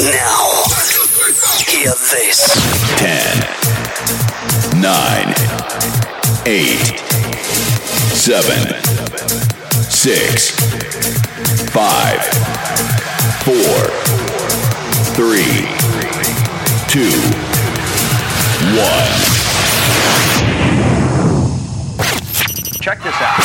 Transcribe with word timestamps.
Now, 0.00 0.64
hear 1.68 1.92
this. 1.92 2.48
10, 2.96 3.44
9, 4.80 5.34
8, 6.46 6.98
7, 8.16 8.72
6, 9.90 10.50
5, 11.70 12.24
4, 13.44 13.52
3, 15.12 15.44
2, 16.88 17.04
1. 18.72 19.32
Check 22.80 23.02
this 23.04 23.14
out. 23.20 23.36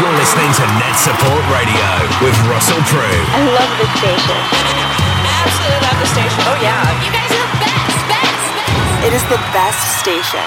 You're 0.00 0.16
listening 0.16 0.50
to 0.54 0.64
Net 0.80 0.96
Support 0.96 1.44
Radio 1.52 2.08
with 2.24 2.34
Russell 2.48 2.80
Prue. 2.88 3.04
I 3.04 3.44
love 3.52 3.68
this 3.78 3.92
station. 4.00 5.19
Absolutely 5.40 5.80
love 5.80 5.98
the 6.00 6.08
station. 6.12 6.40
Oh 6.46 6.58
yeah. 6.60 6.84
You 7.04 7.10
guys 7.12 7.32
are 7.32 7.40
the 7.40 7.56
best, 7.64 8.00
best, 8.12 8.44
best. 8.60 9.06
It 9.06 9.12
is 9.16 9.24
the 9.32 9.40
best 9.56 9.80
station. 10.00 10.46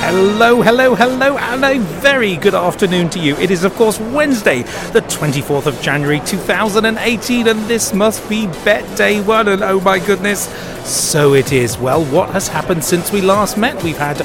Hello, 0.00 0.62
hello, 0.62 0.94
hello, 0.94 1.36
and 1.36 1.62
a 1.62 1.78
very 2.00 2.36
good 2.36 2.54
afternoon 2.54 3.10
to 3.10 3.18
you. 3.18 3.36
It 3.36 3.50
is, 3.50 3.62
of 3.64 3.74
course, 3.74 4.00
Wednesday, 4.00 4.62
the 4.92 5.02
24th 5.02 5.66
of 5.66 5.78
January 5.82 6.20
2018, 6.20 7.46
and 7.46 7.60
this 7.66 7.92
must 7.92 8.26
be 8.26 8.46
Bett 8.64 8.96
Day 8.96 9.20
1. 9.20 9.48
And 9.48 9.62
oh 9.62 9.80
my 9.80 9.98
goodness, 9.98 10.48
so 10.88 11.34
it 11.34 11.52
is. 11.52 11.76
Well, 11.76 12.06
what 12.06 12.30
has 12.30 12.48
happened 12.48 12.84
since 12.84 13.12
we 13.12 13.20
last 13.20 13.58
met? 13.58 13.82
We've 13.82 13.98
had 13.98 14.18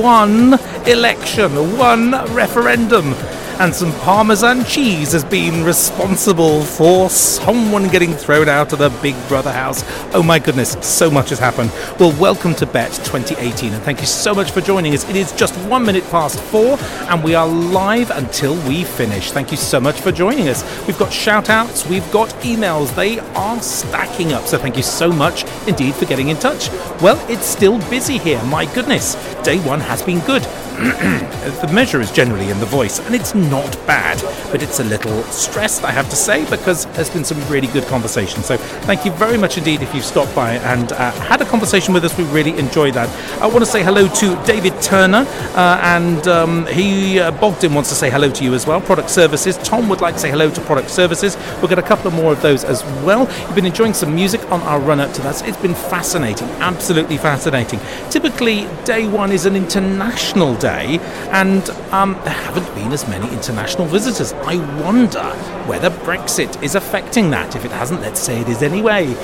one 0.00 0.60
election, 0.86 1.76
one 1.76 2.12
referendum, 2.32 3.14
and 3.58 3.74
some 3.74 3.92
Parmesan 4.00 4.64
cheese 4.64 5.12
has 5.12 5.24
been 5.24 5.64
responsible 5.64 6.62
for 6.62 7.08
someone 7.08 7.88
getting 7.88 8.12
thrown 8.12 8.48
out 8.48 8.72
of 8.72 8.78
the 8.78 8.90
Big 9.00 9.14
Brother 9.28 9.52
house. 9.52 9.82
Oh 10.14 10.22
my 10.22 10.38
goodness, 10.38 10.76
so 10.86 11.10
much 11.10 11.30
has 11.30 11.38
happened. 11.38 11.70
Well, 11.98 12.12
welcome 12.20 12.54
to 12.56 12.66
Bett 12.66 12.92
2018, 12.92 13.72
and 13.72 13.82
thank 13.82 14.00
you 14.00 14.06
so 14.06 14.34
much 14.34 14.50
for 14.50 14.60
joining 14.60 14.92
us. 14.92 15.08
It 15.08 15.16
is 15.16 15.32
just 15.32 15.54
one 15.68 15.86
minute 15.86 16.04
past 16.10 16.38
four, 16.38 16.78
and 17.08 17.24
we 17.24 17.34
are 17.34 17.48
live 17.48 18.10
until 18.10 18.54
we 18.68 18.84
finish. 18.84 19.30
Thank 19.30 19.50
you 19.50 19.56
so 19.56 19.80
much 19.80 20.00
for 20.00 20.12
joining 20.12 20.48
us. 20.48 20.62
We've 20.86 20.98
got 20.98 21.12
shout 21.12 21.48
outs, 21.48 21.86
we've 21.86 22.10
got 22.12 22.28
emails, 22.40 22.94
they 22.94 23.20
are 23.20 23.60
stacking 23.62 24.32
up, 24.32 24.46
so 24.46 24.58
thank 24.58 24.76
you 24.76 24.82
so 24.82 25.10
much 25.10 25.44
indeed 25.66 25.94
for 25.94 26.04
getting 26.04 26.28
in 26.28 26.36
touch. 26.36 26.68
Well, 27.00 27.18
it's 27.30 27.46
still 27.46 27.78
busy 27.88 28.18
here, 28.18 28.42
my 28.44 28.66
goodness. 28.74 29.14
Day 29.42 29.58
one 29.60 29.80
has 29.80 30.02
been 30.02 30.20
good. 30.20 30.46
the 31.62 31.70
measure 31.72 32.02
is 32.02 32.10
generally 32.10 32.50
in 32.50 32.60
the 32.60 32.66
voice, 32.66 32.98
and 33.00 33.14
it's 33.14 33.34
not 33.34 33.72
bad, 33.86 34.20
but 34.52 34.62
it's 34.62 34.78
a 34.78 34.84
little 34.84 35.22
stressed, 35.24 35.84
I 35.84 35.90
have 35.90 36.10
to 36.10 36.16
say, 36.16 36.44
because 36.50 36.84
there's 36.94 37.08
been 37.08 37.24
some 37.24 37.40
really 37.48 37.68
good 37.68 37.84
conversation. 37.84 38.42
So, 38.42 38.58
thank 38.58 39.06
you 39.06 39.12
very 39.12 39.38
much 39.38 39.56
indeed 39.56 39.80
if 39.80 39.94
you've 39.94 40.04
stopped 40.04 40.34
by 40.34 40.56
and 40.56 40.92
uh, 40.92 41.12
had 41.12 41.40
a 41.40 41.46
conversation 41.46 41.94
with 41.94 42.04
us. 42.04 42.18
We 42.18 42.24
really 42.24 42.58
enjoyed 42.58 42.92
that. 42.92 43.08
I 43.40 43.46
want 43.46 43.60
to 43.60 43.66
say 43.66 43.82
hello 43.82 44.06
to 44.06 44.44
David 44.44 44.74
Turner, 44.82 45.24
uh, 45.54 45.80
and 45.82 46.28
um, 46.28 46.66
he, 46.66 47.20
uh, 47.20 47.30
Bogdan, 47.30 47.72
wants 47.72 47.88
to 47.88 47.94
say 47.94 48.10
hello 48.10 48.30
to 48.30 48.44
you 48.44 48.52
as 48.52 48.66
well. 48.66 48.82
Product 48.82 49.08
Services. 49.08 49.56
Tom 49.58 49.88
would 49.88 50.02
like 50.02 50.16
to 50.16 50.20
say 50.20 50.28
hello 50.28 50.50
to 50.50 50.60
Product 50.60 50.90
Services. 50.90 51.38
We'll 51.58 51.68
get 51.68 51.78
a 51.78 51.82
couple 51.82 52.08
of 52.08 52.14
more 52.14 52.32
of 52.32 52.42
those 52.42 52.64
as 52.64 52.84
well. 53.02 53.20
You've 53.46 53.54
been 53.54 53.64
enjoying 53.64 53.94
some 53.94 54.14
music 54.14 54.42
on 54.52 54.60
our 54.62 54.78
run 54.78 55.00
up 55.00 55.14
to 55.14 55.22
that. 55.22 55.48
It's 55.48 55.56
been 55.56 55.74
fascinating, 55.74 56.48
absolutely 56.60 57.16
fascinating. 57.16 57.80
Typically, 58.10 58.68
day 58.84 59.08
one 59.08 59.32
is 59.32 59.46
an 59.46 59.56
international 59.56 60.54
day 60.56 60.65
and 60.66 61.68
um, 61.92 62.12
there 62.24 62.32
haven't 62.32 62.74
been 62.74 62.92
as 62.92 63.08
many 63.08 63.28
international 63.32 63.86
visitors. 63.86 64.32
I 64.32 64.56
wonder 64.82 65.24
whether 65.66 65.90
Brexit 65.90 66.62
is 66.62 66.74
affecting 66.74 67.30
that. 67.30 67.54
If 67.56 67.64
it 67.64 67.70
hasn't, 67.70 68.00
let's 68.00 68.20
say 68.20 68.40
it 68.40 68.48
is 68.48 68.62
anyway. 68.62 69.14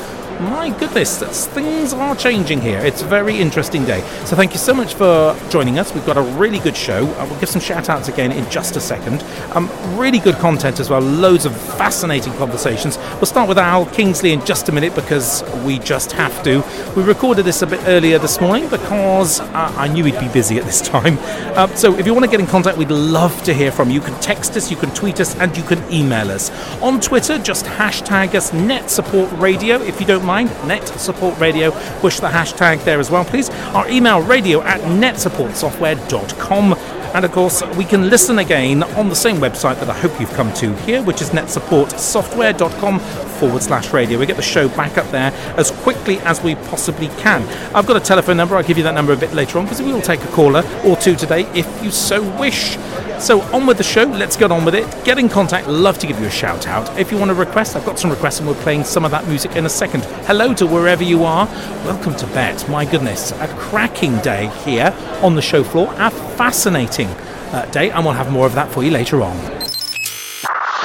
My 0.41 0.71
goodness, 0.79 1.47
things 1.47 1.93
are 1.93 2.17
changing 2.17 2.61
here. 2.61 2.79
It's 2.79 3.03
a 3.03 3.07
very 3.07 3.39
interesting 3.39 3.85
day. 3.85 4.01
So, 4.25 4.35
thank 4.35 4.53
you 4.53 4.59
so 4.59 4.75
much 4.75 4.95
for 4.95 5.37
joining 5.51 5.79
us. 5.79 5.95
We've 5.95 6.05
got 6.07 6.17
a 6.17 6.23
really 6.23 6.59
good 6.59 6.77
show. 6.77 7.07
Uh, 7.07 7.27
we'll 7.29 7.39
give 7.39 7.49
some 7.49 7.61
shout 7.61 7.89
outs 7.89 8.09
again 8.09 8.33
in 8.33 8.49
just 8.51 8.77
a 8.77 8.81
second. 8.81 9.23
Um, 9.55 9.71
really 9.97 10.19
good 10.19 10.35
content 10.37 10.81
as 10.81 10.91
well, 10.91 11.01
loads 11.01 11.45
of 11.45 11.57
fascinating 11.77 12.33
conversations. 12.35 12.99
We'll 13.15 13.27
start 13.27 13.49
with 13.49 13.59
Al 13.59 13.87
Kingsley 13.87 14.33
in 14.33 14.45
just 14.45 14.69
a 14.69 14.73
minute 14.73 14.95
because 14.95 15.45
we 15.65 15.79
just 15.79 16.13
have 16.13 16.43
to. 16.45 16.65
We 16.97 17.03
recorded 17.03 17.45
this 17.45 17.63
a 17.63 17.67
bit 17.67 17.81
earlier 17.87 18.19
this 18.19 18.41
morning 18.41 18.69
because 18.69 19.41
uh, 19.41 19.73
I 19.77 19.89
knew 19.89 20.05
he'd 20.05 20.19
be 20.19 20.29
busy 20.29 20.59
at 20.59 20.65
this 20.65 20.81
time. 20.81 21.19
Uh, 21.57 21.69
so, 21.77 21.97
if 21.97 22.07
you 22.07 22.15
want 22.15 22.25
to 22.25 22.31
get 22.31 22.41
in 22.41 22.47
contact, 22.47 22.79
we'd 22.79 22.91
love 22.91 23.43
to 23.45 23.55
hear 23.55 23.71
from 23.71 23.89
you. 23.89 23.95
You 23.95 24.01
can 24.01 24.21
text 24.21 24.57
us, 24.57 24.71
you 24.71 24.77
can 24.77 24.91
tweet 24.95 25.21
us, 25.21 25.37
and 25.37 25.57
you 25.57 25.63
can 25.63 25.81
email 25.93 26.31
us. 26.31 26.51
On 26.81 27.01
Twitter, 27.01 27.39
just 27.39 27.67
hashtag 27.67 28.35
us 28.35 28.53
Net 28.53 28.91
Support 28.91 29.31
Radio 29.39 29.81
if 29.83 30.01
you 30.01 30.07
don't 30.07 30.22
mind. 30.23 30.51
Net 30.67 30.87
Support 30.87 31.39
Radio. 31.39 31.71
Push 32.01 32.21
the 32.21 32.29
hashtag 32.29 32.85
there 32.85 33.01
as 33.01 33.11
well, 33.11 33.25
please. 33.25 33.51
Our 33.75 33.89
email 33.89 34.21
radio 34.23 34.63
at 34.63 34.81
netsupportsoftware.com. 34.81 36.75
And 37.15 37.27
of 37.27 37.33
course, 37.33 37.63
we 37.77 37.85
can 37.85 38.09
listen 38.09 38.39
again 38.39 38.83
on 38.83 39.11
the 39.11 39.15
same 39.15 39.37
website 39.37 39.79
that 39.81 39.91
I 39.91 39.93
hope 39.93 40.19
you've 40.19 40.33
come 40.33 40.51
to 40.55 40.75
here, 40.77 41.03
which 41.03 41.21
is 41.21 41.29
netsupportsoftware.com 41.31 42.99
forward 42.99 43.63
slash 43.63 43.93
radio. 43.93 44.19
We 44.19 44.25
get 44.25 44.37
the 44.37 44.43
show 44.43 44.69
back 44.71 44.97
up 44.97 45.11
there 45.11 45.31
as 45.59 45.71
quickly 45.71 46.21
as 46.21 46.43
we 46.43 46.55
possibly 46.55 47.09
can. 47.19 47.43
I've 47.75 47.87
got 47.87 47.97
a 47.97 48.01
telephone 48.01 48.39
number. 48.39 48.57
I'll 48.57 48.63
give 48.63 48.79
you 48.79 48.85
that 48.85 48.95
number 48.95 49.13
a 49.13 49.17
bit 49.17 49.35
later 49.35 49.59
on 49.59 49.67
because 49.67 49.83
we 49.83 49.93
will 49.93 50.01
take 50.01 50.23
a 50.25 50.29
caller 50.29 50.63
or 50.87 50.97
two 50.97 51.15
today 51.15 51.43
if 51.55 51.67
you 51.85 51.91
so 51.91 52.23
wish. 52.39 52.79
So 53.23 53.41
on 53.53 53.67
with 53.67 53.77
the 53.79 53.85
show. 53.85 54.03
Let's 54.03 54.37
get 54.37 54.51
on 54.51 54.65
with 54.65 54.75
it. 54.75 55.05
Get 55.05 55.17
in 55.17 55.29
contact. 55.29 55.69
Love 55.69 55.97
to 55.99 56.09
give 56.09 56.19
you 56.19 56.27
a 56.27 56.31
shout 56.31 56.67
out. 56.67 56.99
If 56.99 57.13
you 57.13 57.19
want 57.19 57.29
to 57.29 57.37
request, 57.37 57.77
I've 57.77 57.87
got 57.87 57.97
some 57.97 58.11
requests 58.11 58.41
and 58.41 58.49
we're 58.49 58.57
playing 58.57 58.83
some 58.83 59.05
of 59.05 59.13
that 59.13 59.29
music 59.29 59.55
in 59.55 59.65
a 59.65 59.69
second. 59.69 60.05
Hello 60.27 60.53
to 60.55 60.67
wherever 60.67 61.05
you 61.05 61.23
are. 61.23 61.47
Welcome 61.87 62.17
to 62.17 62.27
Bett. 62.27 62.69
My 62.69 62.85
goodness, 62.85 63.31
a 63.31 63.47
cracking 63.57 64.19
day 64.23 64.49
here 64.65 64.93
on 65.23 65.37
the 65.37 65.41
show 65.41 65.63
floor. 65.63 65.95
A 65.99 66.11
fascinating 66.11 67.07
uh, 67.07 67.65
day, 67.67 67.91
and 67.91 68.05
we'll 68.05 68.15
have 68.15 68.33
more 68.33 68.45
of 68.45 68.57
that 68.57 68.73
for 68.73 68.83
you 68.83 68.91
later 68.91 69.23
on. 69.23 69.37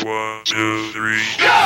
One, 0.05 0.43
two, 0.43 0.91
three. 0.91 1.23
go! 1.39 1.65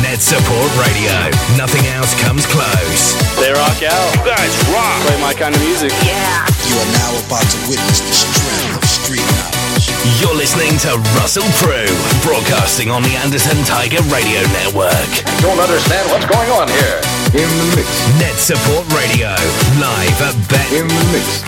Net 0.00 0.18
Support 0.18 0.72
Radio. 0.80 1.28
Nothing 1.58 1.84
else 1.92 2.18
comes 2.22 2.46
close. 2.46 3.12
They 3.36 3.52
rock 3.52 3.82
out. 3.82 4.16
You 4.16 4.24
guys 4.24 4.72
rock. 4.72 5.02
Play 5.02 5.20
my 5.20 5.34
kind 5.34 5.54
of 5.54 5.60
music. 5.60 5.92
Yeah. 6.06 6.53
You 6.74 6.80
are 6.80 6.92
now 6.98 7.14
about 7.22 7.46
to 7.46 7.58
witness 7.70 8.02
the 8.02 8.10
strength 8.10 8.82
of 8.82 8.82
street 8.82 9.22
knowledge. 9.22 9.94
You're 10.18 10.34
listening 10.34 10.74
to 10.82 10.98
Russell 11.14 11.46
Prue, 11.62 11.86
broadcasting 12.26 12.90
on 12.90 13.04
the 13.04 13.14
Anderton 13.14 13.62
Tiger 13.62 14.02
Radio 14.10 14.42
Network. 14.50 15.06
Don't 15.38 15.60
understand 15.60 16.10
what's 16.10 16.26
going 16.26 16.50
on 16.50 16.66
here. 16.66 16.98
In 17.30 17.46
the 17.46 17.76
mix. 17.78 17.86
Net 18.18 18.34
Support 18.34 18.90
Radio, 18.90 19.30
live 19.78 20.18
at 20.18 20.34
Bett. 20.50 20.66
In 20.72 20.88
the 20.88 21.04
mix. 21.14 21.46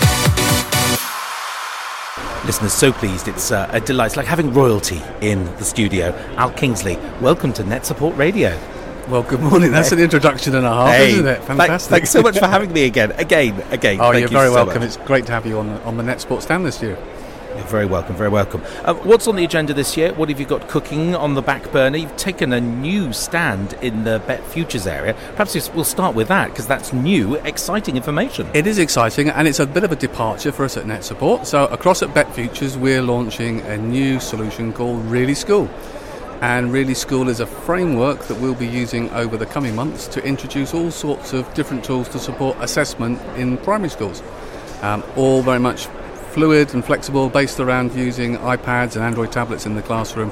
Listeners, 2.47 2.73
so 2.73 2.93
pleased. 2.93 3.27
It's 3.27 3.51
uh, 3.51 3.69
a 3.73 3.81
delight. 3.81 4.07
It's 4.07 4.17
like 4.17 4.27
having 4.27 4.55
royalty 4.55 5.03
in 5.23 5.45
the 5.57 5.65
studio. 5.65 6.15
Al 6.37 6.53
Kingsley, 6.53 6.99
welcome 7.21 7.53
to 7.55 7.65
Net 7.65 7.85
Support 7.85 8.17
Radio. 8.17 8.57
Well, 9.09 9.23
good 9.23 9.41
morning. 9.41 9.71
That's 9.71 9.93
an 9.93 10.01
introduction 10.01 10.57
and 10.57 10.67
a 10.67 10.71
half, 10.71 10.89
Hey, 10.97 11.13
isn't 11.13 11.27
it? 11.27 11.41
Fantastic. 11.45 11.91
thanks 11.91 12.11
so 12.11 12.23
much 12.23 12.39
for 12.39 12.47
having 12.49 12.73
me 12.73 12.85
again, 12.87 13.13
again, 13.13 13.63
again. 13.71 14.01
Oh, 14.01 14.11
Thank 14.11 14.15
you're 14.15 14.21
you 14.23 14.29
very 14.29 14.49
so 14.49 14.55
welcome. 14.55 14.81
much. 14.81 14.87
It's 14.89 14.97
great 14.97 15.27
to 15.27 15.33
have 15.33 15.47
you 15.47 15.59
on 15.61 15.69
the, 15.69 15.83
on 15.85 15.97
the 15.97 16.03
Net 16.03 16.21
Support 16.21 16.43
stand 16.43 16.67
this 16.67 16.83
year. 16.83 16.99
You're 17.55 17.65
very 17.67 17.87
welcome, 17.87 18.17
very 18.17 18.31
welcome. 18.31 18.63
Uh, 18.85 18.95
what's 18.95 19.29
on 19.29 19.37
the 19.37 19.45
agenda 19.45 19.73
this 19.73 19.97
year? 19.97 20.13
What 20.13 20.29
have 20.29 20.41
you 20.41 20.45
got 20.45 20.67
cooking 20.69 21.15
on 21.15 21.35
the 21.35 21.41
back 21.41 21.71
burner? 21.71 21.97
You've 21.99 22.17
taken 22.17 22.53
a 22.53 22.61
new 22.61 23.13
stand 23.13 23.75
in 23.75 24.03
the 24.03 24.21
Bett 24.27 24.45
Futures 24.45 24.89
area. 24.89 25.15
Perhaps 25.37 25.71
we'll 25.71 25.85
start 25.85 26.17
with 26.17 26.27
that 26.29 26.49
because 26.51 26.67
that's 26.67 26.93
new, 26.93 27.37
exciting 27.37 27.97
information. 27.97 28.49
It 28.55 28.67
is 28.67 28.79
exciting 28.79 29.31
and 29.31 29.47
it's 29.47 29.61
a 29.61 29.67
bit 29.67 29.85
of 29.85 29.93
a 29.93 29.97
departure 29.97 30.51
for 30.51 30.65
us 30.65 30.77
at 30.77 30.85
Net 30.85 31.05
Support. 31.05 31.47
So, 31.47 31.67
across 31.67 32.03
at 32.03 32.13
Bett 32.13 32.35
Futures, 32.35 32.77
we're 32.77 33.03
launching 33.03 33.61
a 33.63 33.77
new 33.79 34.19
solution 34.19 34.73
called 34.73 35.05
Really 35.07 35.35
School. 35.35 35.71
And 36.43 36.71
Really 36.71 36.95
School 36.95 37.29
is 37.29 37.41
a 37.41 37.47
framework 37.47 38.21
that 38.25 38.39
we'll 38.41 38.55
be 38.55 38.67
using 38.67 39.09
over 39.11 39.37
the 39.37 39.47
coming 39.47 39.75
months 39.75 40.07
to 40.09 40.23
introduce 40.23 40.75
all 40.75 40.91
sorts 40.91 41.33
of 41.33 41.53
different 41.55 41.83
tools 41.83 42.09
to 42.11 42.19
support 42.19 42.59
assessment 42.61 43.21
in 43.39 43.57
primary 43.59 43.89
schools. 43.89 44.23
Um, 44.83 45.03
all 45.17 45.43
very 45.43 45.59
much 45.59 45.87
fluid 46.33 46.75
and 46.75 46.85
flexible, 46.85 47.31
based 47.31 47.59
around 47.61 47.95
using 47.95 48.37
iPads 48.37 48.95
and 48.95 49.03
Android 49.03 49.33
tablets 49.33 49.65
in 49.65 49.75
the 49.75 49.81
classroom, 49.81 50.31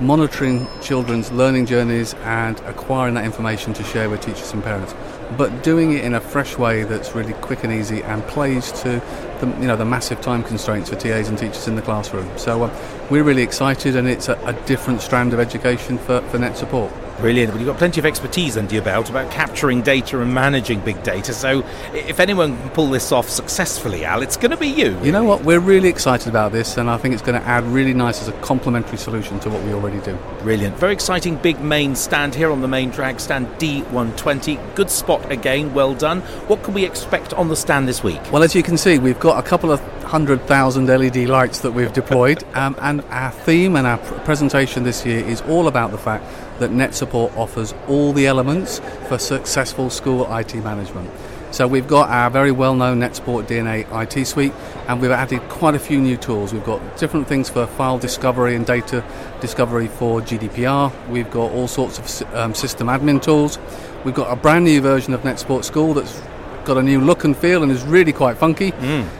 monitoring 0.00 0.66
children's 0.80 1.30
learning 1.30 1.66
journeys 1.66 2.14
and 2.24 2.58
acquiring 2.60 3.12
that 3.14 3.26
information 3.26 3.74
to 3.74 3.84
share 3.84 4.08
with 4.08 4.22
teachers 4.22 4.50
and 4.54 4.64
parents. 4.64 4.94
But 5.36 5.62
doing 5.62 5.92
it 5.92 6.04
in 6.04 6.14
a 6.14 6.20
fresh 6.20 6.58
way 6.58 6.84
that's 6.84 7.14
really 7.14 7.32
quick 7.34 7.64
and 7.64 7.72
easy 7.72 8.02
and 8.02 8.22
plays 8.24 8.72
to 8.82 9.02
the, 9.40 9.46
you 9.60 9.66
know, 9.66 9.76
the 9.76 9.84
massive 9.84 10.20
time 10.20 10.42
constraints 10.42 10.90
for 10.90 10.96
TAs 10.96 11.28
and 11.28 11.38
teachers 11.38 11.68
in 11.68 11.76
the 11.76 11.82
classroom. 11.82 12.28
So 12.38 12.64
uh, 12.64 13.06
we're 13.10 13.24
really 13.24 13.42
excited 13.42 13.96
and 13.96 14.08
it's 14.08 14.28
a, 14.28 14.38
a 14.44 14.52
different 14.66 15.00
strand 15.00 15.32
of 15.32 15.40
education 15.40 15.98
for, 15.98 16.20
for 16.22 16.38
net 16.38 16.56
support. 16.56 16.92
Brilliant. 17.22 17.52
Well, 17.52 17.60
you've 17.60 17.68
got 17.68 17.78
plenty 17.78 18.00
of 18.00 18.04
expertise 18.04 18.56
under 18.56 18.74
your 18.74 18.82
belt 18.82 19.08
about 19.08 19.30
capturing 19.30 19.80
data 19.80 20.20
and 20.20 20.34
managing 20.34 20.80
big 20.80 21.00
data. 21.04 21.32
So, 21.32 21.64
if 21.94 22.18
anyone 22.18 22.58
can 22.58 22.70
pull 22.70 22.90
this 22.90 23.12
off 23.12 23.30
successfully, 23.30 24.04
Al, 24.04 24.22
it's 24.22 24.36
going 24.36 24.50
to 24.50 24.56
be 24.56 24.66
you. 24.66 25.00
You 25.04 25.12
know 25.12 25.22
what? 25.22 25.44
We're 25.44 25.60
really 25.60 25.88
excited 25.88 26.26
about 26.26 26.50
this, 26.50 26.76
and 26.78 26.90
I 26.90 26.96
think 26.96 27.14
it's 27.14 27.22
going 27.22 27.40
to 27.40 27.46
add 27.46 27.62
really 27.62 27.94
nice 27.94 28.20
as 28.20 28.26
a 28.26 28.32
complementary 28.40 28.98
solution 28.98 29.38
to 29.38 29.50
what 29.50 29.62
we 29.62 29.72
already 29.72 30.00
do. 30.00 30.18
Brilliant. 30.40 30.76
Very 30.78 30.94
exciting 30.94 31.36
big 31.36 31.60
main 31.60 31.94
stand 31.94 32.34
here 32.34 32.50
on 32.50 32.60
the 32.60 32.66
main 32.66 32.90
drag 32.90 33.20
stand 33.20 33.46
D120. 33.60 34.74
Good 34.74 34.90
spot 34.90 35.30
again. 35.30 35.72
Well 35.74 35.94
done. 35.94 36.22
What 36.48 36.64
can 36.64 36.74
we 36.74 36.84
expect 36.84 37.32
on 37.34 37.46
the 37.46 37.56
stand 37.56 37.86
this 37.86 38.02
week? 38.02 38.20
Well, 38.32 38.42
as 38.42 38.56
you 38.56 38.64
can 38.64 38.76
see, 38.76 38.98
we've 38.98 39.20
got 39.20 39.38
a 39.38 39.48
couple 39.48 39.70
of 39.70 39.80
hundred 40.02 40.42
thousand 40.48 40.88
LED 40.88 41.28
lights 41.28 41.60
that 41.60 41.70
we've 41.70 41.92
deployed, 41.92 42.44
um, 42.54 42.76
and 42.82 43.00
our 43.10 43.30
theme 43.30 43.76
and 43.76 43.86
our 43.86 43.98
pr- 43.98 44.14
presentation 44.24 44.82
this 44.82 45.06
year 45.06 45.24
is 45.24 45.40
all 45.42 45.68
about 45.68 45.90
the 45.92 45.96
fact 45.96 46.24
that 46.58 46.70
NetSupport 46.70 47.36
offers 47.36 47.74
all 47.88 48.12
the 48.12 48.26
elements 48.26 48.80
for 49.08 49.18
successful 49.18 49.90
school 49.90 50.26
IT 50.34 50.54
management. 50.56 51.10
So 51.52 51.68
we've 51.68 51.86
got 51.86 52.08
our 52.08 52.30
very 52.30 52.50
well-known 52.50 53.00
NetSupport 53.00 53.46
DNA 53.46 53.84
IT 54.02 54.24
suite, 54.26 54.54
and 54.88 55.02
we've 55.02 55.10
added 55.10 55.42
quite 55.50 55.74
a 55.74 55.78
few 55.78 56.00
new 56.00 56.16
tools. 56.16 56.54
We've 56.54 56.64
got 56.64 56.96
different 56.96 57.28
things 57.28 57.50
for 57.50 57.66
file 57.66 57.98
discovery 57.98 58.56
and 58.56 58.64
data 58.64 59.04
discovery 59.40 59.88
for 59.88 60.22
GDPR. 60.22 60.90
We've 61.10 61.30
got 61.30 61.52
all 61.52 61.68
sorts 61.68 61.98
of 61.98 62.34
um, 62.34 62.54
system 62.54 62.86
admin 62.86 63.20
tools. 63.20 63.58
We've 64.04 64.14
got 64.14 64.32
a 64.32 64.36
brand 64.36 64.64
new 64.64 64.80
version 64.80 65.12
of 65.12 65.20
NetSupport 65.22 65.64
School 65.64 65.92
that's 65.92 66.22
got 66.64 66.78
a 66.78 66.82
new 66.82 67.00
look 67.00 67.24
and 67.24 67.36
feel 67.36 67.62
and 67.62 67.70
is 67.70 67.82
really 67.82 68.12
quite 68.12 68.38
funky. 68.38 68.72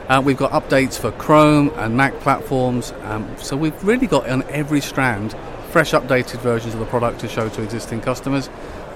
Uh, 0.08 0.22
we've 0.22 0.36
got 0.36 0.52
updates 0.52 0.98
for 0.98 1.10
Chrome 1.12 1.70
and 1.76 1.96
Mac 1.96 2.14
platforms. 2.20 2.92
Um, 3.02 3.28
so 3.36 3.56
we've 3.56 3.84
really 3.84 4.06
got 4.06 4.28
on 4.28 4.42
every 4.44 4.80
strand 4.80 5.36
fresh 5.72 5.92
updated 5.92 6.38
versions 6.40 6.74
of 6.74 6.80
the 6.80 6.86
product 6.86 7.18
to 7.20 7.26
show 7.26 7.48
to 7.48 7.62
existing 7.62 8.02
customers. 8.02 8.50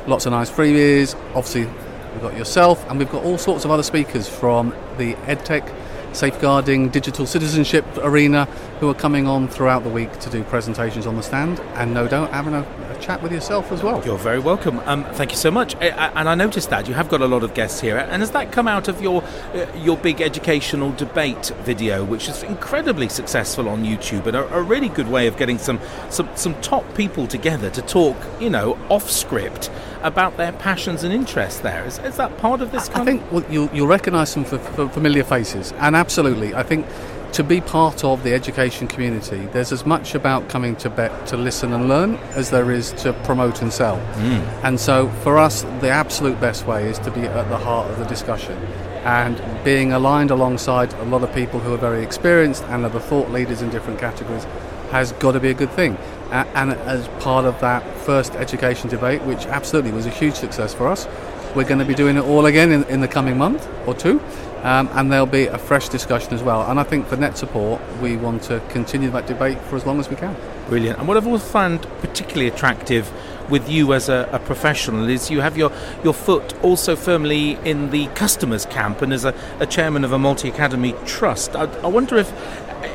Lots 0.07 0.27
of 0.27 0.33
nice 0.33 0.51
freebies. 0.51 1.15
Obviously, 1.35 1.65
we've 1.65 2.21
got 2.21 2.37
yourself 2.37 2.85
and 2.91 2.99
we've 2.99 3.11
got 3.11 3.25
all 3.25 3.39
sorts 3.39 3.65
of 3.65 3.71
other 3.71 3.83
speakers 3.83 4.29
from 4.29 4.75
the 4.99 5.15
EdTech, 5.25 5.75
safeguarding, 6.15 6.91
digital 6.91 7.25
citizenship 7.25 7.87
arena 8.03 8.45
who 8.79 8.91
are 8.91 8.95
coming 8.95 9.27
on 9.27 9.49
throughout 9.49 9.85
the 9.85 9.89
week 9.89 10.19
to 10.19 10.29
do 10.29 10.43
presentations 10.45 11.07
on 11.07 11.17
the 11.17 11.23
stand 11.23 11.61
and 11.77 11.95
no 11.95 12.07
doubt 12.07 12.31
having 12.31 12.53
a, 12.53 12.61
chat 13.01 13.23
with 13.23 13.33
yourself 13.33 13.73
as 13.73 13.83
well. 13.83 14.05
You're 14.05 14.19
very 14.19 14.39
welcome. 14.39 14.81
Um, 14.87 15.05
thank 15.15 15.31
you 15.31 15.37
so 15.37 15.51
much. 15.51 15.75
And 15.77 16.29
I 16.29 16.35
noticed 16.35 16.71
that 16.71 16.89
you 16.89 16.95
have 16.95 17.09
got 17.09 17.21
a 17.21 17.27
lot 17.27 17.43
of 17.43 17.55
guests 17.55 17.81
here. 17.81 17.97
And 17.97 18.23
has 18.23 18.31
that 18.33 18.53
come 18.53 18.69
out 18.69 18.89
of 18.89 19.01
your 19.01 19.23
uh, 19.55 19.67
your 19.77 19.97
big 19.97 20.21
educational 20.21 20.93
debate 20.93 21.53
video, 21.63 22.05
which 22.05 22.29
is 22.29 22.43
incredibly 22.43 23.09
successful 23.09 23.69
on 23.69 23.85
YouTube 23.85 24.27
and 24.27 24.37
a, 24.37 24.55
a 24.55 24.63
really 24.63 24.89
good 24.89 25.09
way 25.09 25.27
of 25.27 25.37
getting 25.37 25.59
some, 25.59 25.81
some 26.11 26.29
some 26.35 26.55
top 26.61 26.85
people 26.95 27.27
together 27.27 27.71
to 27.71 27.83
talk, 27.83 28.17
you 28.41 28.51
know, 28.51 28.79
off 28.89 29.11
script 29.11 29.71
about 30.03 30.37
their 30.37 30.53
passions 30.53 31.03
and 31.05 31.13
interests. 31.13 31.61
There 31.61 31.85
is, 31.85 31.99
is 31.99 32.17
that 32.17 32.37
part 32.39 32.61
of 32.61 32.71
this? 32.71 32.89
I 32.89 32.93
Kind 32.93 33.07
think 33.07 33.33
well, 33.33 33.45
you'll, 33.51 33.71
you'll 33.75 33.89
recognise 33.89 34.31
some 34.31 34.45
f- 34.45 34.79
f- 34.79 34.93
familiar 34.93 35.25
faces, 35.25 35.73
and 35.79 35.97
absolutely, 35.97 36.55
I 36.55 36.63
think 36.63 36.87
to 37.33 37.45
be 37.45 37.61
part 37.61 38.05
of 38.05 38.23
the 38.23 38.33
education 38.33 38.89
community, 38.89 39.47
there's 39.53 39.73
as 39.73 39.85
much 39.85 40.15
about 40.15 40.49
coming 40.49 40.77
to 40.77 40.91
Bett 40.91 41.27
to 41.29 41.37
listen 41.37 41.73
and 41.73 41.89
learn 41.89 42.15
as 42.35 42.51
there 42.51 42.71
is 42.71 42.93
to 42.93 43.13
promote 43.25 43.63
and 43.63 43.73
sell. 43.73 43.99
Hmm. 43.99 44.65
And 44.65 44.81
so, 44.81 45.09
for 45.23 45.39
us, 45.39 45.63
the 45.81 45.91
absolute 45.91 46.41
best 46.41 46.67
way 46.67 46.89
is 46.89 46.99
to 47.01 47.11
be 47.11 47.21
at 47.23 47.49
the 47.49 47.59
heart 47.59 47.91
of 47.91 47.99
the 47.99 48.05
discussion. 48.07 48.57
And 49.05 49.41
being 49.65 49.93
aligned 49.93 50.31
alongside 50.31 50.93
a 50.95 51.05
lot 51.05 51.23
of 51.23 51.33
people 51.33 51.61
who 51.61 51.73
are 51.75 51.79
very 51.79 52.03
experienced 52.03 52.65
and 52.65 52.85
are 52.85 52.91
the 52.91 53.01
thought 53.01 53.31
leaders 53.31 53.63
in 53.63 53.71
different 53.71 54.01
categories 54.01 54.45
has 54.91 55.13
got 55.13 55.33
to 55.33 55.41
be 55.41 55.51
a 55.51 55.55
good 55.55 55.71
thing. 55.71 55.97
And 56.31 56.73
as 56.73 57.07
part 57.21 57.45
of 57.45 57.61
that 57.61 57.85
first 57.99 58.35
education 58.35 58.89
debate, 58.89 59.23
which 59.23 59.47
absolutely 59.47 59.93
was 59.93 60.07
a 60.07 60.11
huge 60.11 60.35
success 60.35 60.75
for 60.75 60.89
us, 60.89 61.07
we're 61.55 61.65
going 61.65 61.79
to 61.79 61.85
be 61.85 61.95
doing 61.95 62.17
it 62.17 62.25
all 62.25 62.47
again 62.47 62.73
in, 62.73 62.85
in 62.85 63.01
the 63.01 63.09
coming 63.09 63.39
month 63.39 63.67
or 63.87 63.95
two, 63.95 64.21
um, 64.67 64.91
and 64.95 65.13
there'll 65.13 65.27
be 65.27 65.47
a 65.47 65.59
fresh 65.59 65.89
discussion 65.89 66.35
as 66.35 66.43
well. 66.43 66.69
And 66.69 66.81
I 66.81 66.83
think 66.83 67.07
for 67.07 67.17
net 67.17 67.39
support, 67.39 67.81
we 68.03 68.17
want 68.17 68.43
to 68.45 68.61
continue 68.69 69.09
that 69.11 69.29
debate 69.29 69.61
for 69.61 69.77
as 69.77 69.87
long 69.87 70.01
as 70.01 70.09
we 70.09 70.17
can. 70.17 70.37
Brilliant. 70.69 70.99
And 70.99 71.07
what 71.07 71.17
I've 71.17 71.27
always 71.27 71.49
found 71.49 71.83
particularly 72.01 72.49
attractive 72.49 73.09
with 73.49 73.69
you 73.71 73.93
as 73.93 74.09
a, 74.09 74.29
a 74.33 74.41
professional 74.41 75.09
is 75.09 75.31
you 75.31 75.41
have 75.41 75.57
your, 75.57 75.71
your 76.03 76.13
foot 76.13 76.53
also 76.65 76.97
firmly 76.97 77.53
in 77.65 77.93
the 77.93 78.09
customers 78.09 78.67
camp 78.67 79.03
and 79.03 79.13
as 79.13 79.25
a, 79.25 79.33
a 79.61 79.67
chairman 79.67 80.05
of 80.05 80.11
a 80.11 80.19
multi 80.19 80.49
academy 80.49 80.97
trust. 81.07 81.55
I, 81.55 81.67
I 81.83 81.87
wonder 81.87 82.17
if, 82.17 82.33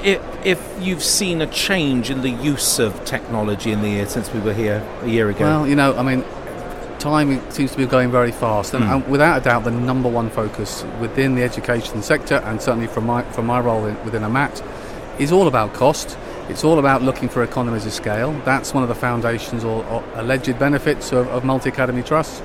if 0.03 0.21
if 0.45 0.77
you've 0.81 1.03
seen 1.03 1.41
a 1.41 1.47
change 1.47 2.09
in 2.09 2.21
the 2.21 2.29
use 2.29 2.79
of 2.79 3.05
technology 3.05 3.71
in 3.71 3.81
the 3.81 3.89
year 3.89 4.07
since 4.07 4.29
we 4.33 4.41
were 4.41 4.53
here 4.53 4.85
a 5.03 5.07
year 5.07 5.29
ago. 5.29 5.45
Well, 5.45 5.67
you 5.67 5.75
know, 5.75 5.95
I 5.95 6.03
mean, 6.03 6.25
time 7.01 7.27
seems 7.51 7.71
to 7.71 7.77
be 7.77 7.85
going 7.85 8.11
very 8.11 8.31
fast, 8.31 8.73
and, 8.73 8.83
Mm. 8.85 8.91
and 8.93 9.07
without 9.07 9.41
a 9.41 9.43
doubt, 9.43 9.63
the 9.63 9.71
number 9.71 10.09
one 10.09 10.29
focus 10.29 10.85
within 11.01 11.35
the 11.35 11.43
education 11.43 12.01
sector, 12.03 12.35
and 12.45 12.61
certainly 12.61 12.87
from 12.87 13.05
my 13.05 13.21
from 13.35 13.45
my 13.45 13.59
role 13.59 13.85
in, 13.85 13.95
within 14.05 14.23
a 14.23 14.29
MAT, 14.29 14.61
is 15.19 15.31
all 15.31 15.47
about 15.47 15.73
cost. 15.73 16.17
It's 16.49 16.63
all 16.63 16.79
about 16.79 17.01
looking 17.01 17.29
for 17.29 17.43
economies 17.43 17.85
of 17.85 17.93
scale. 17.93 18.33
That's 18.45 18.73
one 18.73 18.83
of 18.83 18.89
the 18.89 18.95
foundations 18.95 19.63
or, 19.63 19.85
or 19.85 20.03
alleged 20.15 20.57
benefits 20.59 21.11
of, 21.13 21.27
of 21.29 21.43
multi-academy 21.45 22.03
trusts. 22.03 22.41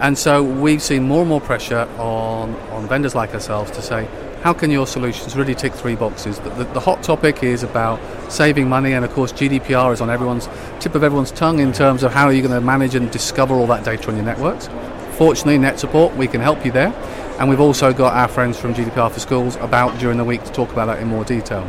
And 0.00 0.18
so 0.18 0.42
we've 0.42 0.82
seen 0.82 1.04
more 1.04 1.20
and 1.20 1.28
more 1.28 1.40
pressure 1.40 1.86
on, 1.98 2.54
on 2.72 2.88
vendors 2.88 3.14
like 3.14 3.32
ourselves 3.34 3.70
to 3.72 3.82
say, 3.82 4.08
how 4.44 4.52
can 4.52 4.70
your 4.70 4.86
solutions 4.86 5.34
really 5.34 5.54
tick 5.54 5.72
three 5.72 5.96
boxes? 5.96 6.38
The, 6.38 6.50
the, 6.50 6.64
the 6.64 6.80
hot 6.80 7.02
topic 7.02 7.42
is 7.42 7.62
about 7.62 7.98
saving 8.30 8.68
money, 8.68 8.92
and 8.92 9.02
of 9.02 9.10
course, 9.14 9.32
GDPR 9.32 9.94
is 9.94 10.02
on 10.02 10.10
everyone's 10.10 10.50
tip 10.80 10.94
of 10.94 11.02
everyone's 11.02 11.30
tongue 11.30 11.60
in 11.60 11.72
terms 11.72 12.02
of 12.02 12.12
how 12.12 12.26
are 12.26 12.32
you 12.34 12.42
going 12.42 12.52
to 12.52 12.60
manage 12.60 12.94
and 12.94 13.10
discover 13.10 13.54
all 13.54 13.66
that 13.68 13.86
data 13.86 14.06
on 14.10 14.16
your 14.16 14.24
networks. 14.26 14.68
Fortunately, 15.16 15.56
Net 15.56 15.80
Support, 15.80 16.14
we 16.16 16.26
can 16.26 16.42
help 16.42 16.62
you 16.62 16.70
there. 16.70 16.92
And 17.38 17.48
we've 17.48 17.58
also 17.58 17.94
got 17.94 18.12
our 18.12 18.28
friends 18.28 18.60
from 18.60 18.74
GDPR 18.74 19.10
for 19.10 19.18
Schools 19.18 19.56
about 19.56 19.98
during 19.98 20.18
the 20.18 20.24
week 20.24 20.44
to 20.44 20.52
talk 20.52 20.70
about 20.70 20.86
that 20.86 21.00
in 21.00 21.08
more 21.08 21.24
detail. 21.24 21.66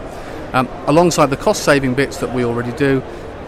Um, 0.52 0.68
alongside 0.86 1.28
the 1.28 1.38
cost 1.38 1.64
saving 1.64 1.94
bits 1.94 2.18
that 2.18 2.36
we 2.36 2.44
already 2.44 2.74
do, 2.74 3.02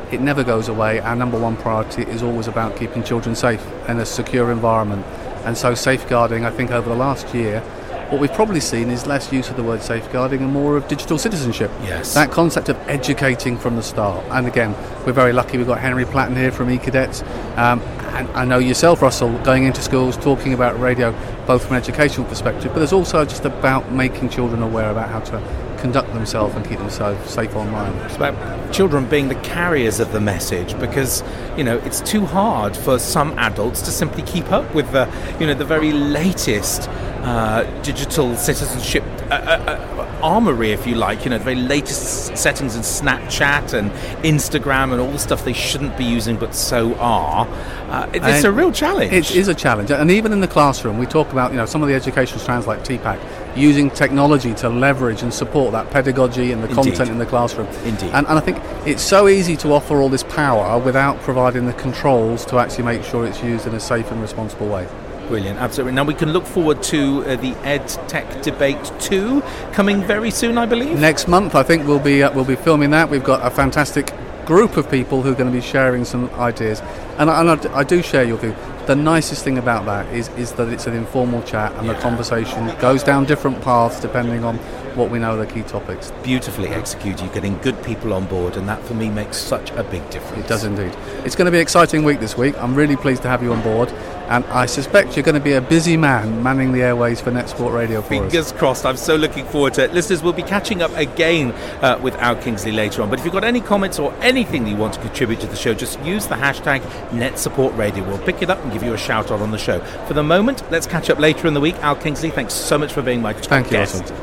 it 0.10 0.22
never 0.22 0.42
goes 0.42 0.70
away. 0.70 1.02
Our 1.02 1.18
number 1.18 1.38
one 1.38 1.58
priority 1.58 2.04
is 2.04 2.24
always 2.24 2.48
about 2.48 2.78
keeping 2.78 3.04
children 3.04 3.36
safe 3.36 3.66
in 3.90 4.00
a 4.00 4.06
secure 4.06 4.54
environment. 4.54 5.06
And 5.44 5.58
so, 5.58 5.76
safeguarding, 5.76 6.46
I 6.46 6.50
think, 6.50 6.72
over 6.72 6.88
the 6.88 6.96
last 6.96 7.36
year, 7.36 7.62
what 8.09 8.21
we've 8.21 8.33
probably 8.33 8.59
seen 8.62 8.89
is 8.89 9.06
less 9.06 9.31
use 9.33 9.50
of 9.50 9.57
the 9.57 9.63
word 9.63 9.81
safeguarding 9.81 10.42
and 10.42 10.51
more 10.51 10.77
of 10.77 10.88
digital 10.88 11.18
citizenship. 11.18 11.69
Yes. 11.83 12.13
That 12.13 12.31
concept 12.31 12.69
of 12.69 12.77
educating 12.88 13.57
from 13.57 13.75
the 13.75 13.83
start. 13.83 14.24
And 14.30 14.48
again, 14.48 14.74
we're 15.06 15.12
very 15.13 15.33
lucky 15.33 15.57
we've 15.57 15.68
got 15.68 15.80
Henry 15.80 16.06
Platten 16.06 16.36
here 16.36 16.51
from 16.51 16.69
eCadets. 16.69 17.27
Um, 17.57 17.81
and 18.15 18.30
I 18.30 18.45
know 18.45 18.59
yourself, 18.59 19.01
Russell, 19.01 19.38
going 19.39 19.65
into 19.65 19.81
schools, 19.81 20.15
talking 20.18 20.54
about 20.54 20.80
radio, 20.80 21.12
both 21.45 21.65
from 21.65 21.75
an 21.75 21.81
educational 21.81 22.25
perspective, 22.27 22.71
but 22.74 22.80
there's 22.80 22.94
also 22.94 23.25
just 23.25 23.45
about 23.45 23.92
making 23.92 24.30
children 24.30 24.63
aware 24.63 24.89
about 24.89 25.09
how 25.09 25.19
to 25.19 25.67
conduct 25.88 26.13
themselves 26.13 26.54
and 26.56 26.68
keep 26.68 26.78
themselves 26.80 27.30
safe 27.30 27.56
online. 27.56 27.94
It's 28.06 28.16
about 28.18 28.36
children 28.74 29.06
being 29.07 29.30
the 29.30 29.36
carriers 29.36 30.00
of 30.01 30.12
the 30.12 30.19
message 30.19 30.78
because 30.80 31.24
you 31.57 31.63
know 31.63 31.78
it's 31.86 32.01
too 32.01 32.25
hard 32.25 32.76
for 32.76 33.00
some 33.00 33.31
adults 33.40 33.81
to 33.83 33.92
simply 33.92 34.23
keep 34.23 34.52
up 34.52 34.76
with 34.76 34.92
the 34.92 35.07
you 35.40 35.47
know 35.47 35.54
the 35.54 35.64
very 35.66 35.94
latest 35.94 36.90
uh, 37.23 37.64
digital 37.83 38.35
citizenship 38.35 39.04
uh, 39.31 39.35
uh, 39.35 39.38
uh, 39.71 40.19
armory, 40.21 40.71
if 40.71 40.85
you 40.85 40.95
like. 40.95 41.23
You 41.23 41.30
know 41.31 41.38
the 41.38 41.44
very 41.45 41.56
latest 41.76 42.35
settings 42.38 42.76
in 42.76 42.81
Snapchat 42.81 43.73
and 43.73 43.90
Instagram 44.26 44.92
and 44.92 45.00
all 45.00 45.12
the 45.12 45.19
stuff 45.19 45.45
they 45.45 45.54
shouldn't 45.54 45.97
be 45.97 46.04
using 46.04 46.35
but 46.35 46.54
so 46.54 46.95
are. 46.95 47.47
Uh, 47.90 48.09
it- 48.14 48.21
it's 48.23 48.44
a 48.44 48.52
real 48.52 48.71
challenge. 48.73 49.14
It 49.14 49.38
is 49.38 49.47
a 49.47 49.56
challenge, 49.56 49.90
and 49.92 50.12
even 50.12 50.33
in 50.33 50.42
the 50.42 50.47
classroom, 50.50 50.97
we 50.97 51.06
talk 51.06 51.31
about 51.31 51.52
you 51.52 51.57
know 51.57 51.66
some 51.66 51.81
of 51.81 51.88
the 51.88 51.95
educational 51.95 52.40
strands 52.42 52.68
like 52.68 52.83
TPACK 52.83 53.19
using 53.57 53.90
technology 53.90 54.54
to 54.56 54.69
leverage 54.69 55.23
and 55.23 55.33
support 55.33 55.71
that 55.71 55.90
pedagogy 55.90 56.52
and 56.52 56.64
the 56.64 56.69
Indeed. 56.69 56.83
content 56.83 57.09
in 57.09 57.18
the 57.18 57.26
classroom. 57.26 57.68
Indeed. 57.83 58.11
And, 58.14 58.28
and 58.28 58.37
I 58.37 58.40
think 58.40 58.59
it's 58.85 59.02
so 59.02 59.28
easy 59.28 59.57
to 59.57 59.73
offer 59.73 59.97
all 59.97 60.09
this 60.09 60.23
power 60.23 60.80
without 60.80 61.19
providing 61.21 61.66
the 61.66 61.73
controls 61.73 62.45
to 62.45 62.59
actually 62.59 62.85
make 62.85 63.04
sure 63.04 63.26
it's 63.26 63.42
used 63.42 63.68
in 63.68 63.73
a 63.73 63.80
safe 63.80 64.11
and 64.11 64.21
responsible 64.21 64.68
way. 64.68 64.87
Brilliant, 65.28 65.59
absolutely. 65.59 65.94
Now 65.94 66.06
we 66.06 66.14
can 66.14 66.31
look 66.31 66.45
forward 66.45 66.81
to 66.83 67.23
uh, 67.26 67.35
the 67.35 67.52
Ed 67.66 67.85
Tech 68.07 68.42
Debate 68.44 68.92
2 69.02 69.42
coming 69.73 70.02
very 70.02 70.31
soon, 70.31 70.57
I 70.57 70.66
believe. 70.66 70.97
Next 70.99 71.28
month, 71.28 71.54
I 71.54 71.64
think 71.64 71.85
we'll 71.85 71.99
be 71.99 72.23
uh, 72.23 72.31
we'll 72.33 72.45
be 72.45 72.56
filming 72.56 72.92
that. 72.92 73.09
We've 73.09 73.23
got 73.23 73.45
a 73.45 73.49
fantastic 73.49 74.14
group 74.45 74.78
of 74.78 74.90
people 74.90 75.21
who 75.21 75.33
are 75.33 75.35
going 75.35 75.52
to 75.52 75.57
be 75.57 75.61
sharing 75.61 76.06
some 76.06 76.30
ideas, 76.35 76.80
and, 77.18 77.30
and 77.30 77.49
I, 77.49 77.80
I 77.80 77.83
do 77.83 78.02
share 78.02 78.23
your 78.23 78.37
view. 78.37 78.56
The 78.88 78.96
nicest 78.96 79.44
thing 79.44 79.58
about 79.58 79.86
that 79.88 80.08
is 80.14 80.30
is 80.38 80.54
that 80.54 80.70
it's 80.70 80.88
an 80.88 80.94
informal 80.94 81.42
chat, 81.44 81.74
and 81.74 81.90
the 81.90 81.96
conversation 81.96 82.74
goes 82.80 83.04
down 83.04 83.26
different 83.26 83.62
paths 83.62 84.00
depending 84.00 84.46
on 84.46 84.56
what 84.96 85.10
we 85.10 85.20
know 85.20 85.34
are 85.34 85.46
the 85.46 85.46
key 85.46 85.64
topics. 85.64 86.14
Beautifully 86.24 86.70
executed, 86.70 87.20
you're 87.20 87.34
getting 87.34 87.58
good 87.58 87.84
people 87.84 88.14
on 88.14 88.28
board, 88.28 88.56
and 88.56 88.66
that 88.70 88.82
for 88.84 88.94
me 88.94 89.10
makes 89.10 89.36
such 89.36 89.72
a 89.72 89.84
big 89.84 90.10
difference. 90.10 90.46
It 90.46 90.48
does 90.48 90.64
indeed. 90.64 90.96
It's 91.26 91.36
going 91.36 91.48
to 91.48 91.52
be 91.52 91.58
an 91.58 91.64
exciting 91.64 92.06
week 92.06 92.22
this 92.22 92.38
week. 92.38 92.56
I'm 92.64 92.76
really 92.76 92.96
pleased 92.96 93.24
to 93.24 93.28
have 93.28 93.44
you 93.44 93.52
on 93.52 93.62
board. 93.62 93.92
And 94.30 94.44
I 94.46 94.66
suspect 94.66 95.16
you're 95.16 95.24
going 95.24 95.36
to 95.36 95.42
be 95.42 95.54
a 95.54 95.62
busy 95.62 95.96
man 95.96 96.44
manning 96.44 96.74
the 96.74 96.81
airways 96.81 97.22
for 97.22 97.31
Net 97.31 97.48
Support 97.48 97.74
Radio 97.74 98.02
for 98.02 98.14
us. 98.16 98.31
Fingers 98.31 98.52
crossed. 98.52 98.86
I'm 98.86 98.98
so 98.98 99.16
looking 99.16 99.46
forward 99.46 99.74
to 99.76 99.86
it. 99.86 99.94
Listeners, 99.94 100.22
we'll 100.22 100.34
be 100.34 100.44
catching 100.44 100.81
up 100.81 100.92
again 100.96 101.54
uh, 101.81 101.98
with 102.02 102.14
Al 102.16 102.36
Kingsley 102.36 102.72
later 102.74 103.02
on. 103.02 103.10
But 103.10 103.19
if 103.19 103.26
you've 103.26 103.34
got 103.34 103.46
any 103.46 103.62
comments 103.62 104.00
or 104.00 104.14
anything 104.22 104.66
that 104.66 104.69
you 104.69 104.76
want 104.76 104.96
to 104.96 105.00
contribute 105.00 105.40
to 105.40 105.48
the 105.48 105.56
show, 105.56 105.74
just 105.74 106.00
use 106.02 106.28
the 106.28 106.36
hashtag 106.36 106.81
NetSupportRadio. 107.12 108.06
We'll 108.06 108.19
pick 108.19 108.42
it 108.42 108.50
up 108.50 108.62
and 108.64 108.74
give 108.74 108.84
you 108.84 108.94
a 108.94 108.98
shout 108.98 109.31
out 109.31 109.42
on 109.42 109.52
the 109.52 109.57
show. 109.57 109.80
For 110.07 110.14
the 110.14 110.24
moment, 110.24 110.64
let's 110.72 110.88
catch 110.88 111.10
up 111.10 111.19
later 111.19 111.48
in 111.48 111.54
the 111.54 111.62
week. 111.62 111.76
Al 111.76 111.96
Kingsley, 111.96 112.30
thanks 112.30 112.54
so 112.54 112.78
much 112.78 112.92
for 112.92 113.02
being 113.02 113.22
my 113.22 113.34
Thank 113.34 113.68
you, 113.68 113.78
guest. 113.78 114.14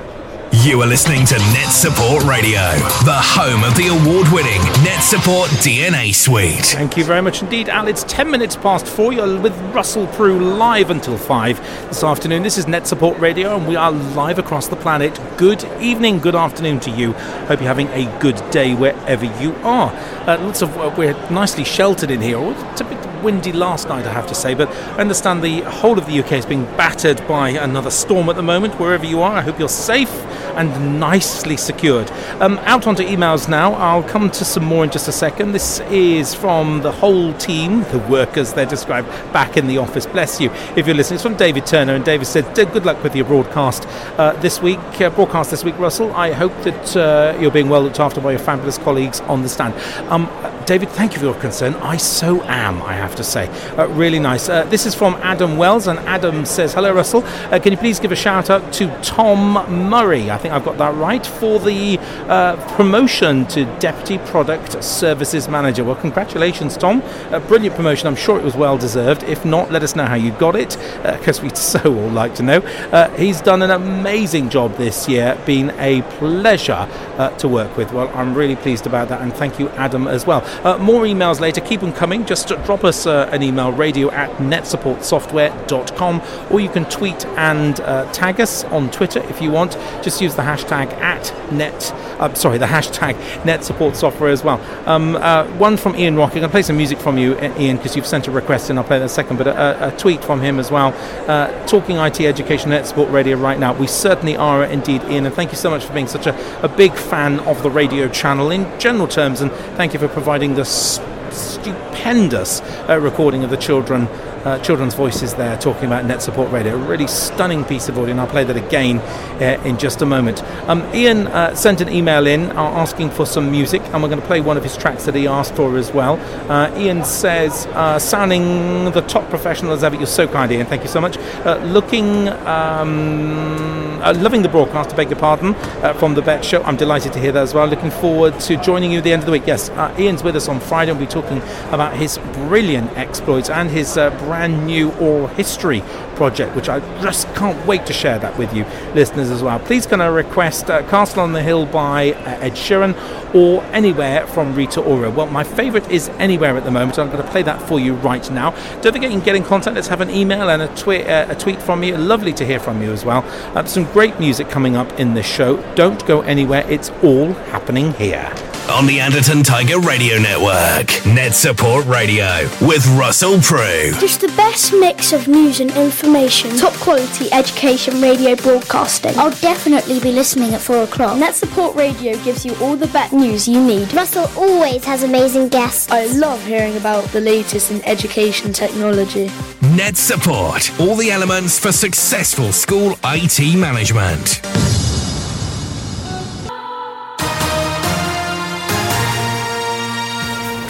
You 0.65 0.81
are 0.81 0.87
listening 0.87 1.27
to 1.27 1.37
Net 1.53 1.69
Support 1.69 2.25
Radio, 2.25 2.63
the 3.05 3.13
home 3.13 3.63
of 3.65 3.77
the 3.77 3.89
award 3.89 4.33
winning 4.33 4.63
Net 4.83 5.03
Support 5.03 5.51
DNA 5.61 6.15
Suite. 6.15 6.65
Thank 6.65 6.97
you 6.97 7.05
very 7.05 7.21
much 7.21 7.43
indeed, 7.43 7.69
Al. 7.69 7.87
It's 7.87 8.03
10 8.05 8.31
minutes 8.31 8.57
past 8.57 8.87
four. 8.87 9.13
You're 9.13 9.39
with 9.39 9.53
Russell 9.75 10.07
Prue 10.07 10.41
live 10.41 10.89
until 10.89 11.19
5 11.19 11.59
this 11.89 12.03
afternoon. 12.03 12.43
This 12.43 12.57
is 12.57 12.67
Net 12.67 12.87
Support 12.87 13.19
Radio, 13.19 13.55
and 13.55 13.69
we 13.69 13.77
are 13.77 13.93
live 13.93 14.39
across 14.39 14.69
the 14.69 14.77
planet. 14.77 15.21
Good 15.37 15.63
evening, 15.83 16.19
good 16.19 16.35
afternoon 16.35 16.81
to 16.81 16.91
you. 16.91 17.13
Hope 17.13 17.61
you're 17.61 17.69
having 17.69 17.89
a 17.89 18.07
good 18.19 18.43
day 18.51 18.75
wherever 18.75 19.27
you 19.43 19.55
are. 19.57 19.93
Uh, 20.27 20.39
lots 20.41 20.63
of 20.63 20.75
uh, 20.79 20.95
We're 20.97 21.13
nicely 21.29 21.65
sheltered 21.65 22.11
in 22.11 22.23
here. 22.23 22.39
It's 22.41 22.81
a 22.81 22.85
bit 22.85 23.14
windy 23.25 23.53
last 23.53 23.89
night, 23.89 24.07
I 24.07 24.13
have 24.13 24.27
to 24.29 24.35
say, 24.35 24.55
but 24.55 24.69
I 24.69 25.01
understand 25.01 25.43
the 25.43 25.63
whole 25.63 25.99
of 25.99 26.07
the 26.07 26.21
UK 26.21 26.33
is 26.33 26.47
being 26.47 26.65
battered 26.77 27.27
by 27.27 27.49
another 27.49 27.91
storm 27.91 28.29
at 28.29 28.37
the 28.37 28.43
moment. 28.43 28.79
Wherever 28.79 29.07
you 29.07 29.23
are, 29.23 29.33
I 29.33 29.41
hope 29.41 29.59
you're 29.59 29.69
safe 29.69 30.13
and 30.57 31.01
nicely 31.01 31.57
secured. 31.57 32.11
Um, 32.41 32.59
out 32.63 32.87
onto 32.87 33.03
emails 33.03 33.49
now. 33.49 33.73
I'll 33.75 34.03
come 34.03 34.31
to 34.31 34.45
some 34.45 34.65
more 34.65 34.85
in 34.85 34.91
just 34.91 35.09
a 35.09 35.13
second. 35.13 35.53
This 35.53 35.81
is 35.91 36.35
from 36.35 36.83
the 36.83 36.93
whole 36.93 37.33
team, 37.35 37.83
the 37.85 37.99
workers 38.11 38.53
they're 38.53 38.67
described 38.67 39.09
back 39.33 39.57
in 39.57 39.67
the 39.67 39.79
office. 39.79 40.07
Bless 40.07 40.41
you 40.41 40.51
if 40.77 40.87
you're 40.87 40.95
listening. 40.95 41.17
It's 41.17 41.23
from 41.23 41.37
David 41.37 41.67
Turner, 41.67 41.95
and 41.95 42.05
David 42.05 42.27
said, 42.27 42.55
"Good 42.55 42.85
luck 42.85 43.03
with 43.03 43.17
your 43.17 43.25
broadcast 43.25 43.87
uh, 44.19 44.33
this 44.41 44.61
week. 44.61 44.79
Uh, 45.01 45.11
broadcast 45.11 45.51
this 45.51 45.65
week, 45.65 45.79
Russell. 45.79 46.13
I 46.13 46.33
hope 46.33 46.53
that 46.63 46.97
uh, 46.97 47.39
you're 47.41 47.51
being 47.51 47.69
well 47.69 47.83
looked 47.83 48.01
after 48.01 48.21
by 48.21 48.33
your 48.33 48.41
fabulous 48.41 48.79
colleagues 48.79 49.21
on 49.23 49.43
the 49.43 49.49
stand." 49.49 49.75
Um, 50.11 50.29
David, 50.67 50.89
thank 50.89 51.13
you 51.13 51.19
for 51.19 51.27
your 51.27 51.35
concern. 51.35 51.75
I 51.75 51.99
so 51.99 52.43
am, 52.45 52.81
I 52.83 52.95
have 52.95 53.15
to 53.17 53.25
say. 53.25 53.49
Uh, 53.77 53.87
really 53.89 54.19
nice. 54.19 54.49
Uh, 54.49 54.65
this 54.65 54.87
is 54.87 54.95
from 54.95 55.15
Adam 55.17 55.59
Wells, 55.59 55.89
and 55.89 55.99
Adam 56.01 56.47
says, 56.47 56.73
Hello, 56.73 56.91
Russell. 56.95 57.23
Uh, 57.23 57.59
can 57.59 57.73
you 57.73 57.77
please 57.77 58.01
give 58.01 58.13
a 58.13 58.17
shout 58.17 58.49
out 58.49 58.73
to 58.75 58.89
Tom 59.03 59.55
Murray? 59.91 60.31
I 60.31 60.39
think 60.39 60.55
I've 60.55 60.65
got 60.65 60.79
that 60.79 60.95
right 60.95 61.25
for 61.27 61.59
the 61.59 61.99
uh, 62.29 62.57
promotion 62.77 63.47
to 63.49 63.67
Deputy 63.79 64.17
Product 64.31 64.83
Services 64.83 65.49
Manager. 65.49 65.85
Well, 65.85 65.97
congratulations, 65.97 66.79
Tom. 66.79 67.03
A 67.31 67.41
brilliant 67.41 67.77
promotion. 67.77 68.07
I'm 68.07 68.17
sure 68.17 68.39
it 68.39 68.45
was 68.45 68.57
well 68.57 68.79
deserved. 68.79 69.23
If 69.25 69.45
not, 69.45 69.71
let 69.71 69.83
us 69.83 69.95
know 69.95 70.07
how 70.07 70.15
you 70.15 70.31
got 70.33 70.57
it, 70.57 70.79
because 71.03 71.43
we'd 71.43 71.59
so 71.59 71.81
all 71.95 72.09
like 72.09 72.35
to 72.37 72.43
know. 72.43 72.61
Uh, 72.91 73.11
he's 73.17 73.43
done 73.43 73.61
an 73.61 73.71
amazing 73.71 74.49
job 74.49 74.75
this 74.77 75.09
year, 75.11 75.39
been 75.45 75.71
a 75.79 76.01
pleasure 76.19 76.89
uh, 77.19 77.37
to 77.37 77.49
work 77.49 77.77
with. 77.77 77.93
Well, 77.93 78.09
I'm 78.15 78.35
really 78.35 78.57
pleased 78.57 78.87
about 78.87 79.09
that, 79.11 79.21
and 79.21 79.33
thank 79.35 79.59
you, 79.59 79.69
Adam, 79.71 80.09
as 80.09 80.27
well. 80.27 80.43
Uh, 80.63 80.79
more 80.79 81.05
emails 81.05 81.41
later. 81.41 81.61
Keep 81.61 81.81
them 81.81 81.93
coming. 81.93 82.25
Just 82.25 82.49
drop 82.49 82.85
us 82.85 83.07
uh, 83.07 83.29
an 83.33 83.43
email, 83.43 83.73
radio 83.73 84.11
at 84.11 84.31
netsupportsoftware.com, 84.39 86.23
or 86.51 86.61
you 86.61 86.69
can 86.69 86.85
tweet 86.87 87.27
and 87.27 87.81
uh, 87.81 88.11
tag 88.13 88.41
us 88.41 88.65
on 88.65 88.91
Twitter 88.91 89.21
if 89.31 89.41
you 89.41 89.51
want. 89.51 89.73
Just 90.03 90.21
use 90.21 90.35
the 90.35 90.43
hashtag 90.43 90.93
at 91.01 91.53
net. 91.53 91.93
Uh, 92.19 92.33
sorry, 92.35 92.59
the 92.59 92.67
hashtag 92.67 93.15
net 93.45 93.65
support 93.65 93.97
software 93.97 94.31
as 94.31 94.45
well. 94.45 94.61
Um, 94.89 95.17
uh, 95.17 95.47
one 95.59 95.77
from 95.77 95.97
Ian 95.97 96.17
Rock. 96.17 96.31
I'm 96.31 96.37
going 96.37 96.49
to 96.49 96.51
play 96.51 96.63
some 96.63 96.77
music 96.77 96.99
from 96.99 97.19
you, 97.19 97.39
Ian, 97.41 97.77
because 97.77 97.97
you've 97.97 98.07
sent 98.07 98.29
a 98.29 98.31
request 98.31 98.71
in. 98.71 98.79
I'll 98.79 98.85
play 98.85 98.99
that 98.99 99.05
in 99.05 99.07
a 99.07 99.09
second. 99.09 99.37
But 99.37 99.49
a, 99.49 99.89
a 99.89 99.97
tweet 99.97 100.23
from 100.25 100.41
him 100.41 100.59
as 100.59 100.71
well. 100.71 100.93
Uh, 101.29 101.67
talking 101.67 101.97
IT 101.97 102.21
education, 102.21 102.71
net 102.71 102.87
support 102.87 103.11
radio 103.11 103.37
right 103.37 103.59
now. 103.59 103.75
We 103.75 103.87
certainly 103.87 104.37
are 104.37 104.65
indeed, 104.65 105.03
Ian. 105.05 105.27
And 105.27 105.35
thank 105.35 105.51
you 105.51 105.59
so 105.59 105.71
much 105.71 105.85
for 105.85 105.93
being 105.93 106.09
such 106.09 106.27
a, 106.27 106.65
a 106.65 106.69
big 106.69 106.95
fan 106.95 107.41
of 107.41 107.63
the 107.63 107.71
radio 107.71 108.09
channel 108.09 108.51
in 108.51 108.67
general 108.79 109.09
terms. 109.09 109.41
And 109.41 109.51
thank 109.77 109.93
you 109.93 109.99
for 109.99 110.09
providing 110.09 110.55
the 110.55 110.65
stupendous 110.65 112.61
uh, 112.89 112.99
recording 113.01 113.45
of 113.45 113.51
the 113.51 113.57
children. 113.57 114.09
Uh, 114.45 114.59
children's 114.59 114.93
voices 114.93 115.33
there 115.33 115.57
talking 115.57 115.87
about 115.87 116.05
Net 116.05 116.21
Support 116.21 116.53
Radio. 116.53 116.75
A 116.75 116.77
really 116.77 117.07
stunning 117.07 117.65
piece 117.65 117.89
of 117.89 117.97
audio, 117.99 118.11
and 118.11 118.21
I'll 118.21 118.27
play 118.27 118.45
that 118.45 118.59
again 118.59 118.99
uh, 119.41 119.59
in 119.65 119.79
just 119.79 120.03
a 120.03 120.07
moment. 120.07 120.43
Um, 120.69 120.83
Ian 120.95 121.29
uh, 121.29 121.55
sent 121.55 121.81
an 121.81 121.89
email 121.89 122.27
in 122.27 122.51
uh, 122.51 122.61
asking 122.63 123.09
for 123.09 123.25
some 123.25 123.51
music, 123.51 123.81
and 123.81 124.03
we're 124.03 124.11
going 124.11 124.21
to 124.21 124.27
play 124.27 124.43
one 124.43 124.59
of 124.59 124.63
his 124.63 124.77
tracks 124.77 125.07
that 125.07 125.15
he 125.15 125.27
asked 125.27 125.55
for 125.57 125.79
as 125.79 125.93
well. 125.93 126.21
Uh, 126.51 126.79
Ian 126.79 127.05
says, 127.05 127.65
uh, 127.69 127.99
sounding 127.99 128.93
the 128.93 129.01
top 129.09 129.31
professional 129.31 129.73
as 129.73 129.83
ever. 129.83 129.97
You're 129.97 130.07
so 130.07 130.29
kind, 130.29 130.53
Ian. 130.53 130.67
Thank 130.67 130.83
you 130.83 130.89
so 130.89 131.01
much. 131.01 131.17
Looking, 131.65 132.29
um, 132.29 134.01
loving 134.01 134.43
the 134.43 134.51
broadcast, 134.51 134.93
I 134.93 134.97
beg 134.97 135.09
your 135.09 135.19
pardon, 135.19 135.55
from 135.95 136.13
the 136.13 136.21
Bett 136.21 136.45
Show. 136.45 136.63
I'm 136.65 136.77
delighted 136.77 137.15
to 137.15 137.19
hear 137.19 137.33
that 137.33 137.43
as 137.43 137.55
well. 137.55 137.67
Looking 137.67 137.91
forward 137.91 138.39
to 138.41 138.59
joining 138.59 138.93
you 138.93 138.99
at 138.99 139.05
the 139.05 139.13
end 139.15 139.23
of 139.23 139.27
the 139.27 139.33
week. 139.33 139.47
Yes, 139.47 139.71
Ian's 139.99 140.23
with 140.23 140.37
us 140.37 140.49
on 140.49 140.61
Friday. 140.61 140.93
We'll 140.93 141.01
be 141.01 141.07
talking 141.07 141.39
about 141.73 141.97
his 141.97 142.19
brilliant 142.35 142.91
exploits 142.99 143.49
and 143.49 143.71
his 143.71 143.97
uh, 143.97 144.11
brand 144.35 144.67
new 144.67 144.91
oral 144.95 145.29
history 145.29 145.81
project, 146.17 146.57
which 146.57 146.69
I 146.69 146.81
just 147.01 147.33
can't 147.37 147.65
wait 147.69 147.87
to 147.87 147.93
share 147.93 148.19
that 148.19 148.37
with 148.37 148.53
you, 148.53 148.65
listeners, 148.93 149.31
as 149.31 149.45
well. 149.45 149.61
Please 149.61 149.87
can 149.87 150.01
I 150.01 150.09
request 150.09 150.69
uh, 150.69 150.83
Castle 150.91 151.21
on 151.21 151.33
the 151.33 151.41
Hill 151.41 151.67
by 151.67 152.15
uh, 152.15 152.39
Ed 152.41 152.55
Sheeran 152.55 152.95
or 153.33 153.63
Anywhere 153.67 154.27
from 154.27 154.57
Rita 154.57 154.81
Ora? 154.81 155.09
Well, 155.09 155.29
my 155.29 155.45
favourite 155.45 155.89
is 155.89 156.09
Anywhere 156.19 156.57
at 156.57 156.65
the 156.65 156.73
moment. 156.73 156.99
I'm 156.99 157.11
going 157.11 157.23
to 157.25 157.31
play 157.31 157.43
that 157.43 157.63
for 157.63 157.79
you 157.79 157.95
right 157.95 158.29
now. 158.33 158.51
Don't 158.81 158.93
forget 158.93 159.13
you 159.13 159.19
can 159.19 159.25
get 159.25 159.37
in 159.37 159.45
contact. 159.45 159.77
Let's 159.77 159.87
have 159.89 160.01
an 160.01 160.11
email 160.11 160.51
and 160.51 160.63
a, 160.63 160.75
twi- 160.75 161.05
uh, 161.05 161.31
a 161.31 161.37
tweet 161.37 161.63
from 161.63 161.85
you. 161.85 161.97
Lovely 161.97 162.33
to 162.33 162.45
hear 162.45 162.59
from 162.59 162.83
you 162.83 162.91
as 162.91 163.05
well. 163.05 163.23
Uh, 163.57 163.65
some 163.67 163.85
great 163.93 164.19
music 164.19 164.49
coming 164.49 164.75
up 164.75 164.99
in 164.99 165.15
this 165.15 165.27
show. 165.27 165.63
Don't 165.77 166.05
go 166.07 166.23
anywhere. 166.23 166.65
It's 166.69 166.91
all 167.05 167.35
happening 167.55 167.93
here. 167.93 168.33
On 168.71 168.87
the 168.87 168.99
Anderton 168.99 169.43
Tiger 169.43 169.79
Radio 169.79 170.19
Network, 170.19 170.89
Net 171.07 171.35
Support 171.35 171.85
Radio 171.85 172.49
with 172.63 172.87
Russell 172.97 173.39
Prue. 173.41 173.93
Just 174.01 174.23
the 174.23 174.33
best 174.39 174.73
mix 174.73 175.13
of 175.13 175.29
news 175.29 175.61
and 175.61 175.71
information. 175.77 176.57
Top 176.57 176.73
quality 176.75 177.31
education 177.31 178.01
radio 178.01 178.35
broadcasting. 178.35 179.17
I'll 179.19 179.39
definitely 179.43 180.01
be 180.01 180.13
listening 180.13 180.55
at 180.55 180.63
4 180.63 180.85
o'clock. 180.85 181.19
Net 181.19 181.35
Support 181.35 181.77
Radio 181.77 182.17
gives 182.25 182.47
you 182.47 182.57
all 182.57 182.75
the 182.75 182.87
best 182.89 183.13
news 183.13 183.47
you 183.47 183.63
need. 183.63 183.93
Russell 183.93 184.31
always 184.35 184.83
has 184.87 185.03
amazing 185.03 185.49
guests. 185.49 185.91
I 185.91 186.07
love 186.07 186.45
hearing 186.47 186.77
about 186.79 187.05
the 187.09 187.21
latest 187.21 187.71
in 187.71 187.85
education 187.85 188.55
technology. 188.55 189.31
Net 189.77 189.97
Support, 189.99 190.81
all 190.81 190.97
the 190.97 191.11
elements 191.11 191.59
for 191.59 191.71
successful 191.71 192.51
school 192.51 192.97
IT 193.05 193.57
management. 193.59 194.41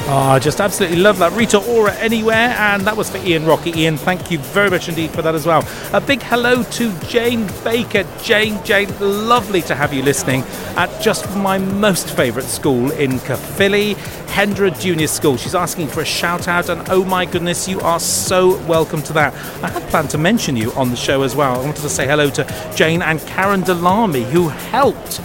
Oh, 0.06 0.38
just 0.38 0.60
absolutely 0.60 0.98
love 0.98 1.18
that. 1.20 1.32
Rita 1.32 1.56
Ora 1.56 1.94
Anywhere, 1.94 2.54
and 2.58 2.82
that 2.86 2.94
was 2.94 3.08
for 3.08 3.16
Ian 3.16 3.46
Rocky. 3.46 3.70
Ian, 3.70 3.96
thank 3.96 4.30
you 4.30 4.36
very 4.36 4.68
much 4.68 4.86
indeed 4.86 5.10
for 5.12 5.22
that 5.22 5.34
as 5.34 5.46
well. 5.46 5.66
A 5.94 6.00
big 6.00 6.20
hello 6.20 6.62
to 6.62 6.98
Jane 7.06 7.46
Baker. 7.64 8.04
Jane, 8.22 8.62
Jane, 8.64 8.90
lovely 9.00 9.62
to 9.62 9.74
have 9.74 9.94
you 9.94 10.02
listening 10.02 10.42
at 10.76 11.00
just 11.00 11.34
my 11.36 11.56
most 11.56 12.10
favourite 12.10 12.46
school 12.46 12.90
in 12.92 13.18
Caerphilly, 13.20 13.94
Hendre 14.26 14.78
Junior 14.78 15.06
School. 15.06 15.38
She's 15.38 15.54
asking 15.54 15.88
for 15.88 16.02
a 16.02 16.04
shout 16.04 16.48
out, 16.48 16.68
and 16.68 16.86
oh 16.90 17.02
my 17.06 17.24
goodness, 17.24 17.66
you 17.66 17.80
are 17.80 17.98
so 17.98 18.62
welcome 18.66 19.00
to 19.04 19.14
that. 19.14 19.32
I 19.64 19.70
had 19.70 19.88
planned 19.88 20.10
to 20.10 20.18
mention 20.18 20.54
you 20.54 20.70
on 20.72 20.90
the 20.90 20.96
show 20.96 21.22
as 21.22 21.34
well. 21.34 21.58
I 21.58 21.64
wanted 21.64 21.80
to 21.80 21.88
say 21.88 22.06
hello 22.06 22.28
to 22.28 22.72
Jane 22.76 23.00
and 23.00 23.20
Karen 23.20 23.62
Delamy, 23.62 24.24
who 24.24 24.48
helped 24.48 25.22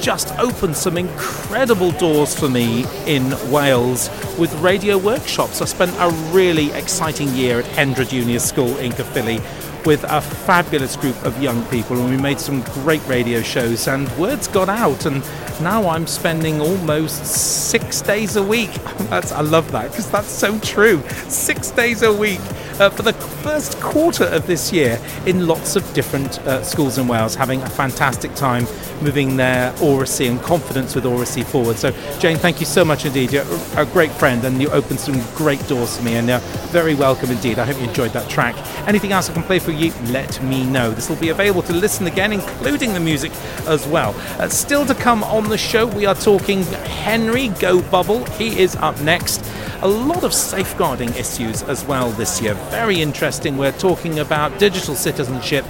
just 0.00 0.32
opened 0.38 0.76
some 0.76 0.96
incredible 0.96 1.90
doors 1.92 2.38
for 2.38 2.48
me 2.48 2.86
in 3.06 3.30
Wales 3.50 4.08
with 4.38 4.52
radio 4.60 4.96
workshops. 4.96 5.60
I 5.60 5.66
spent 5.66 5.94
a 5.98 6.08
really 6.32 6.72
exciting 6.72 7.28
year 7.28 7.60
at 7.60 7.66
Hendre 7.66 8.08
Junior 8.08 8.38
School 8.38 8.76
in 8.78 8.92
Caerphilly 8.92 9.40
with 9.86 10.04
a 10.04 10.20
fabulous 10.20 10.96
group 10.96 11.16
of 11.24 11.40
young 11.42 11.64
people 11.66 11.98
and 11.98 12.10
we 12.10 12.16
made 12.20 12.38
some 12.38 12.62
great 12.82 13.06
radio 13.06 13.42
shows 13.42 13.88
and 13.88 14.08
words 14.18 14.48
got 14.48 14.68
out 14.68 15.06
and 15.06 15.22
now 15.60 15.88
I'm 15.88 16.06
spending 16.06 16.60
almost 16.60 17.26
six 17.26 18.00
days 18.00 18.36
a 18.36 18.42
week. 18.42 18.72
That's, 19.10 19.32
I 19.32 19.40
love 19.42 19.70
that 19.72 19.90
because 19.90 20.10
that's 20.10 20.28
so 20.28 20.58
true. 20.60 21.02
Six 21.28 21.70
days 21.72 22.02
a 22.02 22.12
week 22.12 22.40
uh, 22.78 22.88
for 22.90 23.02
the 23.02 23.12
first 23.12 23.78
quarter 23.80 24.24
of 24.24 24.46
this 24.46 24.72
year 24.72 25.00
in 25.26 25.46
lots 25.46 25.76
of 25.76 25.92
different 25.92 26.38
uh, 26.40 26.62
schools 26.62 26.96
in 26.96 27.08
Wales, 27.08 27.34
having 27.34 27.60
a 27.62 27.68
fantastic 27.68 28.34
time 28.34 28.66
moving 29.02 29.36
their 29.36 29.74
Oracy 29.82 30.26
and 30.26 30.40
confidence 30.42 30.94
with 30.94 31.04
Oracy 31.04 31.42
forward. 31.42 31.76
So, 31.76 31.90
Jane, 32.18 32.36
thank 32.36 32.60
you 32.60 32.66
so 32.66 32.84
much 32.84 33.04
indeed. 33.04 33.32
You're 33.32 33.44
a 33.76 33.86
great 33.86 34.10
friend 34.12 34.44
and 34.44 34.60
you 34.60 34.70
opened 34.70 35.00
some 35.00 35.20
great 35.34 35.66
doors 35.68 35.96
for 35.96 36.02
me 36.02 36.14
and 36.14 36.28
you're 36.28 36.38
very 36.70 36.94
welcome 36.94 37.30
indeed. 37.30 37.58
I 37.58 37.66
hope 37.66 37.78
you 37.78 37.88
enjoyed 37.88 38.12
that 38.12 38.28
track. 38.30 38.54
Anything 38.88 39.12
else 39.12 39.28
I 39.28 39.34
can 39.34 39.42
play 39.42 39.58
for 39.58 39.69
you, 39.70 39.92
let 40.06 40.42
me 40.42 40.64
know. 40.64 40.90
This 40.90 41.08
will 41.08 41.16
be 41.16 41.30
available 41.30 41.62
to 41.62 41.72
listen 41.72 42.06
again, 42.06 42.32
including 42.32 42.92
the 42.92 43.00
music 43.00 43.32
as 43.66 43.86
well. 43.86 44.14
Uh, 44.38 44.48
still 44.48 44.84
to 44.86 44.94
come 44.94 45.24
on 45.24 45.48
the 45.48 45.58
show, 45.58 45.86
we 45.86 46.06
are 46.06 46.14
talking 46.14 46.62
Henry 46.62 47.48
Go 47.48 47.82
Bubble. 47.90 48.24
He 48.32 48.60
is 48.60 48.76
up 48.76 49.00
next. 49.00 49.44
A 49.82 49.88
lot 49.88 50.24
of 50.24 50.34
safeguarding 50.34 51.08
issues 51.14 51.62
as 51.62 51.84
well 51.86 52.10
this 52.10 52.42
year. 52.42 52.54
Very 52.70 53.00
interesting. 53.00 53.56
We're 53.56 53.72
talking 53.72 54.18
about 54.18 54.58
digital 54.58 54.94
citizenship. 54.94 55.64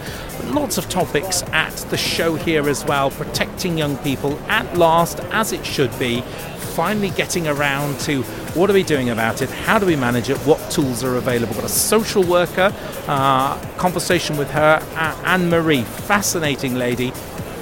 Lots 0.47 0.79
of 0.79 0.89
topics 0.89 1.43
at 1.53 1.75
the 1.91 1.97
show 1.97 2.35
here 2.35 2.69
as 2.69 2.85
well. 2.85 3.11
Protecting 3.13 3.79
young 3.79 3.97
people 3.99 4.37
at 4.49 4.77
last, 4.77 5.21
as 5.31 5.53
it 5.53 5.65
should 5.65 5.97
be. 5.99 6.23
Finally 6.75 7.11
getting 7.11 7.47
around 7.47 8.01
to 8.01 8.23
what 8.55 8.69
are 8.69 8.73
we 8.73 8.83
doing 8.83 9.11
about 9.11 9.43
it? 9.43 9.51
How 9.51 9.79
do 9.79 9.87
we 9.87 9.95
manage 9.95 10.29
it? 10.29 10.37
What 10.39 10.60
tools 10.71 11.05
are 11.05 11.17
available? 11.17 11.55
Got 11.55 11.65
a 11.65 11.69
social 11.69 12.23
worker, 12.23 12.73
uh, 13.09 13.59
conversation 13.77 14.37
with 14.37 14.51
her, 14.51 14.83
Anne 15.25 15.51
Marie, 15.51 15.83
fascinating 15.83 16.77
lady 16.77 17.13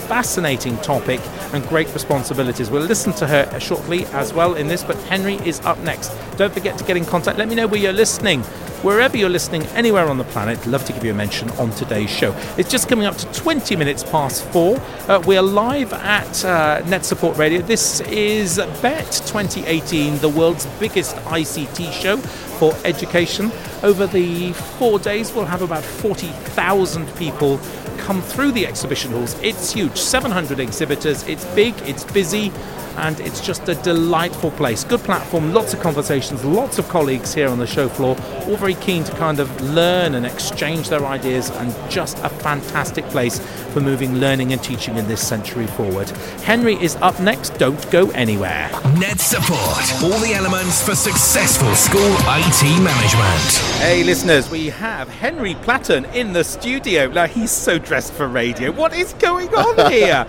fascinating 0.08 0.74
topic 0.78 1.20
and 1.52 1.62
great 1.68 1.92
responsibilities. 1.92 2.70
We'll 2.70 2.82
listen 2.82 3.12
to 3.14 3.26
her 3.26 3.60
shortly 3.60 4.06
as 4.06 4.32
well 4.32 4.54
in 4.54 4.66
this, 4.66 4.82
but 4.82 4.96
Henry 5.02 5.34
is 5.46 5.60
up 5.60 5.78
next. 5.80 6.10
Don't 6.38 6.52
forget 6.52 6.78
to 6.78 6.84
get 6.84 6.96
in 6.96 7.04
contact. 7.04 7.38
Let 7.38 7.46
me 7.46 7.54
know 7.54 7.66
where 7.66 7.78
you're 7.78 7.92
listening. 7.92 8.42
Wherever 8.82 9.16
you're 9.16 9.28
listening, 9.28 9.66
anywhere 9.74 10.06
on 10.06 10.18
the 10.18 10.24
planet, 10.24 10.64
love 10.64 10.84
to 10.84 10.92
give 10.92 11.04
you 11.04 11.10
a 11.10 11.14
mention 11.14 11.50
on 11.58 11.72
today's 11.72 12.08
show. 12.08 12.32
It's 12.56 12.70
just 12.70 12.88
coming 12.88 13.06
up 13.06 13.16
to 13.16 13.26
20 13.32 13.74
minutes 13.74 14.04
past 14.04 14.44
four. 14.52 14.78
Uh, 15.08 15.20
we 15.26 15.36
are 15.36 15.42
live 15.42 15.92
at 15.92 16.44
uh, 16.44 16.80
Net 16.86 17.04
Support 17.04 17.36
Radio. 17.38 17.60
This 17.60 18.00
is 18.02 18.58
BET 18.80 19.10
2018, 19.26 20.18
the 20.18 20.28
world's 20.28 20.66
biggest 20.78 21.16
ICT 21.16 21.92
show 21.92 22.18
for 22.18 22.72
education. 22.84 23.50
Over 23.82 24.06
the 24.06 24.52
four 24.52 25.00
days, 25.00 25.32
we'll 25.32 25.46
have 25.46 25.62
about 25.62 25.82
40,000 25.82 27.12
people 27.16 27.58
come 27.96 28.22
through 28.22 28.52
the 28.52 28.64
exhibition 28.64 29.10
halls. 29.10 29.34
It's 29.42 29.72
huge, 29.72 29.98
700 29.98 30.60
exhibitors. 30.60 31.24
It's 31.24 31.44
big, 31.46 31.74
it's 31.80 32.04
busy, 32.04 32.52
and 32.98 33.20
it's 33.20 33.40
just 33.40 33.68
a 33.68 33.74
delightful 33.76 34.50
place. 34.52 34.84
Good 34.84 35.00
platform, 35.00 35.52
lots 35.52 35.72
of 35.72 35.80
conversations, 35.80 36.44
lots 36.44 36.78
of 36.78 36.88
colleagues 36.88 37.32
here 37.32 37.48
on 37.48 37.58
the 37.58 37.66
show 37.66 37.88
floor, 37.88 38.16
all 38.46 38.56
very 38.56 38.74
keen 38.74 39.04
to 39.04 39.12
kind 39.12 39.38
of 39.40 39.60
learn 39.60 40.14
and 40.14 40.26
exchange 40.26 40.88
their 40.88 41.06
ideas, 41.06 41.50
and 41.50 41.74
just 41.90 42.18
a 42.18 42.28
fantastic 42.28 43.04
place 43.06 43.38
for 43.72 43.80
moving 43.80 44.16
learning 44.16 44.52
and 44.52 44.62
teaching 44.62 44.96
in 44.96 45.06
this 45.06 45.26
century 45.26 45.66
forward. 45.68 46.08
Henry 46.42 46.74
is 46.82 46.96
up 46.96 47.18
next. 47.20 47.50
Don't 47.58 47.90
go 47.90 48.10
anywhere. 48.10 48.68
Net 48.98 49.20
Support, 49.20 50.02
all 50.02 50.18
the 50.20 50.34
elements 50.34 50.84
for 50.84 50.94
successful 50.94 51.74
school 51.74 52.14
IT 52.26 52.82
management. 52.82 53.78
Hey, 53.80 54.02
listeners, 54.02 54.50
we 54.50 54.66
have 54.66 55.08
Henry 55.08 55.54
Platten 55.54 56.04
in 56.14 56.32
the 56.32 56.42
studio. 56.42 57.08
Now, 57.08 57.26
he's 57.26 57.50
so 57.50 57.78
dressed 57.78 58.12
for 58.12 58.26
radio. 58.28 58.72
What 58.72 58.94
is 58.94 59.12
going 59.14 59.48
on 59.54 59.92
here? 59.92 60.26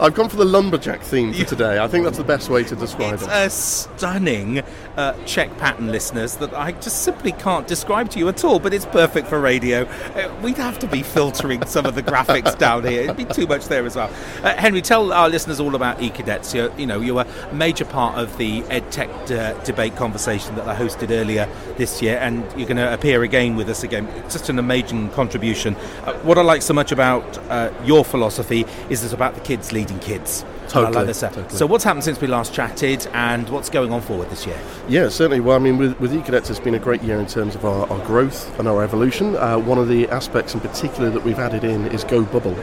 I've 0.00 0.14
gone 0.14 0.30
for 0.30 0.36
the 0.36 0.46
lumberjack 0.46 1.02
theme 1.02 1.34
for 1.34 1.44
today. 1.44 1.78
I 1.78 1.86
think 1.86 2.04
that's 2.04 2.16
the 2.16 2.24
best 2.24 2.48
way 2.48 2.64
to 2.64 2.74
describe 2.74 3.14
it. 3.14 3.22
it's 3.22 3.24
it. 3.24 3.30
a 3.30 3.50
stunning 3.50 4.62
uh, 4.96 5.12
check 5.26 5.54
pattern, 5.58 5.92
listeners, 5.92 6.36
that 6.36 6.54
I 6.54 6.72
just 6.72 7.02
simply 7.02 7.32
can't 7.32 7.66
describe 7.66 8.08
to 8.12 8.18
you 8.18 8.26
at 8.30 8.42
all, 8.42 8.58
but 8.58 8.72
it's 8.72 8.86
perfect 8.86 9.28
for 9.28 9.38
radio. 9.38 9.82
Uh, 9.82 10.34
we'd 10.42 10.56
have 10.56 10.78
to 10.78 10.86
be 10.86 11.02
filtering 11.02 11.66
some 11.66 11.84
of 11.84 11.94
the 11.94 12.02
graphics 12.02 12.56
down 12.58 12.84
here. 12.84 13.02
It'd 13.02 13.16
be 13.18 13.26
too 13.26 13.46
much 13.46 13.66
there 13.66 13.84
as 13.84 13.94
well. 13.94 14.10
Uh, 14.42 14.54
Henry, 14.56 14.80
tell 14.80 15.12
our 15.12 15.28
listeners 15.28 15.60
all 15.60 15.74
about 15.74 15.98
eCadets. 15.98 16.54
You're, 16.54 16.74
you 16.78 16.86
know, 16.86 17.00
you're 17.02 17.20
a 17.20 17.54
major 17.54 17.84
part 17.84 18.16
of 18.16 18.38
the 18.38 18.62
EdTech 18.62 19.30
uh, 19.30 19.62
debate 19.64 19.96
conversation 19.96 20.54
that 20.54 20.66
I 20.66 20.74
hosted 20.74 21.10
earlier 21.10 21.46
this 21.76 22.00
year, 22.00 22.16
and 22.22 22.40
you're 22.58 22.68
going 22.68 22.78
to 22.78 22.94
appear 22.94 23.22
again 23.22 23.54
with 23.54 23.68
us 23.68 23.82
again. 23.82 24.06
It's 24.24 24.32
just 24.32 24.48
an 24.48 24.58
amazing 24.58 25.10
contribution. 25.10 25.76
Uh, 26.04 26.14
what 26.20 26.38
I 26.38 26.42
like 26.42 26.62
so 26.62 26.72
much 26.72 26.90
about 26.90 27.36
uh, 27.50 27.70
your 27.84 28.02
philosophy 28.02 28.64
is 28.88 29.04
it's 29.04 29.12
about 29.12 29.34
the 29.34 29.40
kids 29.40 29.72
leading 29.72 29.89
kids. 29.98 30.44
Totally, 30.68 30.94
like 30.94 31.06
this. 31.06 31.20
totally. 31.20 31.48
So, 31.48 31.66
what's 31.66 31.82
happened 31.82 32.04
since 32.04 32.20
we 32.20 32.28
last 32.28 32.54
chatted, 32.54 33.08
and 33.12 33.48
what's 33.48 33.68
going 33.68 33.92
on 33.92 34.00
forward 34.02 34.30
this 34.30 34.46
year? 34.46 34.60
Yeah, 34.88 35.08
certainly. 35.08 35.40
Well, 35.40 35.56
I 35.56 35.58
mean, 35.58 35.78
with, 35.78 35.98
with 35.98 36.12
eCadets, 36.12 36.48
it's 36.48 36.60
been 36.60 36.74
a 36.74 36.78
great 36.78 37.02
year 37.02 37.18
in 37.18 37.26
terms 37.26 37.56
of 37.56 37.64
our, 37.64 37.90
our 37.90 38.04
growth 38.06 38.56
and 38.58 38.68
our 38.68 38.84
evolution. 38.84 39.34
Uh, 39.36 39.58
one 39.58 39.78
of 39.78 39.88
the 39.88 40.08
aspects 40.08 40.54
in 40.54 40.60
particular 40.60 41.10
that 41.10 41.24
we've 41.24 41.38
added 41.38 41.64
in 41.64 41.86
is 41.88 42.04
Go 42.04 42.24
Bubble. 42.24 42.56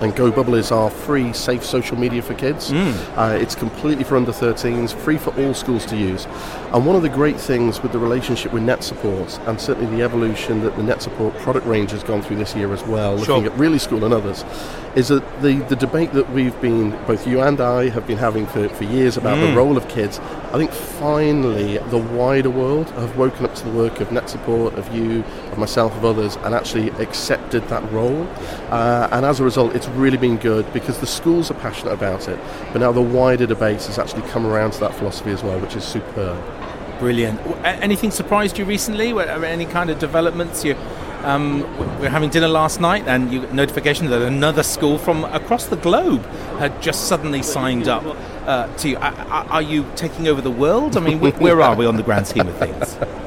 And 0.00 0.14
Go 0.14 0.30
Bubble 0.30 0.54
is 0.54 0.70
our 0.72 0.90
free, 0.90 1.32
safe 1.32 1.64
social 1.64 1.96
media 1.96 2.20
for 2.20 2.34
kids. 2.34 2.72
Uh, 2.72 3.38
it's 3.40 3.54
completely 3.54 4.04
for 4.04 4.16
under 4.16 4.32
13s, 4.32 4.92
free 4.94 5.16
for 5.16 5.30
all 5.40 5.54
schools 5.54 5.86
to 5.86 5.96
use. 5.96 6.26
And 6.72 6.84
one 6.84 6.96
of 6.96 7.02
the 7.02 7.08
great 7.08 7.38
things 7.38 7.80
with 7.82 7.92
the 7.92 7.98
relationship 7.98 8.52
with 8.52 8.64
Net 8.64 8.82
Support, 8.82 9.38
and 9.46 9.60
certainly 9.60 9.94
the 9.96 10.02
evolution 10.02 10.62
that 10.64 10.76
the 10.76 10.82
Net 10.82 11.00
Support 11.00 11.34
product 11.38 11.66
range 11.66 11.92
has 11.92 12.02
gone 12.02 12.20
through 12.22 12.36
this 12.36 12.54
year 12.56 12.72
as 12.72 12.82
well, 12.82 13.16
Sure. 13.22 13.36
looking 13.36 13.52
at 13.52 13.58
Really 13.58 13.78
School 13.78 14.04
and 14.04 14.12
others, 14.12 14.44
is 14.96 15.08
that 15.08 15.22
the, 15.42 15.54
the 15.68 15.76
debate 15.76 16.12
that 16.12 16.28
we've 16.30 16.58
been, 16.60 16.90
both 17.06 17.26
you 17.26 17.40
and 17.40 17.60
I, 17.60 17.88
have 17.90 18.06
been 18.06 18.18
having 18.18 18.46
for, 18.46 18.68
for 18.70 18.84
years 18.84 19.16
about 19.16 19.38
Mm. 19.38 19.50
the 19.50 19.56
role 19.56 19.76
of 19.76 19.88
kids, 19.88 20.18
I 20.52 20.58
think 20.58 20.72
finally 20.72 21.78
the 21.78 21.98
wider 21.98 22.50
world 22.50 22.90
have 22.90 23.16
woken 23.16 23.44
up 23.44 23.54
to 23.56 23.64
the 23.64 23.70
work 23.70 24.00
of 24.00 24.10
Net 24.12 24.28
Support, 24.28 24.74
of 24.74 24.92
you, 24.94 25.20
of 25.52 25.58
myself, 25.58 25.94
of 25.96 26.04
others, 26.04 26.36
and 26.42 26.54
actually 26.54 26.90
accepted 27.00 27.66
that 27.68 27.90
role. 27.92 28.26
Uh, 28.70 29.08
and 29.12 29.24
as 29.24 29.38
a 29.40 29.44
result, 29.44 29.74
it's 29.76 29.83
really 29.90 30.16
been 30.16 30.36
good 30.36 30.70
because 30.72 30.98
the 30.98 31.06
schools 31.06 31.50
are 31.50 31.54
passionate 31.54 31.92
about 31.92 32.28
it, 32.28 32.38
but 32.72 32.80
now 32.80 32.92
the 32.92 33.02
wider 33.02 33.46
debate 33.46 33.82
has 33.84 33.98
actually 33.98 34.22
come 34.28 34.46
around 34.46 34.72
to 34.72 34.80
that 34.80 34.94
philosophy 34.94 35.30
as 35.30 35.42
well, 35.42 35.58
which 35.60 35.76
is 35.76 35.84
superb. 35.84 36.42
Brilliant. 36.98 37.40
Anything 37.64 38.10
surprised 38.10 38.58
you 38.58 38.64
recently? 38.64 39.18
Any 39.18 39.66
kind 39.66 39.90
of 39.90 39.98
developments? 39.98 40.64
You, 40.64 40.76
um, 41.22 41.62
we 41.98 42.02
were 42.02 42.08
having 42.08 42.30
dinner 42.30 42.48
last 42.48 42.80
night, 42.80 43.04
and 43.06 43.32
you 43.32 43.40
got 43.40 43.52
notification 43.52 44.10
that 44.10 44.22
another 44.22 44.62
school 44.62 44.98
from 44.98 45.24
across 45.24 45.66
the 45.66 45.76
globe 45.76 46.24
had 46.58 46.80
just 46.82 47.08
suddenly 47.08 47.42
signed 47.42 47.88
up 47.88 48.04
uh, 48.46 48.74
to 48.76 48.88
you. 48.90 48.96
Are, 48.96 49.12
are 49.12 49.44
are 49.50 49.62
you 49.62 49.84
taking 49.96 50.28
over 50.28 50.40
the 50.40 50.50
world? 50.50 50.96
I 50.96 51.00
mean, 51.00 51.18
wh- 51.18 51.40
where 51.40 51.60
are 51.60 51.74
we 51.74 51.86
on 51.86 51.96
the 51.96 52.02
grand 52.02 52.26
scheme 52.26 52.48
of 52.48 52.56
things? 52.56 52.96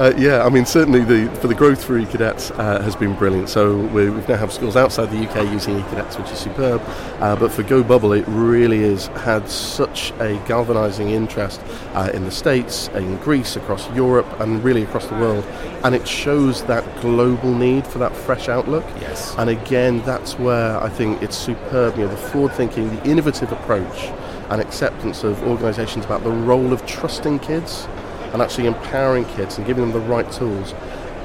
Uh, 0.00 0.14
yeah, 0.16 0.42
I 0.44 0.48
mean, 0.48 0.64
certainly 0.64 1.04
the, 1.04 1.30
for 1.36 1.46
the 1.46 1.54
growth 1.54 1.84
for 1.84 1.98
eCadets 2.00 2.50
uh, 2.58 2.80
has 2.80 2.96
been 2.96 3.14
brilliant. 3.14 3.50
So 3.50 3.76
we 3.76 4.08
we 4.08 4.20
now 4.26 4.36
have 4.36 4.52
schools 4.52 4.74
outside 4.74 5.10
the 5.10 5.28
UK 5.28 5.52
using 5.52 5.78
eCadets, 5.78 6.18
which 6.18 6.30
is 6.30 6.38
superb. 6.38 6.80
Uh, 7.20 7.36
but 7.36 7.52
for 7.52 7.62
Go 7.62 7.82
Bubble, 7.82 8.14
it 8.14 8.24
really 8.26 8.80
has 8.80 9.08
had 9.08 9.48
such 9.50 10.12
a 10.12 10.42
galvanising 10.46 11.10
interest 11.10 11.60
uh, 11.92 12.10
in 12.14 12.24
the 12.24 12.30
States, 12.30 12.88
in 12.94 13.18
Greece, 13.18 13.56
across 13.56 13.90
Europe, 13.94 14.26
and 14.40 14.64
really 14.64 14.82
across 14.82 15.06
the 15.06 15.16
world. 15.16 15.44
And 15.84 15.94
it 15.94 16.08
shows 16.08 16.64
that 16.64 16.82
global 17.02 17.54
need 17.54 17.86
for 17.86 17.98
that 17.98 18.16
fresh 18.16 18.48
outlook. 18.48 18.84
Yes. 19.00 19.34
And 19.36 19.50
again, 19.50 20.00
that's 20.02 20.38
where 20.38 20.82
I 20.82 20.88
think 20.88 21.22
it's 21.22 21.36
superb. 21.36 21.98
You 21.98 22.04
know, 22.04 22.10
the 22.10 22.16
forward 22.16 22.52
thinking, 22.54 22.88
the 22.96 23.04
innovative 23.04 23.52
approach, 23.52 24.10
and 24.50 24.60
acceptance 24.60 25.24
of 25.24 25.42
organisations 25.44 26.04
about 26.04 26.22
the 26.24 26.30
role 26.30 26.72
of 26.72 26.84
trusting 26.86 27.38
kids 27.38 27.86
and 28.32 28.42
actually 28.42 28.66
empowering 28.66 29.24
kids 29.24 29.58
and 29.58 29.66
giving 29.66 29.82
them 29.82 29.92
the 29.92 30.08
right 30.08 30.30
tools 30.32 30.74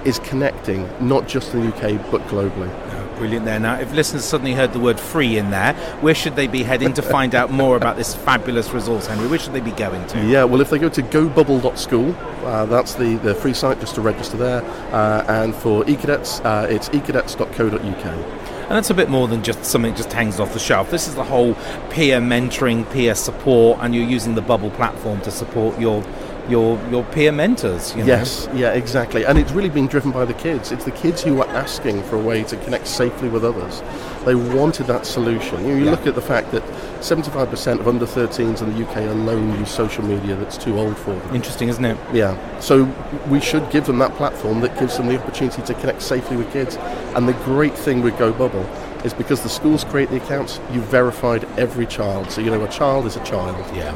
is 0.05 0.19
connecting 0.19 0.87
not 1.05 1.27
just 1.27 1.53
in 1.53 1.61
the 1.61 1.75
UK 1.75 2.11
but 2.11 2.21
globally. 2.27 2.71
Brilliant 3.17 3.45
there. 3.45 3.59
Now, 3.61 3.79
if 3.79 3.93
listeners 3.93 4.25
suddenly 4.25 4.53
heard 4.53 4.73
the 4.73 4.79
word 4.79 4.99
free 4.99 5.37
in 5.37 5.49
there, 5.49 5.73
where 6.01 6.13
should 6.13 6.35
they 6.35 6.47
be 6.47 6.63
heading 6.63 6.91
to 6.95 7.01
find 7.01 7.33
out 7.33 7.49
more 7.49 7.77
about 7.77 7.95
this 7.95 8.13
fabulous 8.13 8.71
resource, 8.71 9.07
Henry? 9.07 9.27
Where 9.27 9.39
should 9.39 9.53
they 9.53 9.61
be 9.61 9.71
going 9.71 10.05
to? 10.07 10.25
Yeah, 10.25 10.43
well, 10.43 10.59
if 10.59 10.69
they 10.69 10.77
go 10.77 10.89
to 10.89 11.01
gobubble.school, 11.01 12.13
uh, 12.45 12.65
that's 12.65 12.95
the, 12.95 13.15
the 13.17 13.33
free 13.33 13.53
site 13.53 13.79
just 13.79 13.95
to 13.95 14.01
register 14.01 14.35
there. 14.35 14.63
Uh, 14.93 15.23
and 15.29 15.55
for 15.55 15.85
eCadets, 15.85 16.43
uh, 16.43 16.67
it's 16.67 16.89
ecadets.co.uk. 16.89 18.44
And 18.67 18.71
that's 18.71 18.89
a 18.89 18.95
bit 18.95 19.09
more 19.09 19.27
than 19.27 19.43
just 19.43 19.63
something 19.63 19.91
that 19.91 19.97
just 19.97 20.11
hangs 20.11 20.39
off 20.39 20.53
the 20.53 20.59
shelf. 20.59 20.89
This 20.89 21.07
is 21.07 21.13
the 21.15 21.23
whole 21.23 21.53
peer 21.91 22.19
mentoring, 22.19 22.91
peer 22.91 23.13
support, 23.13 23.77
and 23.81 23.93
you're 23.93 24.03
using 24.07 24.33
the 24.35 24.41
Bubble 24.41 24.71
platform 24.71 25.21
to 25.21 25.31
support 25.31 25.79
your 25.79 26.03
your 26.49 26.79
your 26.89 27.03
peer 27.05 27.31
mentors. 27.31 27.91
You 27.95 28.01
know? 28.01 28.05
Yes, 28.07 28.47
yeah, 28.53 28.71
exactly. 28.73 29.25
And 29.25 29.37
it's 29.37 29.51
really 29.51 29.69
been 29.69 29.87
driven 29.87 30.11
by 30.11 30.25
the 30.25 30.33
kids. 30.33 30.71
It's 30.71 30.83
the 30.85 30.91
kids 30.91 31.23
who 31.23 31.41
are 31.41 31.47
asking 31.49 32.01
for 32.03 32.15
a 32.17 32.21
way 32.21 32.43
to 32.43 32.57
connect 32.57 32.87
safely 32.87 33.29
with 33.29 33.43
others. 33.45 33.81
They 34.25 34.35
wanted 34.35 34.87
that 34.87 35.05
solution. 35.05 35.59
You, 35.65 35.71
know, 35.71 35.75
you 35.77 35.85
Yeah. 35.85 35.91
look 35.91 36.07
at 36.07 36.15
the 36.15 36.21
fact 36.21 36.51
that 36.51 36.63
75% 37.05 37.79
of 37.79 37.87
under 37.87 38.05
13s 38.05 38.61
in 38.61 38.73
the 38.73 38.87
UK 38.87 38.97
alone 38.97 39.59
use 39.59 39.69
social 39.69 40.03
media 40.03 40.35
that's 40.35 40.57
too 40.57 40.79
old 40.79 40.97
for 40.97 41.13
them. 41.13 41.35
Interesting, 41.35 41.69
isn't 41.69 41.85
it? 41.85 41.97
Yeah. 42.11 42.35
So 42.59 42.85
we 43.29 43.39
should 43.39 43.69
give 43.69 43.85
them 43.85 43.99
that 43.99 44.15
platform 44.15 44.61
that 44.61 44.77
gives 44.79 44.97
them 44.97 45.07
the 45.07 45.21
opportunity 45.21 45.61
to 45.61 45.73
connect 45.75 46.01
safely 46.01 46.35
with 46.35 46.51
kids. 46.51 46.77
And 47.15 47.27
the 47.27 47.33
great 47.45 47.77
thing 47.77 48.01
with 48.01 48.17
Go 48.17 48.33
Bubble 48.33 48.65
is 49.05 49.13
because 49.13 49.43
the 49.43 49.49
schools 49.49 49.83
create 49.83 50.09
the 50.09 50.17
accounts, 50.17 50.59
you've 50.71 50.85
verified 50.85 51.45
every 51.59 51.85
child. 51.85 52.31
So 52.31 52.41
you 52.41 52.49
know 52.49 52.63
a 52.63 52.69
child 52.69 53.05
is 53.05 53.15
a 53.15 53.23
child. 53.23 53.55
Yeah. 53.75 53.93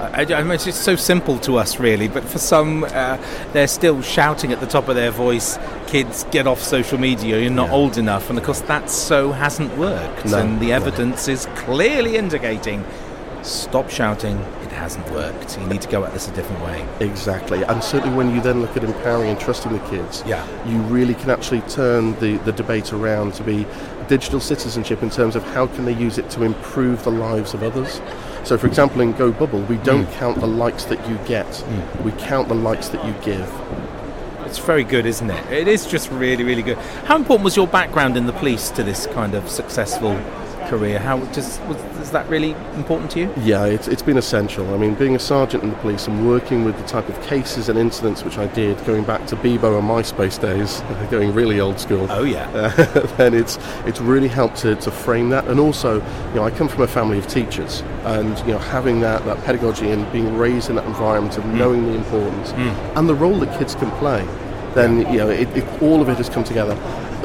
I, 0.00 0.22
I 0.34 0.42
mean, 0.42 0.52
it's 0.52 0.64
just 0.64 0.82
so 0.82 0.96
simple 0.96 1.38
to 1.40 1.58
us, 1.58 1.78
really, 1.80 2.08
but 2.08 2.24
for 2.24 2.38
some, 2.38 2.84
uh, 2.84 3.18
they're 3.52 3.66
still 3.66 4.00
shouting 4.02 4.52
at 4.52 4.60
the 4.60 4.66
top 4.66 4.88
of 4.88 4.94
their 4.94 5.10
voice, 5.10 5.58
"Kids, 5.86 6.24
get 6.30 6.46
off 6.46 6.62
social 6.62 6.98
media! 6.98 7.38
You're 7.40 7.50
not 7.50 7.70
old 7.70 7.98
enough." 7.98 8.30
And 8.30 8.38
of 8.38 8.44
course, 8.44 8.60
that 8.62 8.90
so 8.90 9.32
hasn't 9.32 9.76
worked, 9.76 10.26
No, 10.26 10.38
and 10.38 10.60
the 10.60 10.68
no. 10.68 10.74
evidence 10.76 11.28
is 11.28 11.46
clearly 11.56 12.16
indicating. 12.16 12.84
Stop 13.42 13.88
shouting. 13.88 14.36
It 14.64 14.72
hasn't 14.72 15.08
worked. 15.10 15.58
You 15.58 15.66
need 15.66 15.80
to 15.82 15.88
go 15.88 16.04
at 16.04 16.12
this 16.12 16.28
a 16.28 16.32
different 16.32 16.62
way. 16.64 16.84
Exactly, 17.00 17.62
and 17.62 17.82
certainly 17.82 18.16
when 18.16 18.34
you 18.34 18.40
then 18.40 18.60
look 18.60 18.76
at 18.76 18.84
empowering 18.84 19.30
and 19.30 19.40
trusting 19.40 19.72
the 19.72 19.78
kids, 19.90 20.22
Yeah. 20.26 20.44
you 20.66 20.78
really 20.82 21.14
can 21.14 21.30
actually 21.30 21.60
turn 21.62 22.18
the, 22.20 22.36
the 22.38 22.52
debate 22.52 22.92
around 22.92 23.34
to 23.34 23.42
be 23.42 23.66
digital 24.08 24.40
citizenship 24.40 25.02
in 25.02 25.10
terms 25.10 25.36
of 25.36 25.44
how 25.54 25.66
can 25.66 25.84
they 25.84 25.92
use 25.92 26.18
it 26.18 26.28
to 26.30 26.42
improve 26.42 27.04
the 27.04 27.10
lives 27.10 27.54
of 27.54 27.62
others. 27.62 28.00
So, 28.44 28.56
for 28.58 28.66
example, 28.66 29.00
in 29.02 29.12
Go 29.12 29.30
Bubble, 29.30 29.60
we 29.60 29.76
don't 29.76 30.06
Mm. 30.06 30.18
count 30.18 30.40
the 30.40 30.46
likes 30.46 30.84
that 30.84 31.08
you 31.08 31.18
get; 31.26 31.62
we 32.04 32.12
count 32.12 32.48
the 32.48 32.54
likes 32.54 32.88
that 32.88 33.04
you 33.04 33.14
give. 33.22 33.48
It's 34.46 34.58
very 34.58 34.84
good, 34.84 35.04
isn't 35.04 35.30
it? 35.30 35.52
It 35.52 35.68
is 35.68 35.84
just 35.86 36.10
really, 36.10 36.42
really 36.42 36.62
good. 36.62 36.78
How 37.04 37.16
important 37.16 37.44
was 37.44 37.54
your 37.56 37.66
background 37.66 38.16
in 38.16 38.26
the 38.26 38.32
police 38.32 38.70
to 38.70 38.82
this 38.82 39.06
kind 39.08 39.34
of 39.34 39.50
successful 39.50 40.16
career? 40.68 40.98
How 40.98 41.18
does 41.32 41.58
was, 41.60 41.76
is 41.98 42.10
that 42.10 42.28
really 42.28 42.52
important 42.74 43.10
to 43.12 43.20
you? 43.20 43.34
Yeah, 43.38 43.64
it's, 43.64 43.88
it's 43.88 44.02
been 44.02 44.18
essential. 44.18 44.72
I 44.74 44.78
mean, 44.78 44.94
being 44.94 45.16
a 45.16 45.18
sergeant 45.18 45.64
in 45.64 45.70
the 45.70 45.76
police 45.76 46.06
and 46.06 46.28
working 46.28 46.64
with 46.64 46.76
the 46.78 46.86
type 46.86 47.08
of 47.08 47.20
cases 47.22 47.68
and 47.68 47.78
incidents 47.78 48.22
which 48.22 48.38
I 48.38 48.46
did, 48.48 48.82
going 48.84 49.04
back 49.04 49.26
to 49.28 49.36
Bebo 49.36 49.78
and 49.78 49.88
MySpace 49.88 50.40
days, 50.40 50.82
going 51.10 51.34
really 51.34 51.60
old 51.60 51.80
school. 51.80 52.06
Oh 52.10 52.24
yeah. 52.24 52.48
Uh, 52.50 53.06
then 53.16 53.34
it's 53.34 53.58
it's 53.84 54.00
really 54.00 54.28
helped 54.28 54.56
to, 54.58 54.76
to 54.76 54.90
frame 54.90 55.30
that. 55.30 55.46
And 55.48 55.58
also, 55.58 55.94
you 56.28 56.34
know, 56.34 56.44
I 56.44 56.50
come 56.50 56.68
from 56.68 56.82
a 56.82 56.88
family 56.88 57.18
of 57.18 57.26
teachers, 57.26 57.80
and 58.04 58.38
you 58.40 58.52
know, 58.52 58.58
having 58.58 59.00
that, 59.00 59.24
that 59.24 59.42
pedagogy 59.44 59.90
and 59.90 60.10
being 60.12 60.36
raised 60.36 60.70
in 60.70 60.76
that 60.76 60.86
environment 60.86 61.36
of 61.38 61.44
knowing 61.46 61.84
the 61.84 61.94
importance 61.94 62.52
and 62.96 63.08
the 63.08 63.14
role 63.14 63.38
that 63.38 63.58
kids 63.58 63.74
can 63.74 63.90
play, 63.92 64.26
then 64.74 64.98
you 65.12 65.18
know, 65.18 65.28
it, 65.28 65.48
it, 65.56 65.82
all 65.82 66.02
of 66.02 66.08
it 66.08 66.16
has 66.16 66.28
come 66.28 66.44
together. 66.44 66.74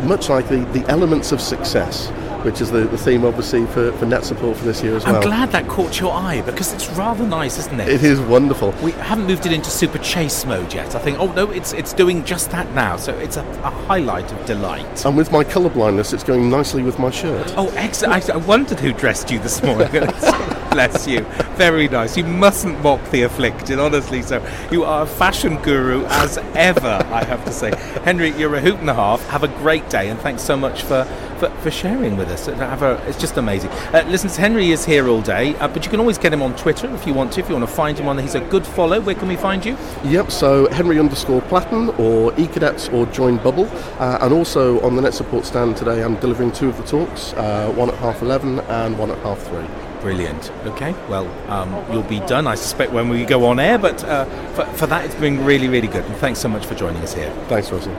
Much 0.04 0.30
like 0.30 0.48
the, 0.50 0.58
the 0.74 0.86
elements 0.90 1.32
of 1.32 1.40
success, 1.40 2.10
which 2.44 2.62
is 2.62 2.72
the, 2.72 2.82
the 2.82 2.98
theme 2.98 3.26
obviously 3.26 3.66
for, 3.68 3.92
for 3.94 4.06
net 4.06 4.24
support 4.24 4.58
for 4.58 4.66
this 4.66 4.82
year 4.84 4.96
as 4.96 5.06
well. 5.06 5.16
I'm 5.16 5.22
glad 5.22 5.52
that 5.52 5.68
caught 5.68 6.00
your 6.00 6.14
eye 6.14 6.42
because 6.42 6.74
it's 6.74 6.90
rather 6.92 7.26
nice, 7.26 7.58
isn't 7.58 7.80
it? 7.80 7.88
It 7.88 8.04
is 8.04 8.20
wonderful. 8.20 8.72
We 8.84 8.92
haven't 8.94 9.26
moved 9.26 9.46
it 9.46 9.54
into 9.54 9.70
super 9.70 9.98
chase 10.00 10.46
mode 10.46 10.74
yet. 10.74 10.96
I 10.96 11.00
think. 11.00 11.20
Oh 11.20 11.32
no, 11.34 11.52
it's 11.52 11.74
it's 11.74 11.94
doing 11.94 12.24
just 12.24 12.52
that 12.52 12.72
now. 12.74 12.98
So 12.98 13.18
it's 13.18 13.38
a, 13.38 13.42
a 13.42 13.70
highlight 13.88 14.32
of 14.32 14.46
delight. 14.46 15.06
And 15.06 15.18
with 15.18 15.32
my 15.32 15.44
colour 15.44 15.70
blindness, 15.70 16.14
it's 16.14 16.24
going 16.24 16.50
nicely 16.50 16.84
with 16.84 17.00
my 17.00 17.12
shirt. 17.12 17.54
Oh, 17.58 17.72
excellent! 17.76 18.30
I, 18.30 18.34
I 18.34 18.38
wondered 18.38 18.80
who 18.80 18.94
dressed 18.94 19.32
you 19.32 19.40
this 19.40 19.62
morning. 19.64 19.90
Bless 20.74 21.08
you. 21.08 21.22
Very 21.56 21.88
nice. 21.88 22.18
You 22.18 22.24
mustn't 22.24 22.82
mock 22.82 23.12
the 23.12 23.22
afflicted, 23.24 23.80
honestly. 23.80 24.22
So 24.24 24.46
you 24.72 24.84
are 24.84 25.04
a 25.04 25.06
fashion 25.06 25.58
guru 25.58 26.04
as 26.06 26.38
ever. 26.56 27.06
I 27.12 27.24
have 27.24 27.46
to 27.46 27.52
say, 27.52 27.72
Henry, 28.04 28.32
you're 28.32 28.56
a 28.56 28.62
hoot 28.62 28.80
and 28.80 28.90
a 28.90 28.94
half. 28.94 29.26
Have 29.28 29.44
a 29.44 29.48
great 29.48 29.88
day, 29.90 30.10
and 30.10 30.20
thanks 30.20 30.42
so 30.42 30.58
much 30.58 30.82
for 30.84 31.06
for, 31.50 31.72
sharing 31.72 32.18
with 32.18 32.30
us. 32.30 32.48
It's 32.48 33.20
just 33.20 33.38
amazing. 33.38 33.70
Uh, 33.70 34.06
listen, 34.08 34.30
Henry 34.30 34.72
is 34.72 34.86
here 34.86 35.08
all 35.08 35.22
day, 35.22 35.56
uh, 35.56 35.68
but 35.68 35.84
you 35.84 35.92
can 35.92 36.00
always 36.00 36.18
get 36.18 36.32
him 36.32 36.42
on 36.42 36.56
Twitter 36.56 36.94
if 36.94 37.06
you 37.06 37.14
want 37.14 37.34
to. 37.34 37.40
If 37.42 37.50
you 37.50 37.56
want 37.56 37.68
to 37.68 37.76
find 37.76 37.98
him 37.98 38.08
on, 38.08 38.18
he's 38.18 38.36
a 38.36 38.42
good 38.42 38.66
follow. 38.66 39.02
Where 39.02 39.16
can 39.16 39.28
we 39.28 39.36
find 39.36 39.66
you? 39.66 39.78
Yep, 40.06 40.32
so 40.32 40.70
Henry 40.70 41.00
underscore 41.00 41.42
Platten 41.44 41.90
or 42.00 42.32
eCadets 42.34 42.92
or 42.94 43.06
Join 43.08 43.38
Bubble. 43.38 43.66
Uh, 44.00 44.20
and 44.22 44.34
also 44.34 44.80
on 44.82 44.96
the 44.96 45.02
Net 45.02 45.14
Support 45.14 45.46
stand 45.46 45.78
today, 45.78 46.04
I'm 46.04 46.16
delivering 46.18 46.52
two 46.52 46.70
of 46.70 46.78
the 46.78 46.84
talks, 46.84 47.34
uh, 47.34 47.72
one 47.76 47.90
at 47.90 47.96
half 47.96 48.22
11 48.22 48.60
and 48.60 48.98
one 48.98 49.12
at 49.12 49.18
half 49.20 49.42
3. 49.48 49.83
Brilliant. 50.04 50.52
Okay, 50.66 50.94
well, 51.08 51.26
um, 51.50 51.74
you'll 51.89 52.04
be 52.04 52.20
done, 52.20 52.46
I 52.46 52.56
suspect, 52.56 52.92
when 52.92 53.08
we 53.08 53.24
go 53.24 53.46
on 53.46 53.58
air, 53.58 53.78
but 53.78 54.04
uh, 54.04 54.26
for, 54.54 54.66
for 54.76 54.86
that, 54.88 55.06
it's 55.06 55.16
been 55.16 55.46
really, 55.46 55.70
really 55.70 55.88
good. 55.88 56.04
And 56.04 56.16
thanks 56.18 56.39
so 56.39 56.50
much 56.50 56.66
for 56.66 56.76
joining 56.76 57.02
us 57.02 57.13
here. 57.13 57.32
Thanks, 57.48 57.72
Rosie. 57.72 57.89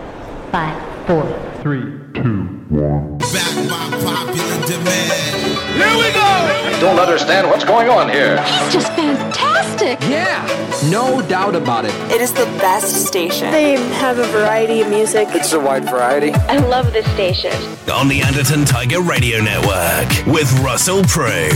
Five, 0.53 1.07
four, 1.07 1.25
three, 1.62 1.81
two, 2.12 2.61
one. 2.69 3.17
Back 3.17 3.57
by 3.57 3.88
popular 4.05 4.67
demand. 4.67 5.35
Here 5.75 5.97
we 5.97 6.12
go! 6.12 6.21
I 6.21 6.77
don't 6.79 6.99
understand 6.99 7.49
what's 7.49 7.64
going 7.64 7.88
on 7.88 8.11
here. 8.11 8.37
He's 8.43 8.75
just 8.75 8.93
fantastic. 8.93 9.99
Yeah, 10.03 10.47
no 10.90 11.27
doubt 11.27 11.57
about 11.57 11.87
it. 11.87 11.95
It 12.12 12.21
is 12.21 12.35
the 12.35 12.45
best 12.61 13.07
station. 13.07 13.51
They 13.51 13.73
have 13.95 14.19
a 14.19 14.27
variety 14.27 14.83
of 14.83 14.90
music. 14.90 15.29
It's 15.31 15.55
a 15.55 15.59
wide 15.59 15.85
variety. 15.85 16.33
I 16.33 16.59
love 16.59 16.93
this 16.93 17.07
station. 17.14 17.55
On 17.90 18.09
the 18.09 18.21
Anderton 18.21 18.67
Tiger 18.67 19.01
Radio 19.01 19.40
Network 19.40 20.27
with 20.27 20.53
Russell 20.61 21.03
Prue. 21.05 21.49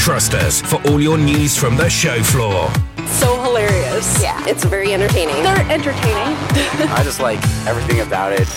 Trust 0.00 0.32
us 0.32 0.62
for 0.62 0.80
all 0.88 0.98
your 0.98 1.18
news 1.18 1.58
from 1.58 1.76
the 1.76 1.90
show 1.90 2.22
floor. 2.22 2.70
So 3.06 3.38
hilarious. 3.42 4.22
Yeah, 4.22 4.42
it's 4.46 4.64
very 4.64 4.94
entertaining. 4.94 5.42
They're 5.42 5.70
entertaining. 5.70 6.36
I 6.88 7.02
just 7.04 7.20
like 7.20 7.38
everything 7.66 8.00
about 8.00 8.32
it. 8.32 8.48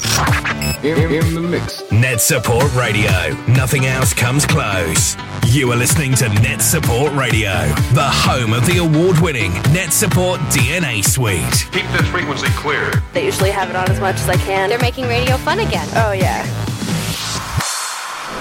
In, 0.85 1.11
in 1.11 1.33
the 1.35 1.41
mix. 1.41 1.83
Net 1.91 2.21
Support 2.21 2.73
Radio. 2.75 3.35
Nothing 3.49 3.85
else 3.87 4.13
comes 4.13 4.45
close. 4.45 5.17
You 5.47 5.69
are 5.73 5.75
listening 5.75 6.13
to 6.15 6.29
Net 6.29 6.61
Support 6.61 7.11
Radio, 7.13 7.51
the 7.91 8.07
home 8.07 8.53
of 8.53 8.65
the 8.65 8.77
award 8.77 9.19
winning 9.19 9.51
Net 9.73 9.91
Support 9.91 10.39
DNA 10.49 11.03
Suite. 11.03 11.67
Keep 11.73 11.85
this 11.91 12.07
frequency 12.07 12.47
clear. 12.51 12.89
They 13.11 13.25
usually 13.25 13.51
have 13.51 13.69
it 13.69 13.75
on 13.75 13.91
as 13.91 13.99
much 13.99 14.15
as 14.15 14.29
I 14.29 14.37
can. 14.37 14.69
They're 14.69 14.79
making 14.79 15.05
radio 15.09 15.35
fun 15.35 15.59
again. 15.59 15.89
Oh, 15.95 16.13
yeah. 16.13 16.62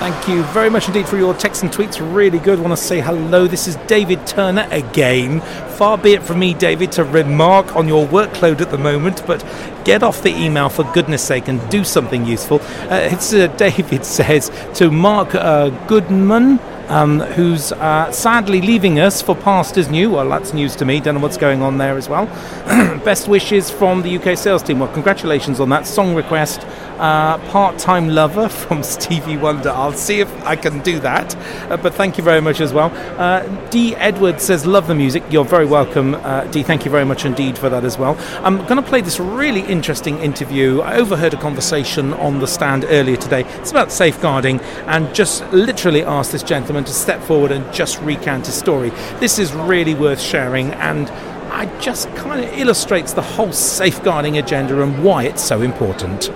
Thank 0.03 0.27
you 0.27 0.43
very 0.47 0.69
much 0.69 0.89
indeed 0.89 1.07
for 1.07 1.17
your 1.17 1.33
texts 1.33 1.63
and 1.63 1.71
tweets. 1.71 2.01
Really 2.13 2.41
good. 2.41 2.59
Want 2.59 2.73
to 2.73 2.77
say 2.77 3.01
hello. 3.01 3.47
This 3.47 3.69
is 3.69 3.77
David 3.87 4.27
Turner 4.27 4.67
again. 4.73 5.41
Far 5.79 5.97
be 5.97 6.15
it 6.15 6.25
from 6.25 6.41
me, 6.41 6.55
David, 6.55 6.91
to 6.93 7.05
remark 7.05 7.77
on 7.77 7.87
your 7.87 8.05
workload 8.09 8.61
at 8.61 8.73
the 8.73 8.79
moment, 8.79 9.23
but 9.29 9.47
get 9.85 10.03
off 10.03 10.21
the 10.25 10.31
email 10.31 10.69
for 10.69 10.83
goodness 10.93 11.23
sake 11.23 11.47
and 11.47 11.71
do 11.71 11.85
something 11.85 12.27
useful. 12.27 12.61
Uh, 12.91 13.11
it's 13.13 13.33
uh, 13.33 13.47
David 13.57 14.05
says 14.05 14.51
to 14.75 14.91
Mark 14.91 15.37
uh, 15.37 15.69
Goodman. 15.87 16.59
Um, 16.89 17.21
who's 17.21 17.73
uh, 17.73 18.11
sadly 18.11 18.61
leaving 18.61 18.99
us 18.99 19.23
for 19.23 19.35
Pastors 19.37 19.89
New? 19.89 20.11
Well, 20.11 20.29
that's 20.29 20.53
news 20.53 20.75
to 20.77 20.85
me. 20.85 21.01
Don't 21.01 21.15
know 21.15 21.21
what's 21.21 21.39
going 21.39 21.63
on 21.63 21.79
there 21.79 21.97
as 21.97 22.09
well. 22.09 22.27
Best 23.05 23.29
wishes 23.29 23.71
from 23.71 24.03
the 24.03 24.19
UK 24.19 24.37
sales 24.37 24.63
team. 24.65 24.81
Well, 24.81 24.93
congratulations 24.93 25.61
on 25.61 25.69
that 25.71 25.87
song 25.87 26.15
request. 26.15 26.67
Uh, 26.99 27.39
part-time 27.51 28.09
lover 28.09 28.49
from 28.63 28.83
Stevie 28.83 29.37
Wonder. 29.37 29.71
I'll 29.71 29.93
see 29.93 30.21
if 30.21 30.31
I 30.45 30.57
can 30.57 30.81
do 30.81 31.01
that. 31.01 31.35
Uh, 31.71 31.77
but 31.77 31.95
thank 31.95 32.17
you 32.17 32.25
very 32.25 32.41
much 32.41 32.61
as 32.61 32.73
well. 32.73 32.93
Uh, 33.19 33.43
D. 33.71 33.97
Edwards 33.97 34.43
says, 34.43 34.67
"Love 34.67 34.87
the 34.87 34.95
music." 34.95 35.25
You're 35.31 35.45
very 35.45 35.67
welcome, 35.67 36.15
uh, 36.15 36.45
D. 36.45 36.63
Thank 36.63 36.85
you 36.85 36.91
very 36.91 37.05
much 37.05 37.25
indeed 37.25 37.59
for 37.59 37.69
that 37.69 37.85
as 37.85 37.99
well. 37.99 38.17
I'm 38.43 38.59
going 38.67 38.77
to 38.77 38.89
play 38.89 39.01
this 39.01 39.19
really 39.19 39.63
interesting 39.63 40.19
interview. 40.19 40.81
I 40.81 40.97
overheard 40.97 41.35
a 41.35 41.41
conversation 41.41 42.13
on 42.15 42.39
the 42.39 42.47
stand 42.47 42.85
earlier 42.89 43.17
today. 43.17 43.45
It's 43.61 43.71
about 43.71 43.91
safeguarding, 43.91 44.61
and 44.87 45.13
just 45.15 45.45
literally 45.53 46.05
asked 46.05 46.33
this 46.33 46.43
gentleman 46.43 46.85
to 46.85 46.93
step 46.93 47.23
forward 47.23 47.53
and 47.53 47.73
just 47.73 48.01
recount 48.01 48.47
his 48.47 48.55
story. 48.55 48.91
This 49.19 49.39
is 49.39 49.53
really 49.55 49.95
worth 49.95 50.21
sharing, 50.21 50.73
and. 50.73 51.11
I 51.55 51.67
just 51.81 52.09
kind 52.17 52.43
of 52.43 52.51
illustrates 52.59 53.13
the 53.13 53.21
whole 53.21 53.53
safeguarding 53.53 54.39
agenda 54.39 54.83
and 54.83 55.05
why 55.05 55.25
it's 55.25 55.43
so 55.43 55.61
important. 55.61 56.31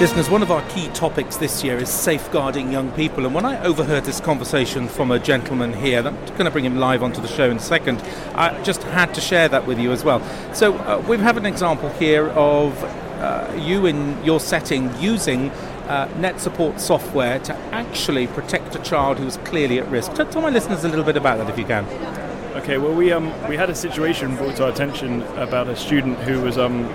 Listeners, 0.00 0.30
one 0.30 0.42
of 0.42 0.50
our 0.50 0.66
key 0.70 0.88
topics 0.94 1.36
this 1.36 1.62
year 1.62 1.76
is 1.76 1.90
safeguarding 1.90 2.72
young 2.72 2.90
people. 2.92 3.26
And 3.26 3.34
when 3.34 3.44
I 3.44 3.62
overheard 3.62 4.04
this 4.04 4.18
conversation 4.18 4.88
from 4.88 5.10
a 5.10 5.18
gentleman 5.18 5.74
here, 5.74 5.98
I'm 5.98 6.16
going 6.28 6.46
to 6.46 6.50
bring 6.50 6.64
him 6.64 6.78
live 6.78 7.02
onto 7.02 7.20
the 7.20 7.28
show 7.28 7.50
in 7.50 7.58
a 7.58 7.60
second, 7.60 8.00
I 8.34 8.62
just 8.62 8.82
had 8.82 9.12
to 9.12 9.20
share 9.20 9.46
that 9.50 9.66
with 9.66 9.78
you 9.78 9.92
as 9.92 10.02
well. 10.02 10.22
So 10.54 10.72
uh, 10.78 11.04
we 11.06 11.18
have 11.18 11.36
an 11.36 11.44
example 11.44 11.90
here 11.90 12.30
of 12.30 12.82
uh, 12.82 13.52
you 13.58 13.84
in 13.84 14.24
your 14.24 14.40
setting 14.40 14.90
using 15.02 15.50
uh, 15.50 16.10
net 16.16 16.40
support 16.40 16.80
software 16.80 17.38
to 17.40 17.54
actually 17.70 18.26
protect 18.28 18.74
a 18.74 18.78
child 18.78 19.18
who 19.18 19.26
is 19.26 19.36
clearly 19.44 19.80
at 19.80 19.88
risk. 19.90 20.14
Tell, 20.14 20.24
tell 20.24 20.40
my 20.40 20.48
listeners 20.48 20.82
a 20.82 20.88
little 20.88 21.04
bit 21.04 21.18
about 21.18 21.36
that 21.36 21.50
if 21.50 21.58
you 21.58 21.66
can. 21.66 21.84
Okay, 22.56 22.78
well, 22.78 22.94
we 22.94 23.12
um, 23.12 23.26
we 23.50 23.56
had 23.56 23.68
a 23.68 23.74
situation 23.74 24.34
brought 24.36 24.56
to 24.56 24.64
our 24.64 24.70
attention 24.70 25.22
about 25.36 25.68
a 25.68 25.76
student 25.76 26.16
who 26.20 26.40
was 26.40 26.56
um, 26.56 26.88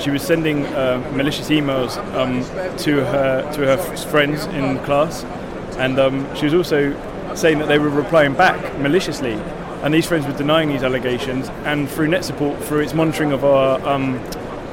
she 0.00 0.10
was 0.10 0.22
sending 0.22 0.66
uh, 0.66 0.98
malicious 1.14 1.48
emails 1.50 1.96
um, 2.14 2.42
to 2.78 3.04
her 3.04 3.52
to 3.52 3.60
her 3.66 3.76
friends 4.08 4.46
in 4.46 4.78
class, 4.84 5.24
and 5.76 5.98
um, 5.98 6.34
she 6.34 6.44
was 6.44 6.54
also 6.54 7.34
saying 7.34 7.58
that 7.58 7.68
they 7.68 7.78
were 7.78 7.90
replying 7.90 8.34
back 8.34 8.78
maliciously, 8.78 9.34
and 9.82 9.94
these 9.94 10.06
friends 10.06 10.26
were 10.26 10.36
denying 10.36 10.68
these 10.68 10.82
allegations. 10.82 11.48
And 11.64 11.88
through 11.88 12.08
Net 12.08 12.24
Support, 12.24 12.62
through 12.64 12.80
its 12.80 12.94
monitoring 12.94 13.32
of 13.32 13.44
our 13.44 13.80
um, 13.86 14.20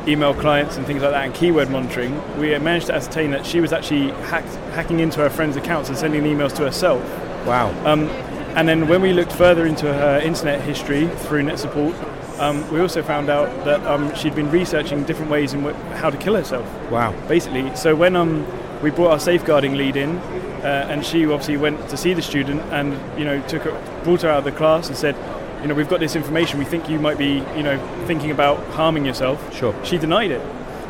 email 0.07 0.33
clients 0.33 0.77
and 0.77 0.85
things 0.85 1.01
like 1.01 1.11
that, 1.11 1.25
and 1.25 1.33
keyword 1.33 1.69
monitoring, 1.69 2.15
we 2.39 2.57
managed 2.59 2.87
to 2.87 2.95
ascertain 2.95 3.31
that 3.31 3.45
she 3.45 3.59
was 3.59 3.73
actually 3.73 4.11
hacked, 4.29 4.53
hacking 4.73 4.99
into 4.99 5.19
her 5.19 5.29
friends' 5.29 5.57
accounts 5.57 5.89
and 5.89 5.97
sending 5.97 6.23
emails 6.23 6.55
to 6.55 6.63
herself. 6.63 7.03
Wow. 7.45 7.69
Um, 7.85 8.09
and 8.57 8.67
then 8.67 8.87
when 8.87 9.01
we 9.01 9.13
looked 9.13 9.33
further 9.33 9.65
into 9.65 9.93
her 9.93 10.19
internet 10.19 10.61
history 10.61 11.07
through 11.07 11.43
Net 11.43 11.59
Support, 11.59 11.95
um, 12.39 12.69
we 12.71 12.79
also 12.79 13.01
found 13.01 13.29
out 13.29 13.65
that 13.65 13.85
um, 13.85 14.13
she'd 14.15 14.35
been 14.35 14.51
researching 14.51 15.03
different 15.03 15.31
ways 15.31 15.53
in 15.53 15.63
wh- 15.63 15.75
how 15.95 16.09
to 16.09 16.17
kill 16.17 16.35
herself. 16.35 16.65
Wow. 16.91 17.13
Basically, 17.27 17.75
so 17.75 17.95
when 17.95 18.15
um, 18.15 18.45
we 18.81 18.91
brought 18.91 19.11
our 19.11 19.19
safeguarding 19.19 19.75
lead 19.75 19.95
in, 19.95 20.17
uh, 20.17 20.87
and 20.89 21.05
she 21.05 21.25
obviously 21.25 21.57
went 21.57 21.89
to 21.89 21.97
see 21.97 22.13
the 22.13 22.21
student 22.21 22.61
and 22.71 22.93
you 23.17 23.25
know 23.25 23.41
took 23.47 23.63
her, 23.63 24.03
brought 24.03 24.21
her 24.21 24.29
out 24.29 24.39
of 24.39 24.43
the 24.43 24.51
class 24.51 24.87
and 24.87 24.97
said, 24.97 25.15
you 25.61 25.67
know, 25.67 25.73
we've 25.73 25.89
got 25.89 25.99
this 25.99 26.15
information. 26.15 26.59
We 26.59 26.65
think 26.65 26.89
you 26.89 26.99
might 26.99 27.17
be 27.17 27.43
you 27.55 27.63
know 27.63 27.77
thinking 28.05 28.31
about 28.31 28.63
harming 28.67 29.05
yourself. 29.05 29.55
Sure. 29.55 29.75
She 29.83 29.97
denied 29.97 30.31
it. 30.31 30.41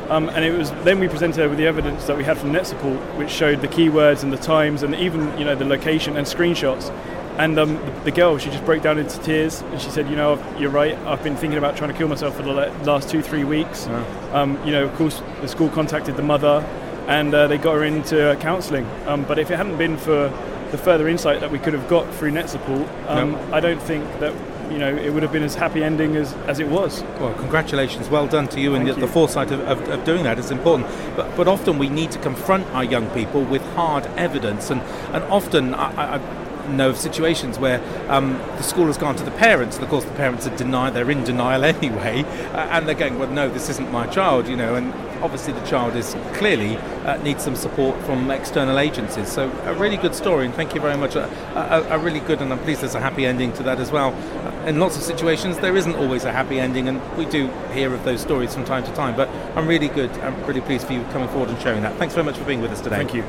Um, 0.10 0.29
and 0.29 0.45
it 0.45 0.57
was 0.57 0.71
then 0.83 0.99
we 0.99 1.10
presented 1.10 1.41
her 1.41 1.49
with 1.49 1.57
the 1.57 1.67
evidence 1.67 2.05
that 2.05 2.15
we 2.15 2.23
had 2.23 2.38
from 2.38 2.53
Net 2.53 2.65
Support, 2.65 2.97
which 3.17 3.29
showed 3.29 3.62
the 3.62 3.67
keywords 3.67 4.23
and 4.23 4.31
the 4.31 4.38
times 4.38 4.83
and 4.83 4.95
even 4.95 5.38
you 5.38 5.45
know 5.45 5.55
the 5.55 5.65
location 5.65 6.15
and 6.15 6.25
screenshots 6.25 6.91
And 7.38 7.60
um, 7.60 7.76
the, 7.76 7.91
the 8.06 8.12
girl, 8.12 8.38
she 8.39 8.50
just 8.50 8.65
broke 8.65 8.82
down 8.82 8.97
into 8.97 9.19
tears, 9.19 9.62
and 9.62 9.80
she 9.80 9.89
said, 9.91 10.10
"You 10.10 10.15
know, 10.15 10.43
you're 10.58 10.71
right. 10.71 10.97
I've 11.06 11.23
been 11.23 11.36
thinking 11.36 11.58
about 11.60 11.78
trying 11.78 11.91
to 11.91 11.97
kill 11.97 12.08
myself 12.08 12.36
for 12.36 12.41
the 12.43 12.52
last 12.52 13.10
two, 13.10 13.21
three 13.21 13.43
weeks. 13.43 13.86
Um, 14.34 14.58
you 14.65 14.71
know, 14.71 14.86
of 14.86 14.93
course, 14.95 15.21
the 15.41 15.47
school 15.47 15.69
contacted 15.69 16.15
the 16.17 16.23
mother, 16.23 16.65
and 17.08 17.34
uh, 17.34 17.47
they 17.47 17.58
got 17.60 17.76
her 17.76 17.84
into 17.84 18.36
counselling. 18.39 18.86
Um, 19.06 19.23
but 19.23 19.38
if 19.38 19.52
it 19.52 19.58
hadn't 19.58 19.78
been 19.78 19.97
for 19.97 20.30
the 20.71 20.78
further 20.78 21.08
insight 21.08 21.39
that 21.39 21.52
we 21.52 21.60
could 21.60 21.73
have 21.73 21.88
got 21.88 22.12
through 22.15 22.32
net 22.32 22.50
support, 22.50 22.88
um, 23.08 23.32
No. 23.32 23.54
I 23.54 23.60
don't 23.60 23.82
think 23.82 24.04
that 24.19 24.34
you 24.71 24.80
know 24.80 24.93
it 24.93 25.13
would 25.13 25.23
have 25.23 25.32
been 25.32 25.43
as 25.43 25.56
happy 25.56 25.84
ending 25.84 26.15
as, 26.17 26.34
as 26.47 26.60
it 26.60 26.67
was. 26.67 27.04
Well, 27.19 27.34
congratulations. 27.36 28.10
Well 28.10 28.28
done 28.28 28.47
to 28.50 28.60
you 28.60 28.73
and 28.73 28.86
the, 28.86 28.93
you. 28.93 29.00
the 29.00 29.08
foresight 29.08 29.52
of, 29.52 29.60
of, 29.62 29.88
of 29.89 30.04
doing 30.04 30.23
that 30.23 30.39
is 30.39 30.50
important. 30.50 30.89
But, 31.15 31.38
but 31.38 31.47
often 31.47 31.78
we 31.78 31.88
need 31.88 32.12
to 32.12 32.19
confront 32.19 32.65
our 32.73 32.84
young 32.84 33.08
people 33.12 33.43
with 33.43 33.62
hard 33.76 34.08
evidence. 34.17 34.71
And, 34.71 34.82
and 35.13 35.23
often 35.26 35.73
I, 35.73 36.15
I 36.15 36.19
know 36.67 36.89
of 36.89 36.97
situations 36.97 37.60
where 37.60 37.82
um, 38.10 38.34
the 38.58 38.63
school 38.63 38.88
has 38.88 38.97
gone 38.97 39.15
to 39.15 39.23
the 39.23 39.32
parents, 39.32 39.75
and 39.75 39.84
of 39.84 39.89
course 39.89 40.06
the 40.06 40.12
parents 40.13 40.47
are 40.47 40.56
denied, 40.58 40.93
they're 40.93 41.10
in 41.12 41.23
denial 41.23 41.63
anyway, 41.77 42.23
uh, 42.53 42.67
and 42.71 42.88
they're 42.88 42.95
going, 42.95 43.19
well, 43.19 43.30
no, 43.30 43.49
this 43.49 43.69
isn't 43.69 43.91
my 43.91 44.08
child, 44.08 44.47
you 44.47 44.56
know, 44.56 44.75
and 44.75 44.93
obviously 45.23 45.53
the 45.53 45.65
child 45.65 45.95
is 45.95 46.15
clearly 46.34 46.77
uh, 46.77 47.17
needs 47.23 47.43
some 47.43 47.56
support 47.56 47.99
from 48.03 48.30
external 48.30 48.77
agencies. 48.80 49.32
So 49.32 49.49
a 49.65 49.73
really 49.73 49.97
good 49.97 50.13
story, 50.13 50.45
and 50.45 50.53
thank 50.53 50.75
you 50.75 50.82
very 50.82 50.97
much. 50.97 51.15
A, 51.15 51.25
a, 51.56 51.97
a 51.97 51.99
really 51.99 52.19
good, 52.19 52.41
and 52.41 52.51
I'm 52.51 52.60
pleased 52.60 52.82
there's 52.82 52.95
a 52.95 52.99
happy 52.99 53.25
ending 53.25 53.53
to 53.53 53.63
that 53.63 53.80
as 53.80 53.91
well. 53.91 54.13
Uh, 54.45 54.67
In 54.67 54.80
lots 54.80 54.97
of 54.97 55.03
situations, 55.03 55.58
there 55.58 55.75
isn't 55.75 55.95
always 55.95 56.25
a 56.25 56.32
happy 56.32 56.60
ending, 56.60 56.88
and 56.88 57.01
we 57.17 57.25
do 57.25 57.47
hear 57.73 57.93
of 57.93 58.03
those 58.03 58.21
stories 58.21 58.53
from 58.53 58.65
time 58.65 58.84
to 58.84 58.93
time. 58.93 59.15
But 59.15 59.30
I'm 59.56 59.67
really 59.67 59.88
good. 59.88 60.12
I'm 60.19 60.36
really 60.45 60.62
pleased 60.62 60.88
for 60.88 60.93
you 60.93 61.03
coming 61.06 61.30
forward 61.30 61.49
and 61.49 61.60
sharing 61.62 61.82
that. 61.84 61.95
Thanks 61.97 62.13
very 62.13 62.25
much 62.25 62.38
for 62.38 62.45
being 62.45 62.62
with 62.62 62.71
us 62.71 62.82
today. 62.82 62.97
Thank 62.97 63.13
you. 63.13 63.23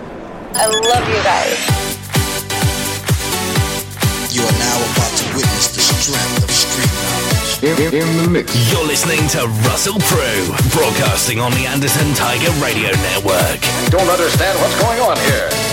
I 0.55 0.67
love 0.67 1.09
you 1.09 1.23
guys. 1.23 2.08
Witness 6.09 6.43
of 6.43 6.51
street 6.51 6.89
knowledge. 7.05 7.93
In, 7.93 8.01
in 8.01 8.17
the 8.17 8.31
mix. 8.31 8.73
You're 8.73 8.87
listening 8.87 9.29
to 9.29 9.47
Russell 9.69 9.99
Prue, 10.01 10.47
broadcasting 10.73 11.39
on 11.39 11.53
the 11.53 11.67
Anderton 11.67 12.15
Tiger 12.15 12.51
Radio 12.65 12.91
Network. 13.13 13.61
Don't 13.91 14.09
understand 14.09 14.59
what's 14.61 14.81
going 14.81 15.01
on 15.01 15.19
here. 15.29 15.68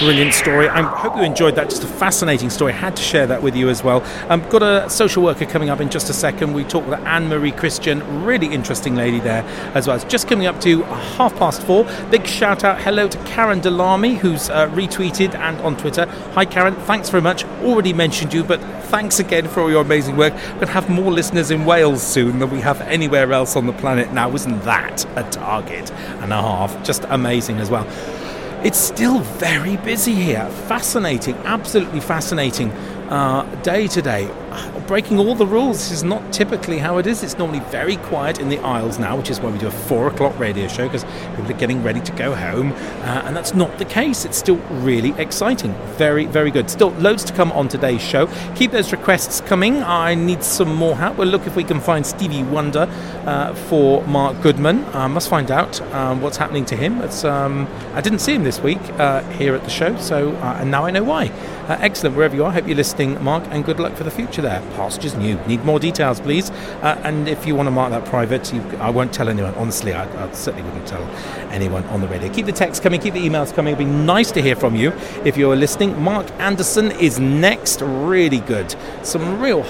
Brilliant 0.00 0.34
story. 0.34 0.68
I 0.68 0.82
hope 0.82 1.16
you 1.16 1.22
enjoyed 1.22 1.54
that. 1.54 1.70
Just 1.70 1.84
a 1.84 1.86
fascinating 1.86 2.50
story. 2.50 2.72
Had 2.72 2.96
to 2.96 3.02
share 3.02 3.28
that 3.28 3.42
with 3.42 3.54
you 3.54 3.68
as 3.68 3.84
well. 3.84 4.02
Um, 4.28 4.46
got 4.50 4.62
a 4.62 4.90
social 4.90 5.22
worker 5.22 5.46
coming 5.46 5.70
up 5.70 5.80
in 5.80 5.88
just 5.88 6.10
a 6.10 6.12
second. 6.12 6.52
We 6.52 6.64
talk 6.64 6.84
with 6.86 6.98
Anne 7.00 7.28
Marie 7.28 7.52
Christian, 7.52 8.24
really 8.24 8.48
interesting 8.48 8.96
lady 8.96 9.20
there 9.20 9.44
as 9.74 9.86
well. 9.86 9.94
It's 9.96 10.04
just 10.04 10.26
coming 10.26 10.46
up 10.46 10.60
to 10.62 10.82
half 10.82 11.34
past 11.36 11.62
four. 11.62 11.84
Big 12.10 12.26
shout 12.26 12.64
out, 12.64 12.80
hello 12.82 13.06
to 13.06 13.18
Karen 13.24 13.60
Delamy, 13.60 14.16
who's 14.16 14.50
uh, 14.50 14.68
retweeted 14.70 15.34
and 15.36 15.58
on 15.60 15.76
Twitter. 15.76 16.06
Hi, 16.32 16.44
Karen. 16.44 16.74
Thanks 16.74 17.08
very 17.08 17.22
much. 17.22 17.44
Already 17.62 17.92
mentioned 17.92 18.34
you, 18.34 18.42
but 18.42 18.60
thanks 18.86 19.20
again 19.20 19.46
for 19.46 19.60
all 19.60 19.70
your 19.70 19.82
amazing 19.82 20.16
work. 20.16 20.34
We're 20.34 20.40
going 20.54 20.66
to 20.66 20.72
have 20.72 20.90
more 20.90 21.12
listeners 21.12 21.52
in 21.52 21.64
Wales 21.64 22.02
soon 22.02 22.40
than 22.40 22.50
we 22.50 22.60
have 22.60 22.80
anywhere 22.82 23.32
else 23.32 23.54
on 23.54 23.66
the 23.66 23.72
planet 23.72 24.12
now. 24.12 24.34
Isn't 24.34 24.60
that 24.64 25.06
a 25.16 25.22
target 25.30 25.92
and 26.20 26.32
a 26.32 26.42
half? 26.42 26.82
Just 26.84 27.04
amazing 27.10 27.58
as 27.58 27.70
well. 27.70 27.86
It's 28.64 28.78
still 28.78 29.20
very 29.20 29.76
busy 29.76 30.14
here. 30.14 30.48
Fascinating, 30.68 31.34
absolutely 31.44 32.00
fascinating 32.00 32.70
uh, 33.10 33.44
day 33.62 33.86
today. 33.88 34.26
Breaking 34.86 35.18
all 35.18 35.34
the 35.34 35.46
rules. 35.46 35.78
This 35.78 35.92
is 35.92 36.04
not 36.04 36.30
typically 36.30 36.78
how 36.78 36.98
it 36.98 37.06
is. 37.06 37.22
It's 37.22 37.38
normally 37.38 37.60
very 37.70 37.96
quiet 37.96 38.38
in 38.38 38.50
the 38.50 38.58
aisles 38.58 38.98
now, 38.98 39.16
which 39.16 39.30
is 39.30 39.40
why 39.40 39.50
we 39.50 39.56
do 39.56 39.66
a 39.66 39.70
four 39.70 40.08
o'clock 40.08 40.38
radio 40.38 40.68
show 40.68 40.86
because 40.86 41.04
people 41.36 41.50
are 41.50 41.58
getting 41.58 41.82
ready 41.82 42.00
to 42.00 42.12
go 42.12 42.34
home. 42.34 42.72
Uh, 42.72 43.22
and 43.24 43.34
that's 43.34 43.54
not 43.54 43.78
the 43.78 43.86
case. 43.86 44.26
It's 44.26 44.36
still 44.36 44.58
really 44.82 45.18
exciting. 45.18 45.72
Very, 45.96 46.26
very 46.26 46.50
good. 46.50 46.68
Still 46.68 46.90
loads 46.90 47.24
to 47.24 47.32
come 47.32 47.50
on 47.52 47.66
today's 47.66 48.02
show. 48.02 48.26
Keep 48.56 48.72
those 48.72 48.92
requests 48.92 49.40
coming. 49.40 49.82
I 49.82 50.14
need 50.14 50.42
some 50.42 50.74
more 50.74 50.94
help. 50.94 51.16
We'll 51.16 51.28
look 51.28 51.46
if 51.46 51.56
we 51.56 51.64
can 51.64 51.80
find 51.80 52.04
Stevie 52.04 52.42
Wonder 52.42 52.86
uh, 53.24 53.54
for 53.54 54.06
Mark 54.06 54.42
Goodman. 54.42 54.84
I 54.94 55.06
must 55.06 55.30
find 55.30 55.50
out 55.50 55.80
um, 55.94 56.20
what's 56.20 56.36
happening 56.36 56.66
to 56.66 56.76
him. 56.76 57.00
Um, 57.24 57.66
I 57.94 58.02
didn't 58.02 58.18
see 58.18 58.34
him 58.34 58.44
this 58.44 58.60
week 58.60 58.82
uh, 58.98 59.22
here 59.30 59.54
at 59.54 59.64
the 59.64 59.70
show, 59.70 59.96
so 59.96 60.32
uh, 60.36 60.58
and 60.60 60.70
now 60.70 60.84
I 60.84 60.90
know 60.90 61.04
why. 61.04 61.32
Uh, 61.68 61.78
excellent, 61.80 62.14
wherever 62.14 62.36
you 62.36 62.44
are. 62.44 62.52
Hope 62.52 62.66
you're 62.66 62.76
listening, 62.76 63.22
Mark, 63.24 63.42
and 63.48 63.64
good 63.64 63.80
luck 63.80 63.94
for 63.94 64.04
the 64.04 64.10
future 64.10 64.42
there. 64.42 64.60
Pastures 64.76 65.14
new. 65.14 65.36
Need 65.46 65.64
more 65.64 65.80
details, 65.80 66.20
please. 66.20 66.50
Uh, 66.82 67.00
and 67.04 67.26
if 67.26 67.46
you 67.46 67.54
want 67.54 67.66
to 67.68 67.70
mark 67.70 67.90
that 67.90 68.04
private, 68.04 68.52
you, 68.52 68.60
I 68.78 68.90
won't 68.90 69.14
tell 69.14 69.30
anyone. 69.30 69.54
Honestly, 69.54 69.94
I, 69.94 70.04
I 70.22 70.30
certainly 70.32 70.68
wouldn't 70.68 70.86
tell 70.86 71.02
anyone 71.50 71.82
on 71.84 72.02
the 72.02 72.08
radio. 72.08 72.30
Keep 72.30 72.46
the 72.46 72.52
texts 72.52 72.82
coming, 72.82 73.00
keep 73.00 73.14
the 73.14 73.26
emails 73.26 73.54
coming. 73.54 73.74
It'd 73.74 73.86
be 73.86 73.90
nice 73.90 74.30
to 74.32 74.42
hear 74.42 74.56
from 74.56 74.76
you 74.76 74.92
if 75.24 75.38
you're 75.38 75.56
listening. 75.56 75.98
Mark 76.02 76.30
Anderson 76.32 76.90
is 76.92 77.18
next. 77.18 77.80
Really 77.80 78.40
good. 78.40 78.74
Some 79.02 79.40
real 79.40 79.62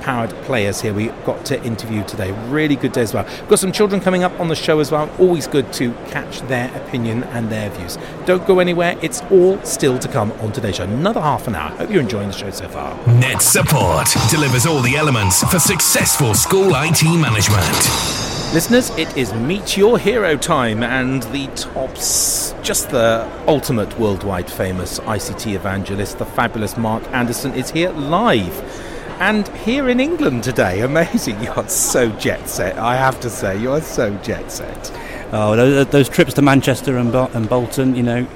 high-powered 0.00 0.30
players 0.44 0.80
here 0.80 0.94
we 0.94 1.08
got 1.24 1.44
to 1.46 1.62
interview 1.62 2.04
today. 2.04 2.32
Really 2.48 2.76
good 2.76 2.92
day 2.92 3.02
as 3.02 3.14
well. 3.14 3.26
Got 3.48 3.58
some 3.58 3.72
children 3.72 4.00
coming 4.00 4.24
up 4.24 4.38
on 4.40 4.48
the 4.48 4.54
show 4.54 4.80
as 4.80 4.90
well. 4.90 5.10
Always 5.18 5.46
good 5.46 5.72
to 5.74 5.92
catch 6.08 6.40
their 6.42 6.74
opinion 6.76 7.24
and 7.24 7.50
their 7.50 7.70
views. 7.70 7.98
Don't 8.26 8.46
go 8.46 8.58
anywhere. 8.58 8.96
It's 9.02 9.22
all 9.30 9.60
still 9.62 9.98
to 9.98 10.08
come 10.08 10.32
on 10.32 10.52
today's 10.52 10.76
show. 10.76 10.84
Another 10.84 11.20
half 11.20 11.46
an 11.46 11.54
hour. 11.54 11.70
Hope 11.76 11.90
you're 11.90 12.02
enjoying 12.02 12.28
the 12.28 12.34
show 12.34 12.50
so 12.50 12.68
far. 12.68 12.96
Net 13.06 13.42
Support 13.42 14.08
delivers 14.30 14.66
all 14.66 14.80
the 14.80 14.96
elements 14.96 15.42
for 15.44 15.58
successful 15.58 16.34
school 16.34 16.72
IT 16.74 17.02
management. 17.04 18.20
Listeners, 18.52 18.90
it 18.98 19.16
is 19.16 19.32
Meet 19.32 19.76
Your 19.76 19.96
Hero 19.96 20.36
time, 20.36 20.82
and 20.82 21.22
the 21.24 21.46
tops, 21.54 22.52
just 22.62 22.90
the 22.90 23.30
ultimate 23.46 23.96
worldwide 23.96 24.50
famous 24.50 24.98
ICT 24.98 25.54
evangelist, 25.54 26.18
the 26.18 26.26
fabulous 26.26 26.76
Mark 26.76 27.04
Anderson, 27.12 27.54
is 27.54 27.70
here 27.70 27.90
live. 27.90 28.89
And 29.20 29.46
here 29.48 29.90
in 29.90 30.00
England 30.00 30.44
today, 30.44 30.80
amazing. 30.80 31.38
You 31.44 31.50
are 31.50 31.68
so 31.68 32.08
jet 32.12 32.48
set, 32.48 32.78
I 32.78 32.96
have 32.96 33.20
to 33.20 33.28
say. 33.28 33.60
You 33.60 33.72
are 33.72 33.82
so 33.82 34.16
jet 34.18 34.50
set. 34.50 34.90
Oh, 35.30 35.54
those, 35.56 35.86
those 35.88 36.08
trips 36.08 36.32
to 36.34 36.42
Manchester 36.42 36.96
and, 36.96 37.12
Bo- 37.12 37.30
and 37.34 37.46
Bolton, 37.46 37.94
you 37.94 38.02
know, 38.02 38.26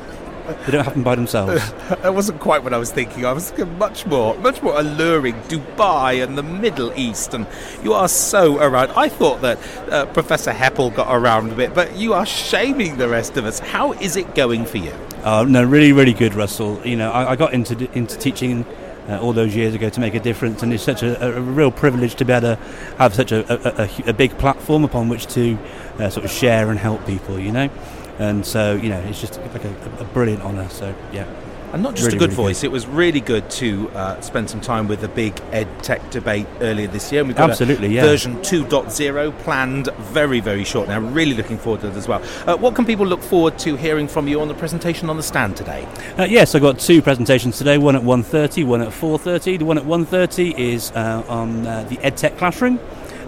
they 0.67 0.73
don't 0.73 0.85
happen 0.85 1.03
by 1.03 1.15
themselves. 1.15 1.73
that 1.89 2.13
wasn't 2.13 2.39
quite 2.39 2.63
what 2.63 2.75
I 2.75 2.77
was 2.77 2.93
thinking. 2.93 3.25
I 3.25 3.33
was 3.33 3.51
thinking 3.51 3.79
much 3.79 4.05
more, 4.05 4.37
much 4.39 4.61
more 4.63 4.79
alluring. 4.79 5.35
Dubai 5.45 6.23
and 6.23 6.37
the 6.37 6.43
Middle 6.43 6.93
East, 6.99 7.33
and 7.33 7.47
you 7.83 7.95
are 7.95 8.09
so 8.09 8.59
around. 8.59 8.91
I 8.91 9.09
thought 9.09 9.41
that 9.41 9.59
uh, 9.91 10.05
Professor 10.07 10.53
Heppell 10.53 10.95
got 10.95 11.09
around 11.11 11.51
a 11.51 11.55
bit, 11.55 11.73
but 11.75 11.97
you 11.97 12.13
are 12.13 12.27
shaming 12.27 12.99
the 12.99 13.09
rest 13.09 13.39
of 13.39 13.47
us. 13.47 13.59
How 13.59 13.93
is 13.95 14.17
it 14.17 14.35
going 14.35 14.67
for 14.67 14.77
you? 14.77 14.93
Oh, 15.25 15.45
no, 15.45 15.65
really, 15.65 15.93
really 15.93 16.13
good, 16.13 16.35
Russell. 16.35 16.79
You 16.87 16.97
know, 16.97 17.11
I, 17.11 17.31
I 17.31 17.37
got 17.37 17.55
into 17.55 17.91
into 17.97 18.19
teaching 18.19 18.67
uh, 19.09 19.21
all 19.21 19.33
those 19.33 19.55
years 19.55 19.75
ago 19.75 19.89
to 19.89 20.01
make 20.01 20.15
a 20.15 20.21
difference, 20.21 20.63
and 20.63 20.73
it's 20.73 20.83
such 20.83 21.03
a, 21.03 21.37
a, 21.37 21.41
real 21.41 21.71
privilege 21.71 22.15
to 22.17 22.25
be 22.25 22.33
able 22.33 22.57
to 22.57 22.63
have 22.99 23.15
such 23.15 23.33
a, 23.33 23.83
a, 23.83 24.11
a 24.11 24.13
big 24.13 24.37
platform 24.39 24.85
upon 24.85 25.09
which 25.09 25.27
to 25.27 25.59
uh, 25.99 26.09
sort 26.09 26.25
of 26.25 26.31
share 26.31 26.71
and 26.71 26.79
help 26.79 27.05
people. 27.07 27.39
You 27.39 27.53
know, 27.53 27.71
and 28.19 28.45
so 28.45 28.75
you 28.77 28.89
know, 28.89 29.01
it's 29.01 29.21
just 29.21 29.39
like 29.53 29.65
a, 29.65 29.75
a 30.01 30.05
brilliant 30.05 30.43
honour. 30.43 30.69
So 30.69 30.95
yeah. 31.13 31.27
And 31.75 31.83
not 31.83 31.97
just 31.97 32.07
Really, 32.07 32.19
a 32.19 32.21
good 32.21 32.31
really 32.31 32.37
voice, 32.37 32.63
it 32.63 32.71
was 32.71 32.87
really 32.87 33.19
good 33.19 33.51
to 33.51 33.91
uh, 33.91 34.21
spend 34.21 34.49
some 34.49 34.61
time 34.61 34.87
with 34.87 35.01
the 35.01 35.09
big 35.09 35.41
ed 35.51 35.67
tech 35.83 36.09
debate 36.13 36.47
earlier 36.61 36.87
this 36.87 37.11
year. 37.11 37.23
And 37.23 37.29
we've 37.29 37.37
got 37.37 37.51
Absolutely, 37.51 37.89
yeah. 37.89 38.03
version 38.03 38.37
2.0 38.43 39.37
planned 39.41 39.89
very, 39.99 40.39
very 40.39 40.63
shortly. 40.63 40.95
I'm 40.95 41.13
really 41.13 41.35
looking 41.35 41.59
forward 41.59 41.81
to 41.81 41.89
it 41.89 41.97
as 41.97 42.07
well. 42.07 42.23
Uh, 42.47 42.57
what 42.57 42.77
can 42.77 42.85
people 42.85 43.05
look 43.05 43.21
forward 43.21 43.59
to 43.59 43.75
hearing 43.75 44.07
from 44.07 44.29
you 44.29 44.41
on 44.41 44.47
the 44.47 44.55
presentation 44.55 45.11
on 45.11 45.17
the 45.17 45.23
stand 45.25 45.57
today? 45.57 45.85
Uh, 46.17 46.23
yes, 46.23 46.55
I've 46.55 46.63
got 46.63 46.79
two 46.79 47.03
presentations 47.03 47.59
today. 47.59 47.77
One 47.77 47.97
at 47.97 48.03
1.30, 48.03 48.65
one 48.65 48.81
at 48.81 48.91
4.30. 48.91 49.59
The 49.59 49.65
one 49.65 49.77
at 49.77 49.83
1.30 49.83 50.57
is 50.57 50.93
uh, 50.93 51.25
on 51.27 51.67
uh, 51.67 51.83
the 51.89 51.97
EdTech 51.97 52.39
classroom. 52.39 52.79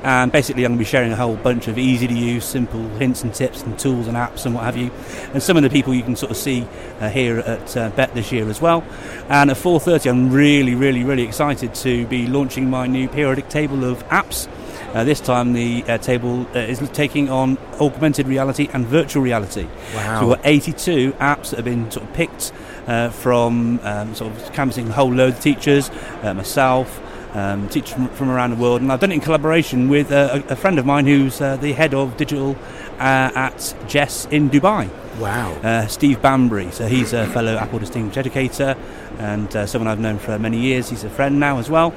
And 0.02 0.30
basically, 0.30 0.64
I'm 0.64 0.70
going 0.70 0.78
to 0.78 0.84
be 0.84 0.88
sharing 0.88 1.12
a 1.12 1.16
whole 1.16 1.36
bunch 1.36 1.68
of 1.68 1.78
easy 1.78 2.06
to 2.06 2.14
use, 2.14 2.44
simple 2.44 2.88
hints 2.98 3.22
and 3.22 3.34
tips 3.34 3.62
and 3.62 3.78
tools 3.78 4.06
and 4.06 4.16
apps 4.16 4.46
and 4.46 4.54
what 4.54 4.64
have 4.64 4.76
you. 4.76 4.90
And 5.32 5.42
some 5.42 5.56
of 5.56 5.62
the 5.62 5.70
people 5.70 5.94
you 5.94 6.02
can 6.02 6.16
sort 6.16 6.30
of 6.30 6.36
see 6.36 6.66
uh, 7.00 7.08
here 7.08 7.38
at 7.38 7.76
uh, 7.76 7.90
BET 7.90 8.14
this 8.14 8.32
year 8.32 8.48
as 8.48 8.60
well. 8.60 8.84
And 9.28 9.50
at 9.50 9.56
4:30, 9.56 10.10
I'm 10.10 10.30
really, 10.30 10.74
really, 10.74 11.04
really 11.04 11.22
excited 11.22 11.74
to 11.76 12.06
be 12.06 12.26
launching 12.26 12.70
my 12.70 12.86
new 12.86 13.08
periodic 13.08 13.48
table 13.48 13.84
of 13.84 14.06
apps. 14.08 14.48
Uh, 14.94 15.04
this 15.04 15.20
time, 15.20 15.52
the 15.52 15.84
uh, 15.88 15.98
table 15.98 16.46
uh, 16.54 16.60
is 16.60 16.78
taking 16.90 17.28
on 17.28 17.58
augmented 17.80 18.26
reality 18.26 18.68
and 18.72 18.86
virtual 18.86 19.22
reality. 19.22 19.66
Wow. 19.94 20.20
So 20.20 20.26
we've 20.28 20.36
got 20.36 20.46
82 20.46 21.12
apps 21.14 21.50
that 21.50 21.56
have 21.56 21.64
been 21.64 21.90
sort 21.90 22.08
of 22.08 22.14
picked 22.14 22.52
uh, 22.86 23.10
from 23.10 23.80
um, 23.82 24.14
sort 24.14 24.32
of 24.32 24.52
canvassing 24.52 24.88
a 24.88 24.92
whole 24.92 25.12
load 25.12 25.34
of 25.34 25.40
teachers, 25.40 25.90
uh, 26.22 26.32
myself, 26.32 27.00
um, 27.36 27.68
teachers 27.68 27.92
from, 27.92 28.08
from 28.08 28.30
around 28.30 28.50
the 28.50 28.56
world, 28.56 28.80
and 28.80 28.90
I've 28.90 29.00
done 29.00 29.12
it 29.12 29.16
in 29.16 29.20
collaboration 29.20 29.88
with 29.88 30.10
uh, 30.10 30.42
a, 30.48 30.52
a 30.54 30.56
friend 30.56 30.78
of 30.78 30.86
mine 30.86 31.06
who's 31.06 31.40
uh, 31.40 31.56
the 31.56 31.72
head 31.72 31.92
of 31.92 32.16
digital 32.16 32.56
uh, 32.98 33.30
at 33.34 33.74
Jess 33.86 34.26
in 34.30 34.48
Dubai. 34.48 34.88
Wow. 35.20 35.52
Uh, 35.62 35.86
Steve 35.86 36.20
Bambury, 36.22 36.70
so 36.70 36.86
he's 36.86 37.12
a 37.12 37.26
fellow 37.26 37.56
Apple 37.56 37.78
Distinguished 37.78 38.18
Educator 38.18 38.76
and 39.18 39.54
uh, 39.54 39.66
someone 39.66 39.88
I've 39.88 40.00
known 40.00 40.18
for 40.18 40.38
many 40.38 40.58
years. 40.58 40.88
He's 40.88 41.04
a 41.04 41.10
friend 41.10 41.38
now 41.38 41.58
as 41.58 41.68
well, 41.70 41.94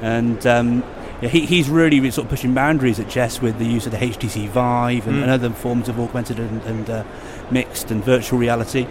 and 0.00 0.44
um, 0.46 0.82
yeah, 1.22 1.28
he, 1.28 1.44
he's 1.46 1.68
really, 1.68 2.00
really 2.00 2.10
sort 2.10 2.24
of 2.26 2.30
pushing 2.30 2.54
boundaries 2.54 2.98
at 2.98 3.08
JESS 3.08 3.40
with 3.42 3.58
the 3.58 3.66
use 3.66 3.86
of 3.86 3.92
the 3.92 3.98
HTC 3.98 4.48
Vive 4.48 5.06
and, 5.06 5.16
Mm. 5.16 5.22
and 5.22 5.30
other 5.30 5.50
forms 5.50 5.88
of 5.88 5.98
augmented 6.00 6.38
and, 6.38 6.62
and 6.62 6.88
uh, 6.90 7.04
mixed 7.50 7.90
and 7.90 8.02
virtual 8.04 8.38
reality. 8.38 8.86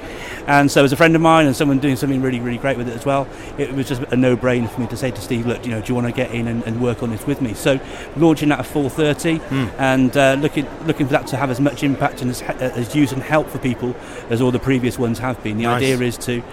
And 0.46 0.70
so, 0.70 0.84
as 0.84 0.92
a 0.92 0.96
friend 0.96 1.16
of 1.16 1.22
mine 1.22 1.46
and 1.48 1.56
someone 1.56 1.80
doing 1.80 1.96
something 1.96 2.22
really, 2.22 2.40
really 2.40 2.58
great 2.58 2.78
with 2.78 2.88
it 2.90 2.96
as 2.96 3.06
well, 3.06 3.28
it 3.58 3.74
was 3.74 3.88
just 3.88 4.02
a 4.04 4.16
no-brainer 4.16 4.70
for 4.70 4.82
me 4.82 4.88
to 4.88 4.98
say 4.98 5.12
to 5.12 5.22
Steve, 5.22 5.46
"Look, 5.48 5.66
you 5.66 5.72
know, 5.72 5.82
do 5.82 5.88
you 5.88 5.96
want 5.96 6.08
to 6.08 6.14
get 6.14 6.32
in 6.32 6.48
and, 6.48 6.64
and 6.66 6.82
work 6.82 7.02
on 7.02 7.10
this 7.12 7.26
with 7.26 7.42
me?" 7.42 7.54
So, 7.54 7.80
launching 8.18 8.50
that 8.50 8.60
at 8.60 8.66
4:30 8.66 9.40
Mm. 9.40 9.72
and 9.80 10.18
uh, 10.18 10.36
looking 10.40 10.68
looking 10.86 11.08
for 11.08 11.14
that 11.14 11.28
to 11.28 11.38
have 11.38 11.50
as 11.50 11.60
much 11.60 11.84
impact 11.84 12.22
and 12.22 12.30
as, 12.32 12.42
as 12.44 12.94
use 12.96 13.12
and 13.12 13.24
help 13.24 13.50
for 13.50 13.58
people 13.60 13.96
as 14.30 14.42
all 14.42 14.52
the 14.52 14.60
previous 14.60 15.00
ones 15.00 15.20
have 15.20 15.42
been. 15.44 15.58
The 15.58 15.64
Nice. 15.64 15.78
idea 15.84 16.00
is 16.02 16.18
to 16.20 16.44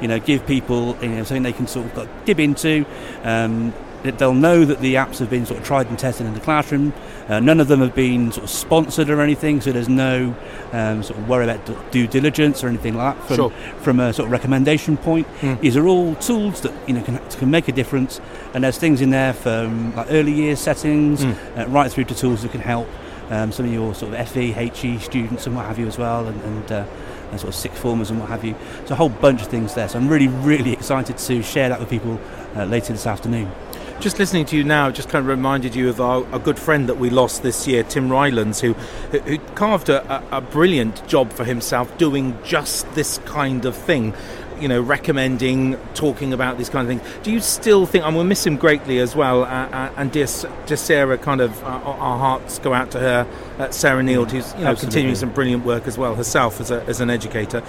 you 0.00 0.08
know, 0.08 0.18
give 0.18 0.44
people 0.44 0.96
you 1.00 1.08
know, 1.08 1.22
something 1.22 1.44
they 1.44 1.52
can 1.52 1.68
sort 1.68 1.86
of 1.96 2.08
dip 2.26 2.40
into. 2.40 2.84
Um, 3.22 3.72
they'll 4.04 4.34
know 4.34 4.64
that 4.64 4.80
the 4.80 4.94
apps 4.94 5.18
have 5.18 5.30
been 5.30 5.46
sort 5.46 5.58
of 5.60 5.64
tried 5.66 5.86
and 5.88 5.98
tested 5.98 6.26
in 6.26 6.34
the 6.34 6.40
classroom. 6.40 6.92
Uh, 7.28 7.40
none 7.40 7.58
of 7.58 7.68
them 7.68 7.80
have 7.80 7.94
been 7.94 8.30
sort 8.30 8.44
of 8.44 8.50
sponsored 8.50 9.08
or 9.08 9.20
anything, 9.22 9.60
so 9.60 9.72
there's 9.72 9.88
no 9.88 10.34
um, 10.72 11.02
sort 11.02 11.18
of 11.18 11.28
worry 11.28 11.44
about 11.48 11.90
due 11.90 12.06
diligence 12.06 12.62
or 12.62 12.68
anything 12.68 12.94
like 12.94 13.16
that 13.16 13.26
from, 13.26 13.36
Sure. 13.36 13.50
from 13.80 14.00
a 14.00 14.12
sort 14.12 14.26
of 14.26 14.32
recommendation 14.32 14.96
point. 14.98 15.26
Mm. 15.40 15.60
These 15.60 15.76
are 15.78 15.86
all 15.86 16.14
tools 16.16 16.60
that 16.60 16.72
you 16.86 16.92
know 16.94 17.02
can, 17.02 17.18
can 17.30 17.50
make 17.50 17.66
a 17.68 17.72
difference, 17.72 18.20
and 18.52 18.62
there's 18.62 18.76
things 18.78 19.00
in 19.00 19.08
there 19.10 19.32
from 19.32 19.94
like 19.96 20.08
early 20.10 20.32
year 20.32 20.54
settings 20.56 21.24
Mm. 21.24 21.58
uh, 21.58 21.66
right 21.68 21.90
through 21.90 22.04
to 22.04 22.14
tools 22.14 22.42
that 22.42 22.52
can 22.52 22.60
help 22.60 22.86
um, 23.30 23.50
some 23.52 23.64
of 23.64 23.72
your 23.72 23.94
sort 23.94 24.12
of 24.12 24.28
FE, 24.28 24.52
HE 24.52 24.98
students 24.98 25.46
and 25.46 25.56
what 25.56 25.64
have 25.64 25.78
you 25.78 25.86
as 25.86 25.96
well, 25.96 26.26
and, 26.26 26.42
and, 26.42 26.72
uh, 26.72 26.84
and 27.30 27.40
sort 27.40 27.48
of 27.48 27.54
sixth 27.54 27.78
formers 27.80 28.10
and 28.10 28.20
what 28.20 28.28
have 28.28 28.44
you. 28.44 28.54
So 28.84 28.92
a 28.92 28.96
whole 28.96 29.08
bunch 29.08 29.40
of 29.40 29.48
things 29.48 29.72
there. 29.74 29.88
So 29.88 29.98
I'm 29.98 30.08
really, 30.08 30.28
really 30.28 30.72
excited 30.78 31.16
to 31.16 31.42
share 31.42 31.70
that 31.70 31.80
with 31.80 31.88
people 31.88 32.20
uh, 32.54 32.64
later 32.66 32.92
this 32.92 33.06
afternoon. 33.06 33.50
Just 34.00 34.18
listening 34.18 34.44
to 34.46 34.56
you 34.56 34.64
now 34.64 34.90
just 34.90 35.08
kind 35.08 35.22
of 35.22 35.28
reminded 35.28 35.74
you 35.74 35.88
of 35.88 36.00
our, 36.00 36.26
a 36.34 36.38
good 36.38 36.58
friend 36.58 36.88
that 36.88 36.98
we 36.98 37.10
lost 37.10 37.42
this 37.42 37.66
year, 37.66 37.82
Tim 37.84 38.08
Rylands, 38.08 38.60
who, 38.60 38.74
who 39.18 39.38
carved 39.54 39.88
a, 39.88 40.22
a, 40.36 40.40
brilliant 40.40 41.06
job 41.06 41.32
for 41.32 41.44
himself 41.44 41.96
doing 41.96 42.36
just 42.44 42.92
this 42.94 43.18
kind 43.24 43.64
of 43.64 43.74
thing. 43.74 44.12
You 44.60 44.68
know, 44.68 44.80
recommending, 44.80 45.76
talking 45.94 46.32
about 46.32 46.58
these 46.58 46.68
kind 46.68 46.88
of 46.88 46.96
things. 46.98 47.24
Do 47.24 47.32
you 47.32 47.40
still 47.40 47.86
think, 47.86 48.04
and 48.04 48.14
we'll 48.14 48.24
miss 48.24 48.46
him 48.46 48.56
greatly 48.56 48.98
as 48.98 49.16
well, 49.16 49.42
uh, 49.42 49.46
uh, 49.46 49.92
and 49.96 50.12
dear, 50.12 50.26
dear 50.66 50.76
Sarah, 50.76 51.18
kind 51.18 51.40
of, 51.40 51.62
uh, 51.64 51.66
our 51.66 52.18
hearts 52.18 52.58
go 52.60 52.72
out 52.72 52.90
to 52.92 53.00
her, 53.00 53.26
uh, 53.58 53.70
Sarah 53.70 54.02
Neild, 54.02 54.30
who's 54.30 54.52
you 54.54 54.60
know, 54.60 54.70
Absolutely. 54.70 54.76
continuing 54.80 55.16
some 55.16 55.32
brilliant 55.32 55.64
work 55.64 55.86
as 55.88 55.98
well 55.98 56.14
herself 56.14 56.60
as, 56.60 56.70
a, 56.70 56.82
as 56.84 57.00
an 57.00 57.10
educator. 57.10 57.62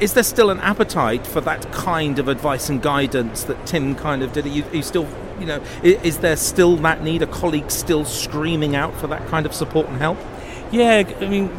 Is 0.00 0.14
there 0.14 0.22
still 0.22 0.50
an 0.50 0.60
appetite 0.60 1.26
for 1.26 1.42
that 1.42 1.70
kind 1.72 2.18
of 2.18 2.28
advice 2.28 2.70
and 2.70 2.80
guidance 2.80 3.44
that 3.44 3.66
Tim 3.66 3.94
kind 3.94 4.22
of 4.22 4.32
did? 4.32 4.46
Are 4.46 4.48
you, 4.48 4.64
are 4.64 4.76
you 4.76 4.82
still, 4.82 5.06
you 5.38 5.44
know, 5.44 5.62
is, 5.82 6.02
is 6.02 6.18
there 6.18 6.36
still 6.36 6.76
that 6.78 7.02
need? 7.02 7.22
Are 7.22 7.26
colleagues 7.26 7.74
still 7.74 8.06
screaming 8.06 8.74
out 8.74 8.94
for 8.96 9.06
that 9.08 9.26
kind 9.28 9.44
of 9.44 9.54
support 9.54 9.88
and 9.88 9.98
help? 9.98 10.18
Yeah, 10.72 11.04
I 11.20 11.26
mean, 11.26 11.50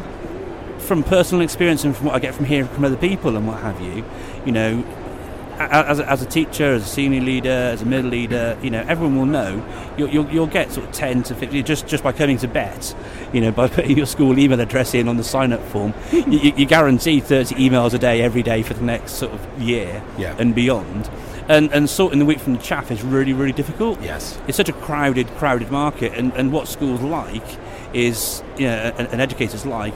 from 0.78 1.04
personal 1.04 1.42
experience 1.42 1.84
and 1.84 1.96
from 1.96 2.06
what 2.06 2.16
I 2.16 2.18
get 2.18 2.34
from 2.34 2.46
hearing 2.46 2.68
from 2.68 2.84
other 2.84 2.96
people 2.96 3.36
and 3.36 3.46
what 3.46 3.60
have 3.60 3.80
you, 3.80 4.04
you 4.44 4.52
know, 4.52 4.84
as 5.58 6.00
a, 6.00 6.10
as 6.10 6.22
a 6.22 6.26
teacher, 6.26 6.74
as 6.74 6.82
a 6.82 6.86
senior 6.86 7.20
leader, 7.20 7.48
as 7.50 7.82
a 7.82 7.84
middle 7.86 8.10
leader, 8.10 8.58
you 8.62 8.70
know, 8.70 8.84
everyone 8.88 9.16
will 9.16 9.26
know. 9.26 9.64
You'll, 9.96 10.08
you'll, 10.08 10.30
you'll 10.30 10.46
get 10.46 10.72
sort 10.72 10.86
of 10.86 10.92
10 10.92 11.22
to 11.24 11.34
50, 11.34 11.62
just, 11.62 11.86
just 11.86 12.02
by 12.02 12.12
coming 12.12 12.38
to 12.38 12.48
Bett, 12.48 12.94
you 13.32 13.40
know, 13.40 13.52
by 13.52 13.68
putting 13.76 13.96
your 13.96 14.06
school 14.06 14.38
email 14.38 14.60
address 14.60 14.94
in 14.94 15.08
on 15.08 15.16
the 15.16 15.24
sign 15.24 15.52
up 15.52 15.62
form, 15.68 15.94
you, 16.12 16.22
you 16.26 16.52
you 16.56 16.66
guarantee 16.66 17.20
30 17.20 17.54
emails 17.56 17.92
a 17.94 17.98
day 17.98 18.22
every 18.22 18.42
day 18.42 18.62
for 18.62 18.74
the 18.74 18.82
next 18.84 19.12
sort 19.12 19.32
of 19.32 19.62
year 19.62 20.02
Yeah. 20.18 20.36
and 20.38 20.54
beyond. 20.54 21.10
And, 21.48 21.72
and 21.72 21.90
sorting 21.90 22.18
the 22.20 22.24
wheat 22.24 22.40
from 22.40 22.54
the 22.54 22.62
chaff 22.62 22.90
is 22.90 23.02
really, 23.02 23.32
really 23.32 23.52
difficult. 23.52 24.00
Yes. 24.00 24.38
It's 24.46 24.56
such 24.56 24.68
a 24.68 24.72
crowded, 24.72 25.26
crowded 25.36 25.70
market. 25.72 26.12
And, 26.14 26.32
and 26.34 26.52
what 26.52 26.68
schools 26.68 27.00
like 27.00 27.42
is, 27.92 28.42
you 28.56 28.66
know, 28.68 28.92
and, 28.96 29.08
and 29.08 29.20
educators 29.20 29.66
like, 29.66 29.94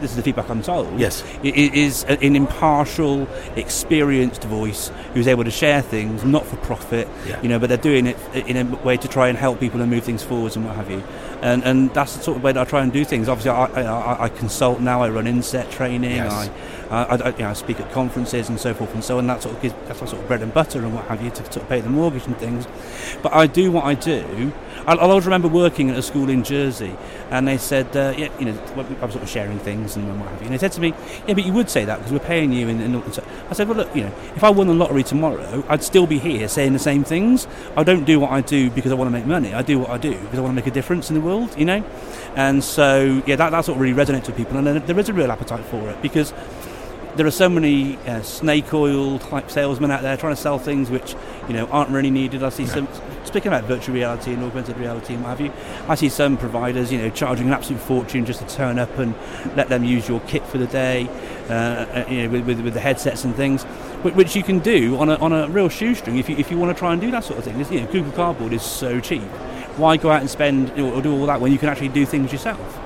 this 0.00 0.10
is 0.10 0.16
the 0.16 0.22
feedback 0.22 0.48
I'm 0.50 0.62
told. 0.62 0.98
Yes. 0.98 1.22
i- 1.44 1.48
i- 1.48 1.70
is 1.74 2.04
an 2.04 2.34
impartial, 2.36 3.26
experienced 3.56 4.44
voice 4.44 4.90
who's 5.14 5.28
able 5.28 5.44
to 5.44 5.50
share 5.50 5.80
things, 5.82 6.24
not 6.24 6.44
for 6.46 6.56
profit, 6.56 7.08
Yeah. 7.26 7.40
you 7.42 7.48
know, 7.48 7.58
but 7.58 7.68
they're 7.68 7.76
doing 7.78 8.06
it 8.06 8.16
in 8.34 8.56
a 8.56 8.64
way 8.84 8.96
to 8.96 9.08
try 9.08 9.28
and 9.28 9.38
help 9.38 9.60
people 9.60 9.80
and 9.80 9.90
move 9.90 10.04
things 10.04 10.22
forwards 10.22 10.56
and 10.56 10.64
what 10.66 10.76
have 10.76 10.90
you. 10.90 11.02
And, 11.42 11.62
and 11.64 11.92
that's 11.94 12.16
the 12.16 12.22
sort 12.22 12.36
of 12.36 12.42
way 12.42 12.52
that 12.52 12.60
I 12.60 12.64
try 12.64 12.82
and 12.82 12.92
do 12.92 13.04
things. 13.04 13.28
Obviously, 13.28 13.50
I, 13.52 13.64
I, 13.82 14.24
I- 14.24 14.28
consult 14.28 14.80
now. 14.80 15.02
I 15.02 15.08
run 15.10 15.26
inset 15.26 15.70
training. 15.70 16.16
Yes. 16.16 16.32
I, 16.90 16.96
I, 16.96 17.14
I, 17.16 17.28
you 17.30 17.38
know, 17.38 17.50
I 17.50 17.52
speak 17.52 17.78
at 17.80 17.90
conferences 17.92 18.48
and 18.48 18.58
so 18.58 18.74
forth 18.74 18.92
and 18.94 19.02
so 19.04 19.18
on. 19.18 19.26
That 19.26 19.42
sort 19.42 19.54
of 19.54 19.62
gives, 19.62 19.74
that's 19.86 20.00
my 20.00 20.06
sort 20.06 20.20
of 20.22 20.28
bread 20.28 20.42
and 20.42 20.52
butter 20.52 20.80
and 20.80 20.94
what 20.94 21.04
have 21.06 21.22
you 21.22 21.30
to 21.30 21.60
of 21.60 21.68
pay 21.68 21.80
the 21.80 21.88
mortgage 21.88 22.26
and 22.26 22.36
things. 22.38 22.66
But 23.22 23.32
I 23.34 23.46
do 23.46 23.70
what 23.72 23.84
I 23.84 23.94
do. 23.94 24.52
I, 24.86 24.94
I 24.94 25.00
always 25.00 25.24
remember 25.24 25.48
working 25.48 25.90
at 25.90 25.96
a 25.96 26.02
school 26.02 26.28
in 26.28 26.44
Jersey, 26.44 26.94
and 27.30 27.46
they 27.46 27.58
said, 27.58 27.94
uh, 27.96 28.14
yeah, 28.16 28.28
you 28.38 28.46
know, 28.46 28.58
I 29.00 29.04
was 29.04 29.12
sort 29.12 29.22
of 29.22 29.28
sharing 29.28 29.58
things 29.58 29.96
and 29.96 30.20
what 30.20 30.28
have 30.28 30.40
you. 30.40 30.46
And 30.46 30.54
they 30.54 30.58
said 30.58 30.72
to 30.72 30.80
me, 30.80 30.94
yeah, 31.26 31.34
but 31.34 31.44
you 31.44 31.52
would 31.52 31.70
say 31.70 31.84
that 31.84 31.98
because 31.98 32.12
we're 32.12 32.18
paying 32.18 32.52
you. 32.52 32.68
And, 32.68 32.80
and, 32.80 33.14
so 33.14 33.24
I 33.48 33.52
said, 33.52 33.68
well, 33.68 33.78
look, 33.78 33.94
you 33.94 34.02
know, 34.02 34.12
if 34.34 34.44
I 34.44 34.50
won 34.50 34.66
the 34.66 34.74
lottery 34.74 35.02
tomorrow, 35.02 35.64
I'd 35.68 35.82
still 35.82 36.06
be 36.06 36.18
here 36.18 36.48
saying 36.48 36.72
the 36.72 36.78
same 36.78 37.04
things. 37.04 37.46
I 37.76 37.82
don't 37.82 38.04
do 38.04 38.20
what 38.20 38.30
I 38.30 38.40
do 38.40 38.70
because 38.70 38.92
I 38.92 38.94
want 38.94 39.08
to 39.08 39.12
make 39.12 39.26
money. 39.26 39.54
I 39.54 39.62
do 39.62 39.78
what 39.78 39.90
I 39.90 39.98
do 39.98 40.12
because 40.18 40.38
I 40.38 40.42
want 40.42 40.52
to 40.52 40.56
make 40.56 40.66
a 40.66 40.70
difference 40.70 41.10
in 41.10 41.14
the 41.14 41.20
world, 41.20 41.56
you 41.58 41.64
know. 41.64 41.84
And 42.36 42.62
so, 42.62 43.22
yeah, 43.26 43.36
that, 43.36 43.50
that's 43.50 43.68
what 43.68 43.78
really 43.78 43.94
resonates 43.94 44.26
with 44.26 44.36
people, 44.36 44.56
and 44.56 44.66
there 44.66 44.98
is 44.98 45.08
a 45.08 45.12
real 45.12 45.32
appetite 45.32 45.64
for 45.64 45.88
it 45.90 46.00
because 46.00 46.32
there 47.16 47.26
are 47.26 47.30
so 47.30 47.48
many 47.48 47.96
uh, 48.06 48.22
snake 48.22 48.72
oil 48.72 49.18
type 49.18 49.50
salesmen 49.50 49.90
out 49.90 50.02
there 50.02 50.16
trying 50.16 50.34
to 50.34 50.40
sell 50.40 50.58
things 50.58 50.90
which 50.90 51.14
you 51.48 51.54
know 51.54 51.66
aren't 51.66 51.90
really 51.90 52.10
needed. 52.10 52.42
I 52.42 52.50
see 52.50 52.66
some 52.66 52.88
speaking 53.24 53.48
about 53.48 53.64
virtual 53.64 53.94
reality 53.94 54.32
and 54.32 54.42
augmented 54.42 54.76
reality 54.76 55.14
and 55.14 55.22
what 55.22 55.30
have 55.30 55.40
you. 55.40 55.52
I 55.88 55.94
see 55.94 56.08
some 56.08 56.36
providers 56.36 56.92
you 56.92 56.98
know 56.98 57.10
charging 57.10 57.48
an 57.48 57.52
absolute 57.52 57.80
fortune 57.80 58.24
just 58.24 58.40
to 58.40 58.46
turn 58.46 58.78
up 58.78 58.96
and 58.98 59.14
let 59.56 59.68
them 59.68 59.84
use 59.84 60.08
your 60.08 60.20
kit 60.20 60.44
for 60.46 60.58
the 60.58 60.66
day, 60.66 61.08
uh, 61.48 61.52
uh, 61.52 62.04
you 62.08 62.22
know, 62.22 62.30
with, 62.30 62.46
with, 62.46 62.60
with 62.60 62.74
the 62.74 62.80
headsets 62.80 63.24
and 63.24 63.34
things, 63.34 63.64
whi- 64.02 64.12
which 64.12 64.36
you 64.36 64.42
can 64.42 64.60
do 64.60 64.96
on 64.98 65.08
a, 65.08 65.16
on 65.16 65.32
a 65.32 65.48
real 65.48 65.68
shoestring 65.68 66.18
if 66.18 66.28
you, 66.28 66.36
if 66.36 66.50
you 66.50 66.58
want 66.58 66.74
to 66.74 66.78
try 66.78 66.92
and 66.92 67.00
do 67.00 67.10
that 67.10 67.24
sort 67.24 67.38
of 67.38 67.44
thing. 67.44 67.58
You 67.72 67.80
know, 67.80 67.92
Google 67.92 68.12
Cardboard 68.12 68.52
is 68.52 68.62
so 68.62 69.00
cheap. 69.00 69.22
Why 69.76 69.96
go 69.96 70.10
out 70.10 70.20
and 70.20 70.30
spend 70.30 70.70
or 70.78 71.00
do 71.02 71.12
all 71.12 71.26
that 71.26 71.40
when 71.40 71.52
you 71.52 71.58
can 71.58 71.68
actually 71.68 71.88
do 71.88 72.04
things 72.06 72.32
yourself? 72.32 72.78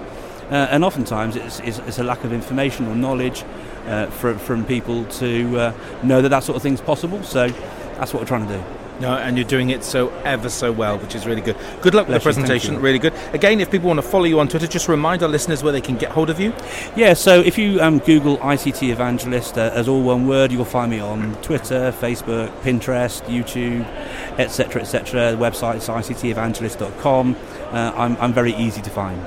Uh, 0.50 0.68
and 0.70 0.84
oftentimes 0.84 1.36
it's, 1.36 1.58
it's, 1.60 1.78
it's 1.80 1.98
a 1.98 2.04
lack 2.04 2.22
of 2.22 2.32
information 2.32 2.86
or 2.86 2.94
knowledge 2.94 3.44
uh, 3.86 4.06
from, 4.06 4.38
from 4.38 4.64
people 4.64 5.04
to 5.06 5.58
uh, 5.58 5.74
know 6.02 6.22
that 6.22 6.30
that 6.30 6.44
sort 6.44 6.56
of 6.56 6.62
thing's 6.62 6.80
possible. 6.80 7.22
So 7.22 7.48
that's 7.48 8.12
what 8.12 8.20
we're 8.20 8.28
trying 8.28 8.46
to 8.46 8.56
do. 8.56 8.64
No, 9.00 9.16
and 9.16 9.36
you're 9.36 9.46
doing 9.46 9.70
it 9.70 9.82
so 9.82 10.10
ever 10.24 10.48
so 10.48 10.70
well, 10.70 10.98
which 10.98 11.16
is 11.16 11.26
really 11.26 11.40
good. 11.40 11.56
Good 11.82 11.94
luck 11.94 12.06
with 12.06 12.14
the 12.14 12.20
Bless 12.20 12.36
thank 12.36 12.46
presentation, 12.46 12.74
you. 12.74 12.80
really 12.80 13.00
good. 13.00 13.12
Again, 13.32 13.58
if 13.58 13.70
people 13.70 13.88
want 13.88 13.98
to 13.98 14.06
follow 14.06 14.24
you 14.24 14.38
on 14.38 14.46
Twitter, 14.46 14.68
just 14.68 14.88
remind 14.88 15.22
our 15.24 15.28
listeners 15.28 15.64
where 15.64 15.72
they 15.72 15.80
can 15.80 15.96
get 15.96 16.12
hold 16.12 16.30
of 16.30 16.38
you. 16.38 16.54
Yeah, 16.94 17.14
so 17.14 17.40
if 17.40 17.58
you 17.58 17.80
um, 17.80 17.98
Google 17.98 18.38
ICT 18.38 18.90
Evangelist 18.90 19.58
uh, 19.58 19.72
as 19.74 19.88
all 19.88 20.02
one 20.02 20.28
word, 20.28 20.52
you'll 20.52 20.64
find 20.64 20.92
me 20.92 21.00
on 21.00 21.34
Twitter, 21.42 21.92
Facebook, 21.98 22.48
Pinterest, 22.60 23.22
YouTube, 23.24 23.84
etc., 24.38 24.82
etc. 24.82 25.32
The 25.32 25.38
website 25.38 25.76
is 25.76 25.88
ictevangelist.com. 25.88 27.36
Uh, 27.72 27.92
I'm, 27.96 28.16
I'm 28.18 28.32
very 28.32 28.54
easy 28.54 28.80
to 28.80 28.90
find. 28.90 29.20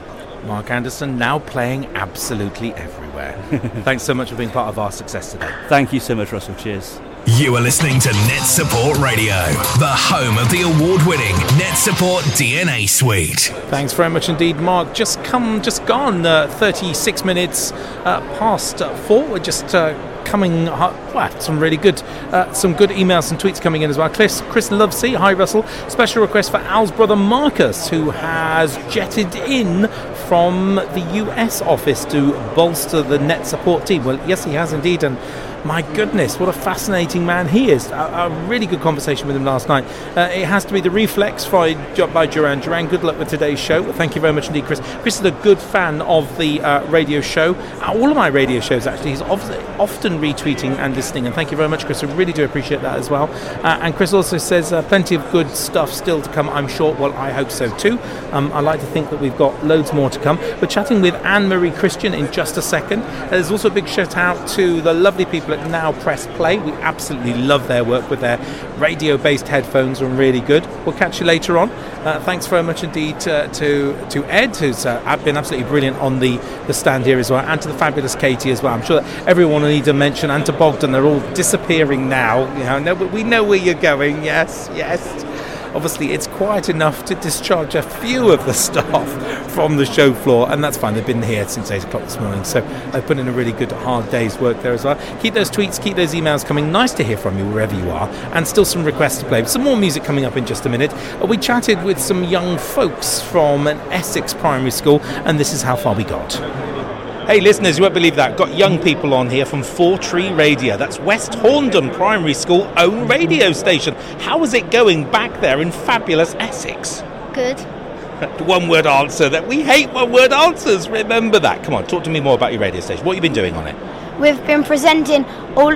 Mark 0.46 0.72
Anderson 0.72 1.18
now 1.18 1.40
playing 1.40 1.88
absolutely 1.88 2.72
everywhere. 3.18 3.60
Thanks 3.84 4.04
so 4.04 4.14
much 4.14 4.30
for 4.30 4.36
being 4.36 4.50
part 4.50 4.70
of 4.70 4.80
our 4.80 4.92
success 4.92 5.32
today. 5.32 5.54
Thank 5.68 5.94
you 5.94 6.00
so 6.00 6.16
much, 6.16 6.32
Russell. 6.32 6.56
Cheers. 6.56 7.00
You 7.26 7.54
are 7.58 7.62
listening 7.62 8.00
to 8.00 8.10
Net 8.10 8.44
Support 8.44 9.00
Radio, 9.00 9.36
the 9.80 9.90
home 9.90 10.38
of 10.38 10.50
the 10.50 10.62
award 10.62 11.06
winning 11.06 11.36
Net 11.58 11.78
Support 11.78 12.24
DNA 12.24 12.88
Suite. 12.88 13.52
Thanks 13.70 13.92
very 13.92 14.10
much 14.10 14.30
indeed, 14.30 14.58
Mark. 14.58 14.94
Just 14.94 15.22
come, 15.26 15.62
just 15.62 15.86
gone, 15.86 16.26
uh, 16.26 16.48
36 16.48 17.26
minutes 17.26 17.74
uh, 17.74 18.22
past 18.40 18.82
uh, 18.82 18.96
four. 18.96 19.28
We're 19.28 19.40
just 19.40 19.76
uh, 19.76 19.94
coming, 20.24 20.68
wow, 20.68 21.30
some 21.40 21.60
really 21.60 21.76
good, 21.76 22.02
uh, 22.32 22.54
some 22.54 22.74
good 22.74 22.92
emails 22.92 23.30
and 23.32 23.40
tweets 23.40 23.62
coming 23.62 23.82
in 23.82 23.90
as 23.90 23.98
well. 23.98 24.10
Chris, 24.10 24.42
Chris 24.50 24.70
Lovesey, 24.70 25.16
hi 25.16 25.34
Russell. 25.34 25.64
Special 25.90 26.22
request 26.22 26.52
for 26.52 26.58
Al's 26.58 26.92
brother 26.92 27.18
Marcus, 27.18 27.90
who 27.90 28.12
has 28.12 28.78
jetted 28.94 29.36
in 29.36 29.90
from 30.28 30.76
the 30.76 31.24
US 31.24 31.62
office 31.62 32.04
to 32.06 32.32
bolster 32.54 33.02
the 33.02 33.18
net 33.18 33.48
support 33.48 33.86
team. 33.86 34.04
Well, 34.04 34.20
yes, 34.28 34.44
he 34.44 34.52
has 34.54 34.74
indeed, 34.74 35.04
and 35.04 35.18
my 35.66 35.82
goodness, 35.96 36.40
what 36.40 36.50
a 36.50 36.54
fascinating 36.54 37.26
man 37.26 37.48
he 37.48 37.72
is. 37.72 37.88
A, 37.88 37.96
a 37.96 38.48
really 38.48 38.66
good 38.66 38.82
conversation 38.82 39.28
with 39.28 39.36
him 39.36 39.46
last 39.46 39.68
night. 39.68 39.84
Uh, 40.16 40.30
it 40.34 40.46
has 40.46 40.64
to 40.66 40.74
be 40.74 40.82
the 40.82 40.92
Reflex 40.92 41.46
by, 41.46 41.74
by 42.08 42.26
Duran 42.26 42.60
Duran. 42.60 42.88
Good 42.88 43.04
luck 43.04 43.18
with 43.18 43.28
today's 43.28 43.60
show. 43.60 43.92
Thank 43.94 44.16
you 44.16 44.22
very 44.22 44.34
much 44.34 44.48
indeed, 44.48 44.66
Chris. 44.66 44.80
Chris 45.02 45.20
is 45.20 45.26
a 45.26 45.32
good 45.32 45.60
fan 45.60 46.02
of 46.02 46.38
the 46.38 46.62
uh, 46.62 46.86
radio 46.90 47.22
show. 47.22 47.56
Uh, 47.56 47.94
all 47.96 48.10
of 48.10 48.16
my 48.16 48.28
radio 48.28 48.60
shows, 48.60 48.88
actually. 48.88 49.12
He's 49.12 49.22
often, 49.22 49.56
often 49.80 50.20
retweeting 50.20 50.78
and 50.78 50.96
listening. 50.96 51.26
And 51.26 51.36
thank 51.36 51.52
you 51.52 51.58
very 51.58 51.70
much, 51.70 51.86
Chris. 51.86 52.04
I 52.04 52.14
really 52.16 52.34
do 52.34 52.46
appreciate 52.46 52.82
that 52.82 52.98
as 52.98 53.10
well. 53.10 53.30
Uh, 53.64 53.80
and 53.82 53.96
Chris 53.96 54.14
also 54.14 54.38
says 54.38 54.72
uh, 54.72 54.82
plenty 54.84 55.16
of 55.16 55.32
good 55.32 55.50
stuff 55.50 55.92
still 55.92 56.22
to 56.22 56.32
come, 56.34 56.50
I'm 56.50 56.68
sure. 56.68 56.94
Well, 56.96 57.14
I 57.14 57.32
hope 57.32 57.52
so 57.52 57.76
too. 57.78 58.00
Um, 58.32 58.52
I 58.54 58.60
like 58.60 58.80
to 58.80 58.86
think 58.88 59.10
that 59.10 59.20
we've 59.20 59.38
got 59.38 59.66
loads 59.66 59.94
more 59.94 60.10
to 60.10 60.20
come. 60.20 60.38
We're 60.62 60.68
chatting 60.68 61.02
with 61.02 61.16
Anne 61.26 61.48
Marie 61.48 61.72
Christian 61.72 62.14
in 62.14 62.32
just 62.32 62.58
a 62.58 62.62
second. 62.62 63.02
There's 63.30 63.52
also 63.52 63.70
a 63.70 63.74
big 63.74 63.88
shout 63.88 64.18
out 64.18 64.48
to 64.50 64.82
the 64.82 64.94
lovely 64.94 65.26
people 65.26 65.47
Now 65.56 65.94
Press 66.02 66.28
Play. 66.36 66.60
We 66.60 66.72
absolutely 66.74 67.34
love 67.34 67.68
their 67.68 67.84
work 67.84 68.10
with 68.10 68.20
their 68.20 68.38
radio 68.78 69.18
based 69.18 69.48
headphones 69.48 70.02
and 70.02 70.18
really 70.18 70.42
good. 70.42 70.66
We'll 70.86 70.98
catch 70.98 71.20
you 71.20 71.26
later 71.26 71.58
on. 71.58 71.70
Uh, 71.70 72.22
thanks 72.24 72.48
very 72.48 72.64
much 72.64 72.84
indeed 72.84 73.16
uh, 73.28 73.48
to, 73.54 74.10
to 74.10 74.24
Ed, 74.26 74.56
who's 74.56 74.86
uh, 74.86 75.18
been 75.24 75.38
absolutely 75.38 75.68
brilliant 75.70 75.98
on 75.98 76.20
the, 76.20 76.38
the 76.68 76.74
stand 76.74 77.06
here 77.06 77.20
as 77.20 77.32
well, 77.32 77.46
and 77.46 77.62
to 77.62 77.68
the 77.68 77.78
fabulous 77.78 78.16
Katie 78.16 78.52
as 78.52 78.62
well. 78.62 78.74
I'm 78.74 78.84
sure 78.84 79.02
that 79.02 79.28
everyone 79.28 79.62
will 79.62 79.70
need 79.70 79.86
to 79.86 79.94
mention, 79.94 80.30
and 80.30 80.46
to 80.46 80.54
Bogdan, 80.54 80.92
they're 80.92 81.06
all 81.06 81.22
disappearing 81.34 82.10
now. 82.10 82.52
You 82.58 82.64
know, 82.64 82.80
no, 82.80 82.96
but 82.96 83.12
we 83.12 83.24
know 83.24 83.44
where 83.44 83.58
you're 83.58 83.74
going. 83.76 84.24
Yes, 84.24 84.70
yes 84.74 85.27
obviously 85.74 86.14
it's 86.14 86.28
quiet 86.28 86.70
enough 86.70 87.06
to 87.06 87.16
discharge 87.16 87.76
a 87.76 87.84
few 87.84 88.32
of 88.32 88.46
the 88.46 88.54
staff 88.68 89.52
from 89.52 89.78
the 89.78 89.86
show 89.86 90.14
floor, 90.14 90.52
and 90.52 90.64
that's 90.64 90.78
fine. 90.78 90.94
They've 90.94 91.06
been 91.06 91.22
here 91.22 91.48
since 91.48 91.72
8 91.72 91.86
o'clock 91.86 92.04
this 92.04 92.20
morning, 92.20 92.44
so 92.44 92.62
they've 92.92 93.06
put 93.06 93.18
in 93.18 93.28
a 93.28 93.32
really 93.32 93.52
good 93.52 93.72
hard 93.72 94.10
day's 94.12 94.38
work 94.38 94.62
there 94.62 94.74
as 94.74 94.86
well. 94.86 95.00
Keep 95.20 95.34
those 95.34 95.50
tweets, 95.50 95.82
keep 95.82 95.96
those 95.96 96.14
emails 96.14 96.46
coming. 96.46 96.72
Nice 96.72 96.94
to 96.94 97.04
hear 97.04 97.18
from 97.18 97.38
you 97.38 97.48
wherever 97.50 97.76
you 97.76 97.90
are, 97.90 98.08
and 98.34 98.48
still 98.48 98.66
some 98.66 98.84
requests 98.84 99.20
to 99.20 99.26
play. 99.26 99.44
Some 99.46 99.64
more 99.64 99.78
music 99.78 100.04
coming 100.04 100.26
up 100.26 100.38
in 100.38 100.46
just 100.46 100.66
a 100.66 100.70
minute. 100.70 100.94
We 101.28 101.38
chatted 101.38 101.84
with 101.84 102.00
some 102.00 102.24
young 102.24 102.58
folks 102.58 103.22
from 103.22 103.68
an 103.68 103.78
Essex 103.92 104.34
primary 104.34 104.72
school, 104.72 105.02
and 105.26 105.40
this 105.40 105.54
is 105.54 105.62
how 105.62 105.76
far 105.76 105.96
we 105.96 106.04
got. 106.04 106.97
Hey, 107.28 107.42
listeners, 107.42 107.78
you 107.78 107.82
won't 107.82 107.94
believe 107.94 108.16
that. 108.16 108.38
Got 108.38 108.56
young 108.56 108.80
people 108.82 109.14
on 109.14 109.30
here 109.30 109.46
from 109.46 109.62
Four 109.62 109.98
Tree 109.98 110.32
Radio. 110.32 110.78
That's 110.78 110.98
West 110.98 111.34
Horndon 111.34 111.94
Primary 111.94 112.34
School 112.34 112.72
own 112.78 113.06
radio 113.06 113.52
station. 113.52 113.96
How 114.22 114.42
is 114.46 114.54
it 114.54 114.72
going 114.72 115.12
back 115.12 115.42
there 115.42 115.62
in 115.62 115.74
fabulous 115.74 116.36
Essex? 116.36 117.04
Good. 117.34 117.60
One 118.48 118.70
word 118.70 118.88
answer 118.88 119.28
that 119.28 119.46
we 119.46 119.62
hate 119.62 119.92
one 119.92 120.14
word 120.14 120.32
answers. 120.32 120.88
Remember 120.88 121.38
that. 121.38 121.66
Come 121.66 121.74
on, 121.74 121.86
talk 121.86 122.06
to 122.06 122.10
me 122.10 122.22
more 122.22 122.36
about 122.36 122.54
your 122.54 122.62
radio 122.62 122.80
station. 122.80 123.06
What 123.06 123.18
have 123.18 123.26
you 123.26 123.30
been 123.30 123.36
doing 123.36 123.56
on 123.56 123.68
it? 123.68 123.76
We've 124.22 124.48
been 124.48 124.64
presenting 124.64 125.26
all 125.58 125.74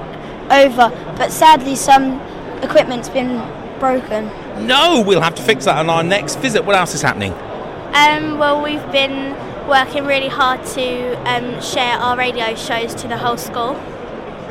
over, 0.50 1.16
but 1.18 1.34
sadly 1.34 1.76
some 1.76 2.22
equipment's 2.64 3.10
been 3.10 3.38
broken. 3.78 4.28
No, 4.66 5.04
we'll 5.06 5.20
have 5.20 5.36
to 5.36 5.44
fix 5.44 5.66
that 5.66 5.78
on 5.78 5.90
our 5.90 6.02
next 6.02 6.38
visit. 6.38 6.64
What 6.64 6.78
else 6.78 6.96
is 6.96 7.02
happening? 7.02 7.34
Um, 7.94 8.40
well, 8.40 8.64
we've 8.64 8.90
been 8.94 9.36
working 9.68 10.06
really 10.06 10.28
hard 10.28 10.66
to 10.68 11.14
um, 11.32 11.62
share 11.62 11.98
our 11.98 12.18
radio 12.18 12.56
shows 12.56 12.94
to 12.96 13.08
the 13.08 13.18
whole 13.18 13.38
school. 13.38 13.76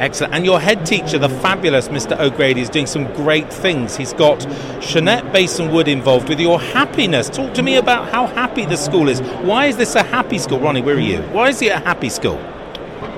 Excellent. 0.00 0.32
And 0.32 0.46
your 0.46 0.58
head 0.58 0.86
teacher, 0.86 1.18
the 1.18 1.28
fabulous 1.28 1.88
Mr. 1.88 2.18
O'Grady, 2.18 2.62
is 2.62 2.70
doing 2.70 2.86
some 2.86 3.04
great 3.14 3.52
things. 3.52 3.96
He's 3.96 4.14
got 4.14 4.38
Shonette 4.80 5.30
Bason-Wood 5.30 5.88
involved 5.88 6.30
with 6.30 6.40
your 6.40 6.58
happiness. 6.58 7.28
Talk 7.28 7.52
to 7.52 7.62
me 7.62 7.76
about 7.76 8.08
how 8.08 8.26
happy 8.26 8.64
the 8.64 8.76
school 8.76 9.10
is. 9.10 9.20
Why 9.42 9.66
is 9.66 9.76
this 9.76 9.94
a 9.96 10.02
happy 10.02 10.38
school? 10.38 10.58
Ronnie, 10.58 10.80
where 10.80 10.96
are 10.96 11.00
you? 11.00 11.20
Why 11.32 11.50
is 11.50 11.60
it 11.60 11.72
a 11.72 11.80
happy 11.80 12.08
school? 12.08 12.40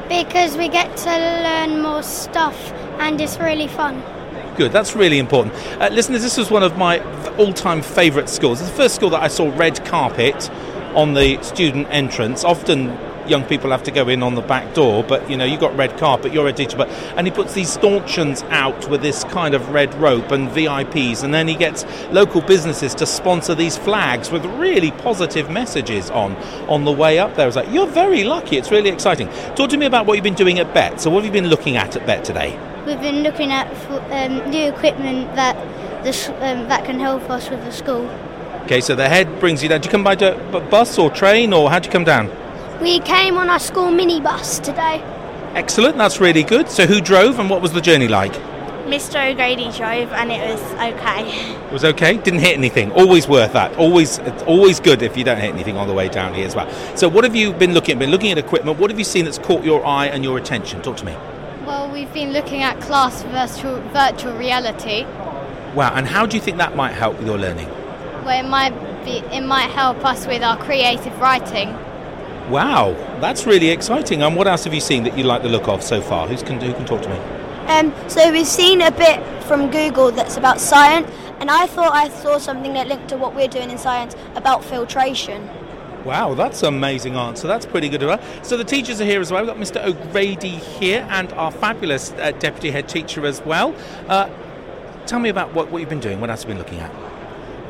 Because 0.08 0.56
we 0.56 0.68
get 0.68 0.96
to 0.96 1.10
learn 1.10 1.80
more 1.82 2.02
stuff 2.02 2.72
and 2.98 3.20
it's 3.20 3.38
really 3.38 3.68
fun. 3.68 4.02
Good, 4.56 4.72
that's 4.72 4.96
really 4.96 5.20
important. 5.20 5.54
Uh, 5.80 5.88
listeners, 5.92 6.22
this 6.22 6.36
was 6.36 6.50
one 6.50 6.64
of 6.64 6.76
my 6.76 6.98
all 7.36 7.52
time 7.52 7.80
favourite 7.80 8.28
schools. 8.28 8.60
It's 8.60 8.70
the 8.70 8.76
first 8.76 8.96
school 8.96 9.10
that 9.10 9.22
I 9.22 9.28
saw 9.28 9.56
red 9.56 9.84
carpet 9.86 10.50
on 10.94 11.14
the 11.14 11.42
student 11.42 11.88
entrance. 11.90 12.44
Often 12.44 12.96
young 13.28 13.44
people 13.44 13.70
have 13.70 13.82
to 13.84 13.90
go 13.90 14.08
in 14.08 14.22
on 14.22 14.34
the 14.34 14.42
back 14.42 14.74
door, 14.74 15.04
but 15.04 15.28
you 15.30 15.36
know, 15.36 15.44
you've 15.44 15.60
got 15.60 15.76
red 15.76 15.96
carpet, 15.98 16.32
you're 16.32 16.48
a 16.48 16.52
teacher, 16.52 16.76
but 16.76 16.88
and 17.16 17.26
he 17.26 17.30
puts 17.30 17.54
these 17.54 17.72
stanchions 17.72 18.42
out 18.44 18.88
with 18.88 19.02
this 19.02 19.24
kind 19.24 19.54
of 19.54 19.68
red 19.70 19.94
rope 19.94 20.30
and 20.30 20.48
VIPs, 20.50 21.22
and 21.22 21.32
then 21.32 21.48
he 21.48 21.54
gets 21.54 21.84
local 22.10 22.40
businesses 22.40 22.94
to 22.94 23.06
sponsor 23.06 23.54
these 23.54 23.76
flags 23.76 24.30
with 24.30 24.44
really 24.44 24.90
positive 24.90 25.50
messages 25.50 26.10
on 26.10 26.36
on 26.68 26.84
the 26.84 26.92
way 26.92 27.18
up 27.18 27.34
there. 27.36 27.46
It's 27.46 27.56
like, 27.56 27.70
you're 27.70 27.86
very 27.86 28.24
lucky, 28.24 28.56
it's 28.56 28.70
really 28.70 28.90
exciting. 28.90 29.28
Talk 29.54 29.70
to 29.70 29.76
me 29.76 29.86
about 29.86 30.06
what 30.06 30.14
you've 30.14 30.24
been 30.24 30.34
doing 30.34 30.58
at 30.58 30.72
Bett. 30.74 31.00
So 31.00 31.10
what 31.10 31.24
have 31.24 31.34
you 31.34 31.40
been 31.40 31.50
looking 31.50 31.76
at 31.76 31.96
at 31.96 32.06
Bett 32.06 32.24
today? 32.24 32.58
We've 32.86 33.00
been 33.00 33.22
looking 33.22 33.52
at 33.52 33.68
um, 34.10 34.50
new 34.50 34.68
equipment 34.68 35.34
that 35.36 35.56
um, 36.02 36.68
that 36.68 36.84
can 36.84 36.98
help 36.98 37.30
us 37.30 37.48
with 37.48 37.62
the 37.64 37.70
school. 37.70 38.10
Okay, 38.64 38.80
so 38.80 38.94
the 38.94 39.08
head 39.08 39.40
brings 39.40 39.62
you 39.62 39.68
down. 39.68 39.80
Do 39.80 39.86
you 39.86 39.90
come 39.90 40.04
by 40.04 40.14
d- 40.14 40.30
bus 40.70 40.96
or 40.98 41.10
train, 41.10 41.52
or 41.52 41.68
how 41.68 41.80
do 41.80 41.86
you 41.86 41.92
come 41.92 42.04
down? 42.04 42.30
We 42.80 43.00
came 43.00 43.36
on 43.36 43.50
our 43.50 43.58
school 43.58 43.90
minibus 43.90 44.62
today. 44.62 45.02
Excellent, 45.54 45.96
that's 45.98 46.20
really 46.20 46.44
good. 46.44 46.68
So 46.68 46.86
who 46.86 47.00
drove 47.00 47.38
and 47.38 47.50
what 47.50 47.60
was 47.60 47.72
the 47.72 47.80
journey 47.80 48.08
like? 48.08 48.32
Mr. 48.86 49.30
O'Grady 49.30 49.64
drove 49.64 50.12
and 50.12 50.30
it 50.30 50.40
was 50.48 50.60
okay. 50.74 51.54
It 51.66 51.72
was 51.72 51.84
okay. 51.84 52.16
Didn't 52.18 52.40
hit 52.40 52.56
anything. 52.56 52.92
Always 52.92 53.26
worth 53.28 53.52
that. 53.52 53.76
Always, 53.76 54.18
it's 54.18 54.42
always 54.44 54.80
good 54.80 55.02
if 55.02 55.16
you 55.16 55.24
don't 55.24 55.38
hit 55.38 55.52
anything 55.52 55.76
on 55.76 55.88
the 55.88 55.94
way 55.94 56.08
down 56.08 56.32
here 56.34 56.46
as 56.46 56.54
well. 56.54 56.70
So, 56.96 57.08
what 57.08 57.24
have 57.24 57.34
you 57.36 57.52
been 57.52 57.74
looking 57.74 57.94
at? 57.94 57.98
Been 57.98 58.10
looking 58.10 58.30
at 58.30 58.38
equipment. 58.38 58.78
What 58.78 58.90
have 58.90 58.98
you 58.98 59.04
seen 59.04 59.24
that's 59.24 59.38
caught 59.38 59.64
your 59.64 59.84
eye 59.84 60.06
and 60.06 60.22
your 60.24 60.38
attention? 60.38 60.82
Talk 60.82 60.96
to 60.98 61.04
me. 61.04 61.12
Well, 61.66 61.90
we've 61.90 62.12
been 62.12 62.32
looking 62.32 62.62
at 62.62 62.80
class 62.80 63.22
virtual 63.24 63.80
virtual 63.90 64.36
reality. 64.36 65.04
Wow. 65.74 65.94
And 65.94 66.06
how 66.06 66.26
do 66.26 66.36
you 66.36 66.42
think 66.42 66.58
that 66.58 66.76
might 66.76 66.92
help 66.92 67.18
with 67.18 67.26
your 67.26 67.38
learning? 67.38 67.68
Where 68.24 68.44
it 68.44 68.48
might 68.48 68.70
be, 69.04 69.18
it 69.34 69.42
might 69.42 69.70
help 69.70 70.04
us 70.04 70.26
with 70.26 70.42
our 70.42 70.56
creative 70.56 71.18
writing. 71.20 71.70
Wow, 72.50 72.92
that's 73.20 73.46
really 73.46 73.70
exciting. 73.70 74.22
And 74.22 74.36
what 74.36 74.46
else 74.46 74.64
have 74.64 74.74
you 74.74 74.80
seen 74.80 75.04
that 75.04 75.16
you 75.16 75.24
like 75.24 75.42
the 75.42 75.48
look 75.48 75.68
of 75.68 75.82
so 75.82 76.00
far? 76.00 76.26
Who's 76.26 76.42
can 76.42 76.60
who 76.60 76.72
can 76.72 76.84
talk 76.84 77.02
to 77.02 77.08
me? 77.08 77.16
Um, 77.66 77.94
so 78.08 78.30
we've 78.32 78.46
seen 78.46 78.82
a 78.82 78.90
bit 78.90 79.22
from 79.44 79.70
Google 79.70 80.10
that's 80.10 80.36
about 80.36 80.60
science, 80.60 81.10
and 81.40 81.50
I 81.50 81.66
thought 81.66 81.92
I 81.92 82.08
saw 82.08 82.38
something 82.38 82.72
that 82.74 82.88
linked 82.88 83.08
to 83.08 83.16
what 83.16 83.34
we're 83.34 83.48
doing 83.48 83.70
in 83.70 83.78
science 83.78 84.14
about 84.34 84.64
filtration. 84.64 85.48
Wow, 86.04 86.34
that's 86.34 86.62
an 86.62 86.74
amazing 86.74 87.14
answer. 87.14 87.46
That's 87.46 87.64
pretty 87.64 87.88
good. 87.88 88.20
So 88.42 88.56
the 88.56 88.64
teachers 88.64 89.00
are 89.00 89.04
here 89.04 89.20
as 89.20 89.30
well. 89.30 89.44
We've 89.44 89.54
got 89.54 89.56
Mr. 89.56 89.84
O'Grady 89.84 90.56
here 90.56 91.06
and 91.10 91.32
our 91.34 91.52
fabulous 91.52 92.10
uh, 92.12 92.32
deputy 92.32 92.72
head 92.72 92.88
teacher 92.88 93.24
as 93.24 93.40
well. 93.42 93.74
Uh, 94.08 94.28
tell 95.06 95.20
me 95.20 95.28
about 95.28 95.54
what, 95.54 95.70
what 95.70 95.78
you've 95.78 95.88
been 95.88 96.00
doing. 96.00 96.20
What 96.20 96.28
else 96.28 96.42
have 96.42 96.50
you 96.50 96.56
been 96.56 96.64
looking 96.64 96.80
at? 96.80 97.11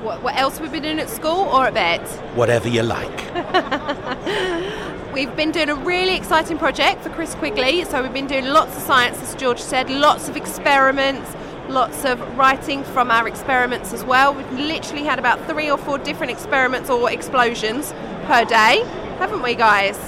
What, 0.03 0.21
what 0.21 0.37
else 0.37 0.59
we've 0.59 0.73
been 0.73 0.83
doing 0.83 0.99
at 0.99 1.09
school 1.09 1.49
or 1.55 1.69
at 1.69 1.75
Bett? 1.75 2.05
Whatever 2.35 2.69
you 2.69 2.83
like. 2.83 3.33
We've 5.13 5.35
been 5.37 5.53
doing 5.53 5.69
a 5.69 5.77
really 5.77 6.17
exciting 6.17 6.59
project 6.59 7.03
for 7.03 7.11
Chris 7.11 7.37
Quigley. 7.37 7.85
So 7.85 8.03
we've 8.03 8.13
been 8.13 8.27
doing 8.27 8.47
lots 8.47 8.77
of 8.77 8.83
science, 8.83 9.23
as 9.23 9.35
George 9.37 9.61
said, 9.61 9.91
lots 9.91 10.29
of 10.29 10.37
experiments, 10.37 11.31
lots 11.69 12.05
of 12.05 12.19
writing 12.37 12.83
from 12.83 13.13
our 13.13 13.29
experiments 13.29 13.93
as 13.93 14.03
well. 14.05 14.35
We've 14.35 14.51
literally 14.53 15.05
had 15.05 15.21
about 15.21 15.47
three 15.47 15.71
or 15.71 15.79
four 15.79 15.99
different 15.99 16.33
experiments 16.33 16.91
or 16.91 17.09
explosions 17.09 17.93
per 18.25 18.45
day, 18.45 18.83
haven't 19.19 19.43
we, 19.43 19.55
guys? 19.55 19.99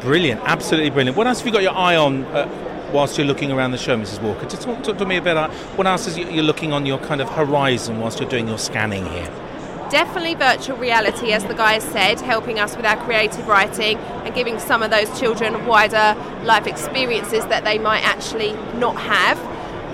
Brilliant, 0.00 0.40
absolutely 0.44 0.90
brilliant. 0.90 1.16
What 1.16 1.26
else 1.26 1.40
have 1.40 1.46
you 1.46 1.52
got 1.52 1.62
your 1.62 1.76
eye 1.76 1.96
on 1.96 2.24
uh, 2.26 2.65
whilst 2.92 3.18
you're 3.18 3.26
looking 3.26 3.50
around 3.52 3.72
the 3.72 3.78
show, 3.78 3.96
Mrs. 3.96 4.20
Walker? 4.22 4.46
Just 4.46 4.62
talk, 4.62 4.82
talk 4.82 4.98
to 4.98 5.06
me 5.06 5.16
about 5.16 5.36
uh, 5.36 5.48
what 5.76 5.86
else 5.86 6.06
is 6.06 6.16
you- 6.18 6.28
you're 6.28 6.44
looking 6.44 6.72
on 6.72 6.86
your 6.86 6.98
kind 6.98 7.20
of 7.20 7.28
horizon 7.30 8.00
whilst 8.00 8.20
you're 8.20 8.28
doing 8.28 8.48
your 8.48 8.58
scanning 8.58 9.06
here. 9.06 9.28
Definitely 9.90 10.34
virtual 10.34 10.76
reality, 10.78 11.30
as 11.32 11.44
the 11.44 11.54
guys 11.54 11.84
said, 11.84 12.20
helping 12.20 12.58
us 12.58 12.76
with 12.76 12.84
our 12.84 12.96
creative 12.96 13.46
writing 13.46 13.98
and 14.24 14.34
giving 14.34 14.58
some 14.58 14.82
of 14.82 14.90
those 14.90 15.08
children 15.18 15.64
wider 15.64 16.16
life 16.42 16.66
experiences 16.66 17.46
that 17.46 17.64
they 17.64 17.78
might 17.78 18.02
actually 18.04 18.52
not 18.78 18.96
have. 18.96 19.38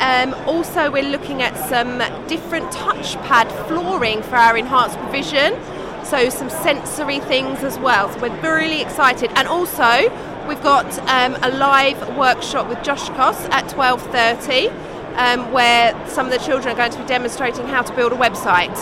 Um, 0.00 0.34
also, 0.48 0.90
we're 0.90 1.02
looking 1.10 1.42
at 1.42 1.54
some 1.68 1.98
different 2.26 2.72
touchpad 2.72 3.50
flooring 3.68 4.22
for 4.22 4.36
our 4.36 4.56
enhanced 4.56 4.98
provision, 4.98 5.54
so 6.04 6.30
some 6.30 6.48
sensory 6.48 7.20
things 7.20 7.62
as 7.62 7.78
well. 7.78 8.10
So 8.12 8.20
we're 8.20 8.40
really 8.40 8.80
excited, 8.80 9.30
and 9.36 9.46
also 9.46 10.08
we've 10.46 10.62
got 10.62 10.86
um, 11.08 11.36
a 11.42 11.50
live 11.56 12.16
workshop 12.16 12.68
with 12.68 12.82
Josh 12.82 13.08
Koss 13.10 13.48
at 13.50 13.64
12:30, 13.70 14.70
um, 15.16 15.52
where 15.52 15.92
some 16.08 16.26
of 16.26 16.32
the 16.32 16.38
children 16.38 16.74
are 16.74 16.76
going 16.76 16.92
to 16.92 16.98
be 16.98 17.06
demonstrating 17.06 17.66
how 17.66 17.82
to 17.82 17.94
build 17.94 18.12
a 18.12 18.16
website. 18.16 18.76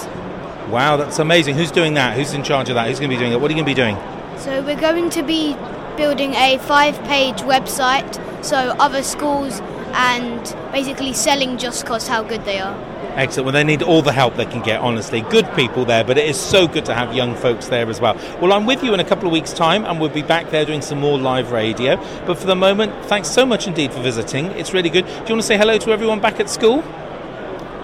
Wow, 0.69 0.97
that's 0.97 1.19
amazing. 1.19 1.57
Who's 1.57 1.71
doing 1.71 1.95
that? 1.95 2.17
Who's 2.17 2.33
in 2.33 2.45
charge 2.45 2.69
of 2.69 2.77
that? 2.77 2.89
Who's 2.89 3.01
going 3.01 3.11
to 3.11 3.17
be 3.17 3.21
doing 3.21 3.33
it? 3.33 3.41
What 3.41 3.51
are 3.51 3.55
you 3.55 3.63
going 3.63 3.67
to 3.67 3.71
be 3.71 3.75
doing? 3.75 3.97
So 4.39 4.63
we're 4.63 4.81
going 4.81 5.11
to 5.11 5.23
be 5.23 5.57
building 5.97 6.35
a 6.35 6.59
five-page 6.59 7.39
website 7.39 8.15
so 8.45 8.57
other 8.79 9.03
schools 9.03 9.61
and 9.93 10.57
basically 10.73 11.13
selling 11.13 11.59
Just 11.59 11.85
Cause 11.85 12.07
how 12.07 12.23
good 12.23 12.45
they 12.45 12.59
are. 12.59 12.90
Excellent. 13.17 13.47
Well, 13.47 13.53
they 13.53 13.65
need 13.65 13.83
all 13.83 14.03
the 14.03 14.13
help 14.13 14.37
they 14.37 14.47
can 14.47 14.63
get, 14.63 14.81
honestly. 14.81 15.21
Good 15.23 15.53
people 15.55 15.85
there, 15.85 16.05
but 16.05 16.17
it 16.17 16.29
is 16.29 16.39
so 16.39 16.69
good 16.69 16.85
to 16.87 16.95
have 16.95 17.15
young 17.15 17.35
folks 17.35 17.69
there 17.69 17.89
as 17.91 18.01
well. 18.01 18.15
Well, 18.41 18.53
I'm 18.53 18.67
with 18.67 18.83
you 18.85 18.95
in 18.95 19.01
a 19.01 19.05
couple 19.05 19.27
of 19.27 19.33
weeks' 19.33 19.53
time, 19.53 19.85
and 19.85 20.01
we'll 20.01 20.11
be 20.11 20.23
back 20.23 20.51
there 20.51 20.65
doing 20.65 20.81
some 20.81 21.01
more 21.01 21.19
live 21.19 21.51
radio. 21.51 21.97
But 22.27 22.39
for 22.39 22.47
the 22.47 22.55
moment, 22.55 22.93
thanks 23.07 23.29
so 23.29 23.45
much 23.45 23.67
indeed 23.67 23.93
for 23.93 24.01
visiting. 24.01 24.47
It's 24.53 24.73
really 24.73 24.91
good. 24.91 25.05
Do 25.07 25.11
you 25.11 25.17
want 25.19 25.41
to 25.41 25.43
say 25.43 25.59
hello 25.59 25.77
to 25.79 25.93
everyone 25.93 26.21
back 26.21 26.41
at 26.41 26.49
school? 26.49 26.83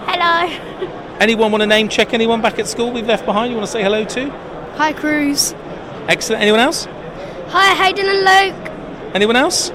Hello. 0.05 0.93
Anyone 1.19 1.51
want 1.51 1.61
to 1.61 1.67
name 1.67 1.89
check 1.89 2.13
anyone 2.13 2.41
back 2.43 2.59
at 2.59 2.67
school 2.67 2.91
we've 2.91 3.07
left 3.07 3.25
behind? 3.25 3.49
You 3.49 3.57
want 3.57 3.65
to 3.65 3.71
say 3.71 3.81
hello 3.81 4.05
to? 4.05 4.29
Hi, 4.77 4.93
Cruz. 4.93 5.55
Excellent. 6.07 6.43
Anyone 6.43 6.59
else? 6.59 6.85
Hi, 7.49 7.73
Hayden 7.73 8.05
and 8.07 8.19
Luke. 8.53 9.15
Anyone 9.15 9.35
else? 9.35 9.69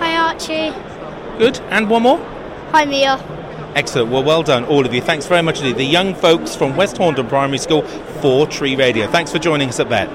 Hi, 0.00 0.16
Archie. 0.16 0.72
Good. 1.38 1.60
And 1.68 1.90
one 1.90 2.04
more? 2.04 2.18
Hi, 2.72 2.86
Mia. 2.86 3.37
Excellent. 3.78 4.10
Well, 4.10 4.24
well 4.24 4.42
done, 4.42 4.64
all 4.64 4.84
of 4.84 4.92
you. 4.92 5.00
Thanks 5.00 5.26
very 5.26 5.40
much. 5.40 5.60
The 5.60 5.84
young 5.84 6.12
folks 6.12 6.56
from 6.56 6.74
West 6.74 6.96
Horndon 6.96 7.28
Primary 7.28 7.58
School 7.58 7.82
for 8.20 8.44
Tree 8.44 8.74
Radio. 8.74 9.06
Thanks 9.06 9.30
for 9.30 9.38
joining 9.38 9.68
us 9.68 9.78
at 9.78 9.88
Bett. 9.88 10.08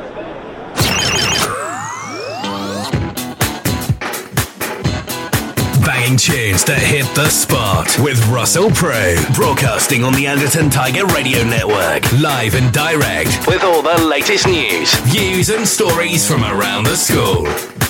Banging 5.86 6.18
tunes 6.18 6.66
that 6.66 6.84
hit 6.84 7.06
the 7.16 7.30
spot 7.30 7.98
with 8.00 8.20
Russell 8.28 8.70
Prue. 8.72 9.16
Broadcasting 9.34 10.04
on 10.04 10.12
the 10.12 10.28
Anderton 10.28 10.70
Tiger 10.70 11.06
Radio 11.06 11.42
Network. 11.46 12.12
Live 12.20 12.56
and 12.56 12.70
direct 12.74 13.48
with 13.48 13.64
all 13.64 13.82
the 13.82 14.04
latest 14.04 14.46
news, 14.46 14.94
views, 15.06 15.50
and 15.50 15.66
stories 15.66 16.28
from 16.28 16.44
around 16.44 16.84
the 16.84 16.98
school. 16.98 17.83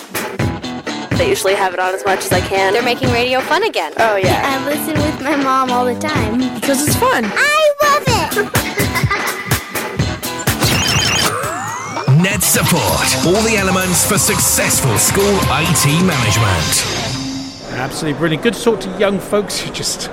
I 1.20 1.26
usually 1.26 1.54
have 1.56 1.74
it 1.74 1.80
on 1.80 1.94
as 1.94 2.04
much 2.06 2.26
as 2.26 2.32
I 2.32 2.42
can. 2.42 2.74
They're 2.74 2.84
making 2.84 3.10
radio 3.12 3.40
fun 3.42 3.64
again. 3.64 3.94
Oh, 3.98 4.16
yeah. 4.16 4.42
I 4.44 4.66
listen 4.66 4.94
with 4.96 5.22
my 5.22 5.36
mom 5.36 5.72
all 5.72 5.86
the 5.86 6.00
time. 6.00 6.40
Because 6.56 6.88
it's 6.88 6.96
fun. 6.96 7.26
I 7.26 7.74
love 7.84 8.04
it! 8.08 8.64
Net 12.22 12.42
Support. 12.42 13.26
All 13.26 13.42
the 13.44 13.58
elements 13.58 14.06
for 14.08 14.18
successful 14.18 14.98
school 14.98 15.38
IT 15.50 15.86
management. 16.06 16.86
Absolutely 17.78 18.18
brilliant. 18.18 18.44
Good 18.44 18.54
to 18.54 18.64
talk 18.64 18.80
to 18.82 18.90
young 18.98 19.20
folks 19.20 19.60
who 19.60 19.72
just. 19.72 20.10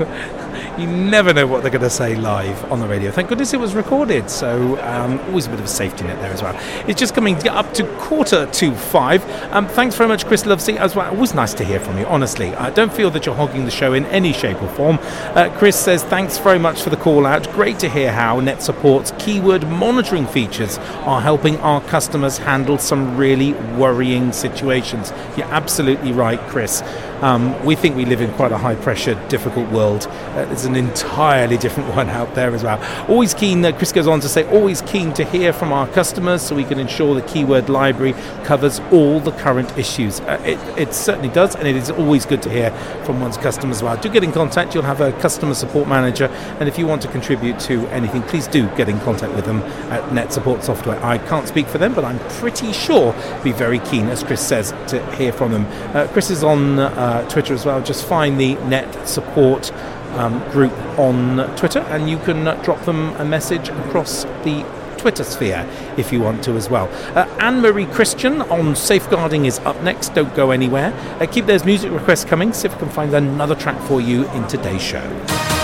You 0.80 0.86
never 0.86 1.34
know 1.34 1.46
what 1.46 1.60
they're 1.60 1.70
going 1.70 1.82
to 1.82 1.90
say 1.90 2.16
live 2.16 2.72
on 2.72 2.80
the 2.80 2.88
radio. 2.88 3.10
Thank 3.10 3.28
goodness 3.28 3.52
it 3.52 3.60
was 3.60 3.74
recorded, 3.74 4.30
so 4.30 4.82
um, 4.82 5.18
always 5.28 5.46
a 5.46 5.50
bit 5.50 5.58
of 5.58 5.66
a 5.66 5.68
safety 5.68 6.04
net 6.04 6.18
there 6.22 6.32
as 6.32 6.42
well. 6.42 6.58
It's 6.88 6.98
just 6.98 7.14
coming 7.14 7.36
up 7.48 7.74
to 7.74 7.84
quarter 7.98 8.46
to 8.46 8.74
five. 8.74 9.22
Um, 9.52 9.68
thanks 9.68 9.94
very 9.94 10.08
much, 10.08 10.24
Chris 10.24 10.44
Lovesey, 10.44 10.78
as 10.78 10.96
well. 10.96 11.10
Always 11.10 11.34
nice 11.34 11.52
to 11.54 11.66
hear 11.66 11.80
from 11.80 11.98
you, 11.98 12.06
honestly. 12.06 12.54
I 12.54 12.70
don't 12.70 12.90
feel 12.90 13.10
that 13.10 13.26
you're 13.26 13.34
hogging 13.34 13.66
the 13.66 13.70
show 13.70 13.92
in 13.92 14.06
any 14.06 14.32
shape 14.32 14.62
or 14.62 14.68
form. 14.68 14.98
Uh, 15.02 15.54
Chris 15.58 15.78
says, 15.78 16.02
thanks 16.02 16.38
very 16.38 16.58
much 16.58 16.80
for 16.80 16.88
the 16.88 16.96
call 16.96 17.26
out. 17.26 17.52
Great 17.52 17.78
to 17.80 17.88
hear 17.90 18.10
how 18.10 18.40
Net 18.40 18.62
Support's 18.62 19.12
keyword 19.18 19.68
monitoring 19.68 20.26
features 20.26 20.78
are 21.04 21.20
helping 21.20 21.58
our 21.58 21.82
customers 21.82 22.38
handle 22.38 22.78
some 22.78 23.18
really 23.18 23.52
worrying 23.76 24.32
situations. 24.32 25.12
You're 25.36 25.46
absolutely 25.48 26.12
right, 26.12 26.40
Chris. 26.48 26.82
Um, 27.22 27.64
we 27.64 27.74
think 27.74 27.96
we 27.96 28.04
live 28.04 28.20
in 28.20 28.32
quite 28.32 28.52
a 28.52 28.58
high 28.58 28.74
pressure, 28.74 29.14
difficult 29.28 29.70
world. 29.70 30.06
Uh, 30.06 30.46
there's 30.46 30.64
an 30.64 30.76
entirely 30.76 31.58
different 31.58 31.94
one 31.96 32.08
out 32.08 32.34
there 32.34 32.54
as 32.54 32.62
well. 32.62 32.80
Always 33.08 33.34
keen, 33.34 33.64
uh, 33.64 33.72
Chris 33.72 33.92
goes 33.92 34.06
on 34.06 34.20
to 34.20 34.28
say, 34.28 34.48
always 34.50 34.82
keen 34.82 35.12
to 35.14 35.24
hear 35.24 35.52
from 35.52 35.72
our 35.72 35.86
customers 35.88 36.42
so 36.42 36.54
we 36.54 36.64
can 36.64 36.78
ensure 36.78 37.14
the 37.14 37.22
keyword 37.22 37.68
library 37.68 38.14
covers 38.44 38.80
all 38.90 39.20
the 39.20 39.32
current 39.32 39.76
issues. 39.76 40.20
Uh, 40.20 40.40
it, 40.44 40.58
it 40.78 40.94
certainly 40.94 41.28
does, 41.28 41.54
and 41.56 41.68
it 41.68 41.76
is 41.76 41.90
always 41.90 42.24
good 42.24 42.42
to 42.42 42.50
hear 42.50 42.70
from 43.04 43.20
one's 43.20 43.36
customers 43.36 43.78
as 43.78 43.82
well. 43.82 43.96
Do 43.96 44.08
get 44.08 44.24
in 44.24 44.32
contact, 44.32 44.74
you'll 44.74 44.82
have 44.84 45.00
a 45.00 45.12
customer 45.20 45.54
support 45.54 45.88
manager, 45.88 46.26
and 46.58 46.68
if 46.68 46.78
you 46.78 46.86
want 46.86 47.02
to 47.02 47.08
contribute 47.08 47.58
to 47.60 47.86
anything, 47.88 48.22
please 48.22 48.46
do 48.46 48.68
get 48.76 48.88
in 48.88 48.98
contact 49.00 49.34
with 49.34 49.44
them 49.44 49.62
at 49.90 50.12
Net 50.12 50.32
Support 50.32 50.64
Software. 50.64 51.02
I 51.04 51.18
can't 51.18 51.46
speak 51.46 51.66
for 51.66 51.78
them, 51.78 51.94
but 51.94 52.04
I'm 52.04 52.18
pretty 52.40 52.72
sure 52.72 53.12
be 53.42 53.52
very 53.52 53.78
keen, 53.80 54.08
as 54.08 54.22
Chris 54.22 54.40
says, 54.40 54.72
to 54.88 55.04
hear 55.16 55.32
from 55.32 55.52
them. 55.52 55.66
Uh, 55.94 56.06
Chris 56.08 56.30
is 56.30 56.42
on 56.42 56.78
uh, 57.10 57.28
Twitter 57.28 57.52
as 57.52 57.66
well. 57.66 57.82
Just 57.82 58.06
find 58.06 58.38
the 58.38 58.54
Net 58.66 59.08
Support 59.08 59.72
um, 60.12 60.38
group 60.50 60.72
on 60.98 61.54
Twitter, 61.56 61.80
and 61.90 62.08
you 62.08 62.18
can 62.18 62.46
uh, 62.46 62.54
drop 62.62 62.84
them 62.84 63.14
a 63.16 63.24
message 63.24 63.68
across 63.68 64.24
the 64.44 64.64
Twitter 64.96 65.24
sphere 65.24 65.66
if 65.96 66.12
you 66.12 66.20
want 66.20 66.44
to 66.44 66.56
as 66.56 66.68
well. 66.68 66.88
Uh, 67.16 67.26
Anne 67.40 67.60
Marie 67.60 67.86
Christian 67.86 68.42
on 68.42 68.76
Safeguarding 68.76 69.46
is 69.46 69.58
up 69.60 69.80
next. 69.82 70.14
Don't 70.14 70.34
go 70.34 70.50
anywhere. 70.50 70.92
Uh, 71.20 71.26
keep 71.26 71.46
those 71.46 71.64
music 71.64 71.90
requests 71.90 72.24
coming. 72.24 72.52
See 72.52 72.68
if 72.68 72.74
we 72.74 72.78
can 72.80 72.90
find 72.90 73.12
another 73.14 73.54
track 73.54 73.80
for 73.88 74.00
you 74.00 74.28
in 74.30 74.46
today's 74.46 74.82
show. 74.82 75.59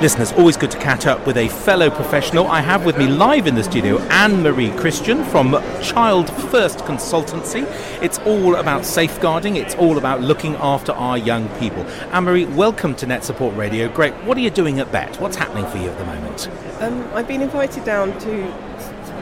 Listeners, 0.00 0.32
always 0.32 0.56
good 0.56 0.70
to 0.70 0.78
catch 0.78 1.06
up 1.06 1.26
with 1.26 1.36
a 1.36 1.48
fellow 1.48 1.90
professional. 1.90 2.46
I 2.46 2.62
have 2.62 2.86
with 2.86 2.96
me 2.96 3.06
live 3.06 3.46
in 3.46 3.54
the 3.54 3.62
studio 3.62 3.98
Anne 4.08 4.42
Marie 4.42 4.70
Christian 4.70 5.22
from 5.24 5.52
Child 5.82 6.30
First 6.50 6.78
Consultancy. 6.78 7.66
It's 8.02 8.18
all 8.20 8.56
about 8.56 8.86
safeguarding, 8.86 9.56
it's 9.56 9.74
all 9.74 9.98
about 9.98 10.22
looking 10.22 10.54
after 10.54 10.92
our 10.92 11.18
young 11.18 11.50
people. 11.58 11.82
Anne 12.14 12.24
Marie, 12.24 12.46
welcome 12.46 12.94
to 12.94 13.06
Net 13.06 13.24
Support 13.24 13.54
Radio. 13.56 13.90
Great. 13.90 14.14
What 14.24 14.38
are 14.38 14.40
you 14.40 14.48
doing 14.48 14.80
at 14.80 14.90
Bett? 14.90 15.20
What's 15.20 15.36
happening 15.36 15.66
for 15.66 15.76
you 15.76 15.90
at 15.90 15.98
the 15.98 16.06
moment? 16.06 16.48
Um, 16.80 17.06
I've 17.12 17.28
been 17.28 17.42
invited 17.42 17.84
down 17.84 18.18
to 18.20 18.50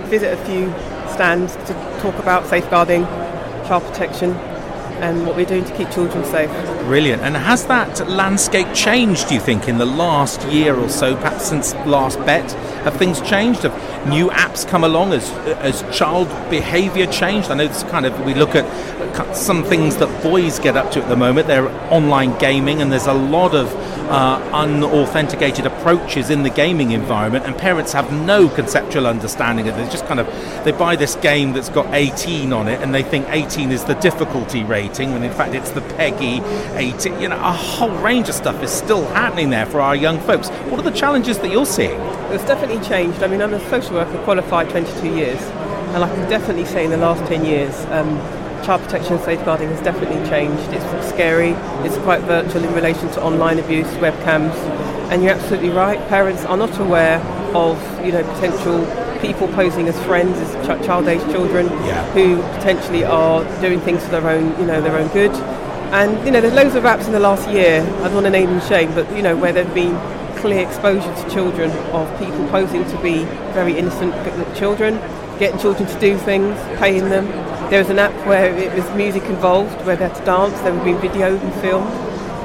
visit 0.06 0.32
a 0.32 0.44
few 0.44 0.70
stands 1.12 1.56
to 1.56 1.74
talk 2.00 2.14
about 2.20 2.46
safeguarding, 2.46 3.02
child 3.66 3.82
protection, 3.82 4.30
and 5.00 5.26
what 5.26 5.36
we're 5.36 5.46
doing 5.46 5.64
to 5.64 5.76
keep 5.76 5.90
children 5.90 6.24
safe. 6.24 6.50
Brilliant. 6.86 7.22
And 7.22 7.36
has 7.36 7.66
that 7.66 8.08
landscape 8.08 8.72
changed, 8.74 9.28
do 9.28 9.34
you 9.34 9.40
think, 9.40 9.68
in 9.68 9.78
the 9.78 9.86
last 9.86 10.42
year 10.48 10.74
or 10.74 10.88
so, 10.88 11.16
perhaps 11.16 11.48
since 11.48 11.74
last 11.86 12.18
Bett? 12.20 12.50
Have 12.82 12.96
things 12.96 13.20
changed? 13.20 13.62
Have 13.62 14.08
new 14.08 14.28
apps 14.28 14.66
come 14.66 14.84
along? 14.84 15.12
As, 15.12 15.30
as 15.58 15.96
child 15.96 16.28
behaviour 16.50 17.06
changed? 17.06 17.50
I 17.50 17.54
know 17.54 17.64
it's 17.64 17.82
kind 17.84 18.06
of, 18.06 18.18
we 18.24 18.34
look 18.34 18.54
at 18.54 18.66
some 19.34 19.64
things 19.64 19.96
that 19.96 20.22
boys 20.22 20.58
get 20.58 20.76
up 20.76 20.90
to 20.92 21.02
at 21.02 21.08
the 21.08 21.16
moment. 21.16 21.46
They're 21.46 21.68
online 21.92 22.38
gaming, 22.38 22.80
and 22.82 22.92
there's 22.92 23.06
a 23.06 23.12
lot 23.12 23.54
of 23.54 23.74
uh, 24.08 24.40
unauthenticated 24.52 25.66
approaches 25.66 26.30
in 26.30 26.42
the 26.42 26.50
gaming 26.50 26.92
environment, 26.92 27.44
and 27.44 27.56
parents 27.56 27.92
have 27.92 28.12
no 28.12 28.48
conceptual 28.48 29.06
understanding 29.06 29.68
of 29.68 29.76
it. 29.76 29.84
They 29.84 29.90
just 29.90 30.06
kind 30.06 30.20
of, 30.20 30.26
they 30.64 30.72
buy 30.72 30.96
this 30.96 31.16
game 31.16 31.52
that's 31.52 31.68
got 31.68 31.92
18 31.92 32.52
on 32.52 32.68
it, 32.68 32.80
and 32.80 32.94
they 32.94 33.02
think 33.02 33.26
18 33.28 33.70
is 33.70 33.84
the 33.84 33.94
difficulty 33.94 34.64
rating, 34.88 35.12
when 35.12 35.22
in 35.22 35.32
fact 35.32 35.54
it's 35.54 35.70
the 35.70 35.80
PEGI 35.80 36.76
18. 36.76 37.20
You 37.20 37.28
know, 37.28 37.36
a 37.36 37.52
whole 37.52 37.90
range 37.98 38.28
of 38.28 38.34
stuff 38.34 38.62
is 38.62 38.70
still 38.70 39.04
happening 39.08 39.50
there 39.50 39.66
for 39.66 39.80
our 39.80 39.96
young 39.96 40.18
folks. 40.20 40.48
What 40.70 40.80
are 40.80 40.90
the 40.90 40.96
challenges 40.96 41.38
that 41.38 41.50
you're 41.50 41.66
seeing? 41.66 41.98
It's 42.30 42.44
definitely 42.44 42.84
changed. 42.86 43.22
I 43.22 43.26
mean, 43.26 43.42
I'm 43.42 43.54
a 43.54 43.60
social 43.68 43.94
worker 43.94 44.22
qualified 44.24 44.70
22 44.70 45.14
years, 45.14 45.40
and 45.94 46.04
I 46.04 46.08
can 46.08 46.28
definitely 46.28 46.64
say 46.64 46.84
in 46.84 46.90
the 46.90 46.96
last 46.96 47.26
10 47.26 47.44
years, 47.44 47.74
um, 47.86 48.16
child 48.64 48.82
protection 48.82 49.14
and 49.14 49.24
safeguarding 49.24 49.68
has 49.68 49.80
definitely 49.82 50.28
changed. 50.28 50.72
It's 50.72 51.08
scary, 51.08 51.50
it's 51.86 51.96
quite 51.98 52.20
virtual 52.22 52.64
in 52.64 52.74
relation 52.74 53.08
to 53.12 53.22
online 53.22 53.58
abuse, 53.58 53.86
webcams, 53.94 54.54
and 55.10 55.22
you're 55.22 55.32
absolutely 55.32 55.70
right. 55.70 55.98
Parents 56.08 56.44
are 56.44 56.56
not 56.56 56.78
aware 56.78 57.18
of 57.54 57.78
you 58.04 58.12
know 58.12 58.22
potential 58.34 58.84
people 59.20 59.48
posing 59.48 59.88
as 59.88 59.98
friends 60.04 60.38
as 60.38 60.50
ch- 60.64 60.86
child-aged 60.86 61.24
children 61.30 61.66
yeah. 61.86 62.04
who 62.12 62.36
potentially 62.58 63.04
are 63.04 63.44
doing 63.60 63.80
things 63.80 64.02
for 64.04 64.10
their 64.10 64.28
own 64.28 64.58
you 64.60 64.66
know 64.66 64.80
their 64.80 64.96
own 64.96 65.08
good. 65.08 65.32
And 65.92 66.24
you 66.24 66.30
know 66.30 66.40
there's 66.40 66.54
loads 66.54 66.74
of 66.74 66.84
apps 66.84 67.06
in 67.06 67.12
the 67.12 67.20
last 67.20 67.48
year. 67.48 67.80
I 67.80 68.04
don't 68.04 68.14
want 68.14 68.26
to 68.26 68.30
name 68.30 68.50
and 68.50 68.62
shame, 68.62 68.94
but 68.94 69.10
you 69.16 69.22
know 69.22 69.36
where 69.36 69.52
there've 69.52 69.74
been 69.74 69.96
clear 70.38 70.66
exposure 70.66 71.12
to 71.14 71.30
children 71.30 71.70
of 71.92 72.08
people 72.18 72.46
posing 72.48 72.84
to 72.84 73.02
be 73.02 73.24
very 73.54 73.76
innocent 73.76 74.14
children, 74.56 74.94
getting 75.38 75.58
children 75.58 75.88
to 75.88 75.98
do 76.00 76.16
things, 76.18 76.56
paying 76.78 77.08
them. 77.08 77.26
There 77.70 77.80
was 77.80 77.90
an 77.90 77.98
app 77.98 78.14
where 78.26 78.54
it 78.54 78.72
was 78.72 78.88
music 78.96 79.24
involved, 79.24 79.84
where 79.84 79.96
they 79.96 80.08
had 80.08 80.14
to 80.16 80.24
dance, 80.24 80.58
There 80.60 80.72
were 80.72 80.84
being 80.84 80.98
videoed 80.98 81.40
and 81.42 81.54
filmed, 81.60 81.90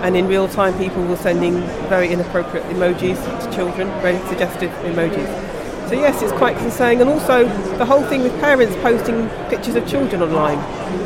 and 0.04 0.18
in 0.18 0.28
real 0.28 0.48
time 0.48 0.78
people 0.78 1.04
were 1.06 1.18
sending 1.18 1.62
very 1.88 2.12
inappropriate 2.12 2.66
emojis 2.68 3.20
to 3.44 3.56
children, 3.56 3.88
very 4.02 4.18
suggestive 4.28 4.72
emojis. 4.84 5.53
So 5.90 5.96
yes, 5.96 6.22
it's 6.22 6.32
quite 6.34 6.58
concerning, 6.58 7.02
and 7.02 7.10
also 7.10 7.46
the 7.78 7.86
whole 7.86 8.04
thing 8.04 8.24
with 8.24 8.34
parents 8.40 8.76
posting 8.78 9.30
pictures 9.50 9.76
of 9.76 9.88
children 9.88 10.22
online. 10.22 10.58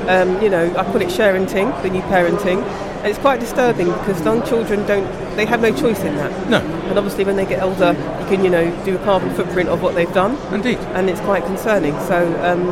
Um, 0.08 0.42
you 0.42 0.50
know, 0.50 0.66
I 0.78 0.84
call 0.86 1.02
it 1.02 1.10
sharenting, 1.10 1.82
the 1.84 1.90
new 1.90 2.02
parenting, 2.04 2.62
and 3.00 3.08
it's 3.08 3.20
quite 3.20 3.40
disturbing 3.40 3.88
because 3.88 4.24
young 4.24 4.46
children 4.46 4.86
don't, 4.88 5.06
they 5.36 5.46
have 5.46 5.62
no 5.62 5.76
choice 5.76 6.00
in 6.02 6.16
that. 6.16 6.50
No. 6.50 6.60
And 6.60 6.98
obviously 6.98 7.26
when 7.26 7.36
they 7.36 7.46
get 7.46 7.62
older, 7.62 7.94
you 8.22 8.28
can, 8.28 8.44
you 8.44 8.50
know, 8.50 8.86
do 8.86 8.96
a 8.96 9.04
carbon 9.04 9.34
footprint 9.36 9.70
of 9.70 9.82
what 9.82 9.94
they've 9.96 10.14
done. 10.14 10.38
Indeed. 10.54 10.78
And 10.96 11.10
it's 11.10 11.20
quite 11.22 11.44
concerning. 11.46 11.94
So 12.02 12.18
um, 12.44 12.70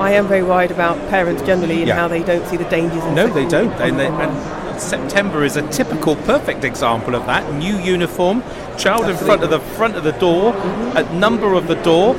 I 0.00 0.12
am 0.12 0.26
very 0.26 0.42
worried 0.42 0.70
about 0.70 0.96
parents 1.10 1.42
generally 1.42 1.78
and 1.78 1.88
Yeah. 1.88 1.94
how 1.96 2.08
they 2.08 2.22
don't 2.22 2.46
see 2.48 2.56
the 2.56 2.64
dangers. 2.70 3.04
No, 3.14 3.28
they 3.28 3.46
don't. 3.46 3.72
And, 3.80 3.98
they, 3.98 4.06
and 4.06 4.32
September 4.80 5.44
is 5.44 5.56
a 5.56 5.68
typical, 5.70 6.16
perfect 6.16 6.64
example 6.64 7.14
of 7.14 7.26
that. 7.26 7.52
New 7.54 7.78
uniform, 7.78 8.42
child 8.76 9.08
in 9.08 9.16
front 9.16 9.42
of 9.42 9.50
the 9.50 9.60
front 9.60 9.96
of 9.96 10.04
the 10.04 10.12
door, 10.12 10.54
a 10.96 11.02
number 11.14 11.54
of 11.54 11.66
the 11.66 11.76
door, 11.76 12.14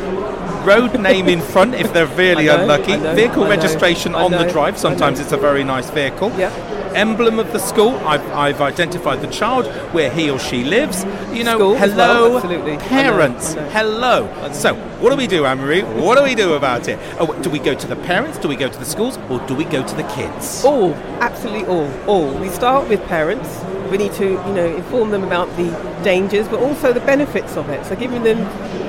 road 0.66 0.99
name 0.99 1.28
in 1.28 1.41
front 1.41 1.76
if 1.76 1.91
they're 1.93 2.05
really 2.07 2.45
know, 2.45 2.62
unlucky, 2.62 2.97
know, 2.97 3.16
vehicle 3.16 3.43
know, 3.43 3.49
registration 3.49 4.16
on 4.16 4.32
the 4.32 4.45
drive. 4.51 4.78
Sometimes 4.78 5.20
it's 5.20 5.32
a 5.32 5.38
very 5.38 5.64
nice 5.64 5.89
vehicle. 5.89 6.32
Yeah. 6.38 6.79
Emblem 6.96 7.40
of 7.40 7.52
the 7.52 7.60
school. 7.60 7.96
I've, 8.06 8.26
I've 8.32 8.62
identified 8.62 9.22
the 9.22 9.28
child 9.28 9.66
where 9.94 10.10
he 10.10 10.30
or 10.30 10.40
she 10.40 10.64
lives. 10.64 11.04
You 11.32 11.44
know, 11.44 11.58
School 11.58 11.76
hello, 11.76 12.30
well, 12.30 12.38
absolutely. 12.38 12.74
I 12.74 12.76
know, 12.76 12.82
parents. 12.84 13.52
I 13.52 13.56
know. 13.56 13.70
Hello. 13.70 14.52
So, 14.54 14.76
what 14.76 15.12
do 15.12 15.16
we 15.16 15.28
do, 15.28 15.46
Anne 15.46 15.60
Marie? 15.60 15.84
What 15.84 16.18
do 16.18 16.24
we 16.24 16.36
do 16.36 16.54
about 16.54 16.88
it? 16.88 17.00
Oh, 17.20 17.34
do 17.42 17.50
we 17.50 17.60
go 17.60 17.74
to 17.76 17.88
the 17.88 17.96
parents? 17.96 18.38
Do 18.38 18.48
we 18.48 18.56
go 18.56 18.70
to 18.70 18.80
the 18.80 18.86
schools? 18.86 19.18
Or 19.30 19.40
do 19.48 19.56
we 19.56 19.66
go 19.66 19.86
to 19.86 19.96
the 19.96 20.04
kids? 20.04 20.64
All, 20.66 20.94
absolutely 21.22 21.66
all, 21.66 21.92
all. 22.08 22.34
We 22.40 22.50
start 22.50 22.90
with 22.90 23.02
parents. 23.06 23.64
We 23.92 23.98
need 23.98 24.14
to, 24.14 24.26
you 24.26 24.54
know, 24.54 24.76
inform 24.76 25.12
them 25.12 25.24
about 25.24 25.48
the 25.58 25.70
dangers, 26.04 26.48
but 26.48 26.60
also 26.60 26.94
the 26.94 27.00
benefits 27.02 27.58
of 27.58 27.70
it. 27.70 27.86
So 27.86 27.96
giving 27.96 28.24
them 28.24 28.38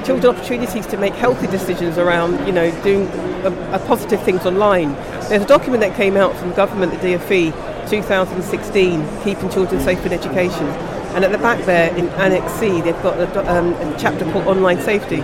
children 0.05 0.35
opportunities 0.35 0.87
to 0.89 0.97
make 0.97 1.15
healthy 1.15 1.47
decisions 1.47 1.99
around, 1.99 2.47
you 2.47 2.53
know, 2.53 2.71
doing 2.83 3.07
a, 3.45 3.73
a 3.73 3.79
positive 3.87 4.23
things 4.23 4.45
online. 4.47 4.93
There's 5.29 5.43
a 5.43 5.47
document 5.47 5.81
that 5.83 5.97
came 5.97 6.17
out 6.17 6.37
from 6.37 6.53
government, 6.53 6.93
the 6.93 6.99
DFE, 6.99 7.53
2016, 7.89 9.23
keeping 9.23 9.49
children 9.51 9.81
safe 9.81 10.05
in 10.05 10.13
education. 10.13 10.67
And 11.15 11.25
at 11.25 11.33
the 11.33 11.39
back 11.39 11.65
there, 11.65 11.95
in 11.97 12.09
Annex 12.11 12.53
C, 12.55 12.81
they've 12.81 13.03
got 13.03 13.19
a, 13.19 13.53
um, 13.53 13.73
a 13.75 13.99
chapter 13.99 14.25
called 14.33 14.47
Online 14.47 14.81
Safety. 14.81 15.21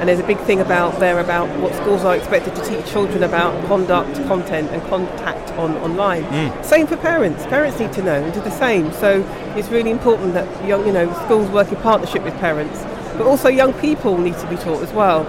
And 0.00 0.08
there's 0.08 0.18
a 0.18 0.26
big 0.26 0.38
thing 0.40 0.60
about 0.60 0.98
there 0.98 1.20
about 1.20 1.46
what 1.60 1.74
schools 1.74 2.04
are 2.04 2.16
expected 2.16 2.54
to 2.56 2.64
teach 2.64 2.90
children 2.90 3.22
about 3.22 3.52
conduct, 3.66 4.14
content, 4.26 4.70
and 4.70 4.82
contact 4.84 5.50
on 5.52 5.76
online. 5.78 6.24
Mm. 6.24 6.64
Same 6.64 6.86
for 6.86 6.96
parents. 6.96 7.44
Parents 7.46 7.78
need 7.78 7.92
to 7.92 8.02
know 8.02 8.22
and 8.22 8.32
do 8.32 8.40
the 8.40 8.50
same. 8.50 8.92
So 8.92 9.22
it's 9.56 9.68
really 9.68 9.90
important 9.90 10.32
that 10.34 10.66
young, 10.66 10.86
you 10.86 10.92
know, 10.92 11.12
schools 11.24 11.50
work 11.50 11.68
in 11.68 11.76
partnership 11.76 12.22
with 12.22 12.34
parents, 12.38 12.82
but 13.18 13.26
also 13.26 13.48
young 13.48 13.74
people 13.74 14.16
need 14.16 14.38
to 14.38 14.46
be 14.48 14.56
taught 14.56 14.82
as 14.82 14.92
well 14.92 15.24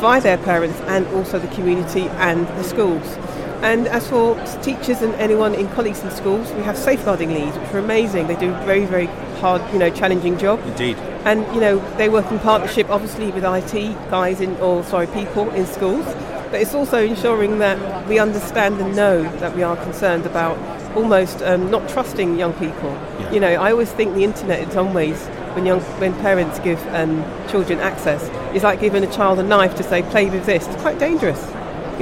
by 0.00 0.20
their 0.20 0.38
parents 0.38 0.78
and 0.82 1.06
also 1.08 1.38
the 1.38 1.48
community 1.48 2.08
and 2.08 2.46
the 2.46 2.64
schools. 2.64 3.16
And 3.62 3.86
as 3.86 4.08
for 4.08 4.34
teachers 4.60 5.02
and 5.02 5.14
anyone 5.14 5.54
in 5.54 5.68
colleagues 5.68 6.02
in 6.02 6.10
schools, 6.10 6.52
we 6.54 6.62
have 6.62 6.76
safeguarding 6.76 7.32
leads, 7.32 7.56
which 7.56 7.72
are 7.72 7.78
amazing. 7.78 8.26
They 8.26 8.34
do 8.34 8.52
a 8.52 8.64
very, 8.66 8.86
very 8.86 9.06
hard, 9.40 9.62
you 9.72 9.78
know, 9.78 9.88
challenging 9.88 10.36
job. 10.36 10.60
Indeed. 10.66 10.96
And 11.24 11.46
you 11.54 11.60
know, 11.60 11.78
they 11.96 12.08
work 12.08 12.28
in 12.32 12.40
partnership, 12.40 12.90
obviously, 12.90 13.30
with 13.30 13.44
IT 13.44 13.94
guys 14.10 14.40
in, 14.40 14.56
or 14.56 14.82
sorry, 14.82 15.06
people 15.06 15.48
in 15.50 15.66
schools. 15.66 16.04
But 16.50 16.60
it's 16.60 16.74
also 16.74 17.04
ensuring 17.04 17.60
that 17.60 18.08
we 18.08 18.18
understand 18.18 18.80
and 18.80 18.96
know 18.96 19.22
that 19.38 19.54
we 19.54 19.62
are 19.62 19.76
concerned 19.76 20.26
about 20.26 20.58
almost 20.96 21.40
um, 21.42 21.70
not 21.70 21.88
trusting 21.88 22.38
young 22.38 22.52
people. 22.54 22.90
Yeah. 22.90 23.32
You 23.32 23.40
know, 23.40 23.52
I 23.54 23.70
always 23.70 23.92
think 23.92 24.14
the 24.14 24.24
internet, 24.24 24.60
in 24.60 24.70
some 24.72 24.92
ways, 24.92 25.18
when 25.54 25.66
young 25.66 25.80
when 26.00 26.14
parents 26.14 26.58
give 26.58 26.84
um, 26.88 27.24
children 27.48 27.78
access, 27.78 28.22
is 28.54 28.64
like 28.64 28.80
giving 28.80 29.04
a 29.04 29.12
child 29.12 29.38
a 29.38 29.44
knife 29.44 29.76
to 29.76 29.84
say, 29.84 30.02
play 30.02 30.28
with 30.28 30.46
this. 30.46 30.66
It's 30.66 30.82
quite 30.82 30.98
dangerous. 30.98 31.40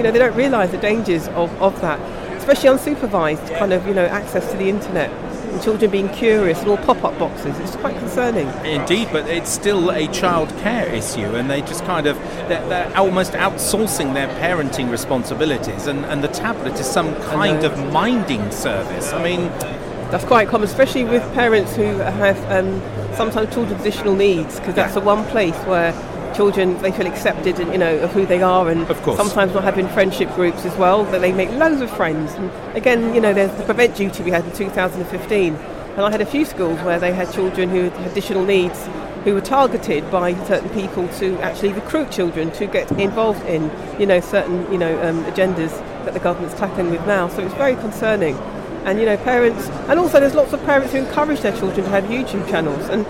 You 0.00 0.04
know, 0.04 0.12
they 0.12 0.18
don't 0.18 0.34
realise 0.34 0.70
the 0.70 0.78
dangers 0.78 1.28
of, 1.28 1.52
of 1.60 1.78
that, 1.82 2.00
especially 2.38 2.70
unsupervised 2.70 3.58
kind 3.58 3.70
of, 3.70 3.86
you 3.86 3.92
know, 3.92 4.06
access 4.06 4.50
to 4.50 4.56
the 4.56 4.70
internet. 4.70 5.10
And 5.10 5.62
children 5.62 5.90
being 5.90 6.08
curious 6.08 6.60
and 6.60 6.70
all 6.70 6.78
pop-up 6.78 7.18
boxes. 7.18 7.58
It's 7.58 7.76
quite 7.76 7.98
concerning. 7.98 8.48
Indeed, 8.64 9.08
but 9.12 9.28
it's 9.28 9.50
still 9.50 9.90
a 9.90 10.08
child 10.08 10.48
care 10.60 10.88
issue, 10.88 11.36
and 11.36 11.50
they 11.50 11.60
just 11.60 11.84
kind 11.84 12.06
of 12.06 12.16
they're, 12.48 12.66
they're 12.70 12.96
almost 12.96 13.32
outsourcing 13.32 14.14
their 14.14 14.28
parenting 14.40 14.90
responsibilities, 14.90 15.86
and, 15.86 16.06
and 16.06 16.24
the 16.24 16.28
tablet 16.28 16.80
is 16.80 16.86
some 16.86 17.14
kind 17.24 17.62
of 17.62 17.92
minding 17.92 18.50
service. 18.50 19.12
I 19.12 19.22
mean, 19.22 19.50
That's 20.10 20.24
quite 20.24 20.48
common, 20.48 20.66
especially 20.66 21.04
with 21.04 21.22
parents 21.34 21.76
who 21.76 21.84
have 21.84 22.38
um, 22.50 22.80
sometimes 23.14 23.52
children 23.54 23.76
with 23.76 23.86
additional 23.86 24.16
needs, 24.16 24.58
because 24.58 24.74
that's 24.74 24.94
the 24.94 25.00
one 25.02 25.26
place 25.26 25.54
where 25.66 25.92
children 26.40 26.80
they 26.80 26.90
feel 26.90 27.06
accepted 27.06 27.60
and 27.60 27.70
you 27.70 27.76
know 27.84 27.94
of 27.98 28.10
who 28.12 28.24
they 28.24 28.40
are, 28.42 28.70
and 28.70 28.80
Of 28.88 29.02
course. 29.02 29.18
sometimes 29.18 29.52
not 29.52 29.62
having 29.62 29.86
friendship 29.88 30.28
groups 30.34 30.64
as 30.64 30.74
well. 30.76 31.04
That 31.12 31.20
they 31.20 31.32
make 31.32 31.50
loads 31.62 31.82
of 31.82 31.90
friends. 32.00 32.32
And 32.32 32.50
again, 32.74 33.14
you 33.14 33.20
know, 33.20 33.34
there's 33.34 33.54
the 33.58 33.64
prevent 33.64 33.94
duty 33.94 34.22
we 34.22 34.30
had 34.30 34.44
in 34.46 34.52
2015, 34.52 35.54
and 35.96 36.00
I 36.00 36.10
had 36.10 36.22
a 36.22 36.30
few 36.34 36.46
schools 36.46 36.78
where 36.80 36.98
they 36.98 37.12
had 37.12 37.30
children 37.30 37.68
who 37.68 37.90
had 37.90 38.10
additional 38.10 38.44
needs. 38.44 38.88
Who 39.24 39.34
were 39.34 39.42
targeted 39.42 40.10
by 40.10 40.32
certain 40.46 40.70
people 40.70 41.06
to 41.20 41.38
actually 41.48 41.74
recruit 41.74 42.10
children 42.10 42.50
to 42.52 42.64
get 42.66 42.90
involved 42.92 43.44
in, 43.46 43.70
you 44.00 44.06
know, 44.06 44.18
certain, 44.20 44.56
you 44.72 44.78
know, 44.78 44.92
um, 45.06 45.22
agendas 45.26 45.72
that 46.06 46.14
the 46.14 46.20
government's 46.20 46.58
tackling 46.58 46.90
with 46.90 47.06
now. 47.06 47.28
So 47.28 47.42
it's 47.44 47.52
very 47.64 47.76
concerning 47.76 48.34
and 48.86 48.98
you 48.98 49.04
know 49.04 49.18
parents 49.18 49.68
and 49.90 49.98
also 50.00 50.18
there's 50.20 50.34
lots 50.34 50.54
of 50.54 50.60
parents 50.64 50.90
who 50.94 50.98
encourage 51.00 51.40
their 51.42 51.54
children 51.60 51.84
to 51.84 51.90
have 51.90 52.04
youtube 52.04 52.48
channels 52.48 52.88
and 52.88 53.04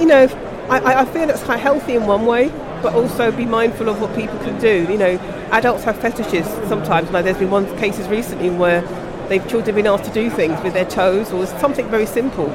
you 0.00 0.06
know 0.06 0.22
I- 0.70 0.78
I, 0.88 1.00
I 1.00 1.04
feel 1.06 1.26
that's 1.26 1.42
quite 1.42 1.58
healthy 1.58 1.94
in 1.96 2.06
one 2.06 2.26
way 2.26 2.44
but 2.82 2.94
also 2.94 3.30
be 3.32 3.44
mindful 3.44 3.88
of 3.88 4.00
what 4.00 4.14
people 4.14 4.38
can 4.38 4.60
do. 4.60 4.86
You 4.90 4.98
know 4.98 5.18
adults 5.52 5.84
have 5.84 5.98
fetishes 5.98 6.46
sometimes. 6.68 7.10
Like 7.10 7.24
there's 7.24 7.38
been 7.38 7.50
one 7.50 7.66
cases 7.78 8.08
recently 8.08 8.50
where 8.50 8.82
they've 9.28 9.46
children 9.48 9.74
been 9.74 9.86
asked 9.86 10.04
to 10.04 10.12
do 10.12 10.30
things 10.30 10.60
with 10.62 10.72
their 10.72 10.84
toes 10.84 11.32
or 11.32 11.46
something 11.46 11.88
very 11.88 12.06
simple 12.06 12.46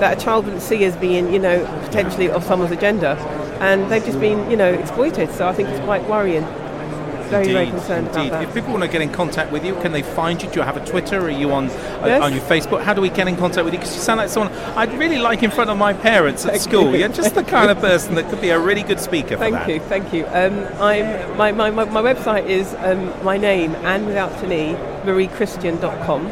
that 0.00 0.16
a 0.16 0.20
child 0.20 0.44
wouldn't 0.44 0.62
see 0.62 0.84
as 0.84 0.96
being 0.96 1.32
you 1.32 1.38
know 1.38 1.64
potentially 1.84 2.30
of 2.30 2.44
someone's 2.44 2.72
agenda. 2.72 3.16
And 3.60 3.90
they've 3.90 4.04
just 4.04 4.20
been 4.20 4.50
you 4.50 4.56
know 4.56 4.72
exploited. 4.72 5.30
So 5.32 5.48
i 5.48 5.52
think 5.52 5.68
it's 5.68 5.84
quite 5.84 6.08
worrying 6.08 6.46
very 7.30 7.52
very 7.52 7.64
Indeed, 7.66 7.78
concerned 7.78 8.06
indeed. 8.08 8.28
about 8.28 8.40
that 8.40 8.48
If 8.48 8.54
people 8.54 8.70
want 8.72 8.82
to 8.84 8.88
get 8.90 9.00
in 9.02 9.10
contact 9.12 9.52
with 9.52 9.64
you, 9.64 9.74
can 9.76 9.92
they 9.92 10.02
find 10.02 10.42
you? 10.42 10.48
Do 10.50 10.60
you 10.60 10.62
have 10.64 10.76
a 10.76 10.84
Twitter? 10.84 11.18
Are 11.20 11.30
you 11.30 11.52
on 11.52 11.70
uh, 11.70 12.20
on 12.22 12.32
your 12.32 12.42
Facebook? 12.42 12.82
How 12.82 12.94
do 12.94 13.00
we 13.00 13.08
get 13.10 13.28
in 13.28 13.36
contact 13.36 13.64
with 13.64 13.74
you? 13.74 13.80
Because 13.80 13.94
you 13.94 14.00
sound 14.00 14.18
like 14.18 14.28
someone 14.28 14.52
I'd 14.76 14.92
really 14.98 15.18
like 15.18 15.42
in 15.42 15.50
front 15.50 15.70
of 15.70 15.78
my 15.78 15.92
parents 15.92 16.44
at 16.44 16.52
Thank 16.52 16.62
school. 16.62 16.92
you. 16.92 17.00
You're 17.00 17.08
just 17.08 17.34
the 17.34 17.44
kind 17.44 17.70
of 17.70 17.78
person 17.78 18.14
that 18.16 18.28
could 18.30 18.40
be 18.40 18.50
a 18.50 18.58
really 18.58 18.82
good 18.82 19.00
speaker 19.00 19.36
for 19.36 19.44
Thank 19.44 19.54
that. 19.54 19.68
you, 19.68 19.80
thank 19.80 20.12
you. 20.12 20.26
Um, 20.28 20.66
I'm 20.80 21.36
my, 21.36 21.52
my, 21.52 21.70
my, 21.70 21.84
my 21.84 22.02
website 22.02 22.46
is 22.46 22.74
um, 22.78 23.12
my 23.24 23.36
name 23.36 23.74
Anne 23.76 24.06
without 24.06 24.32
an 24.42 24.52
e 24.52 24.74
mariechristian.com, 25.04 26.26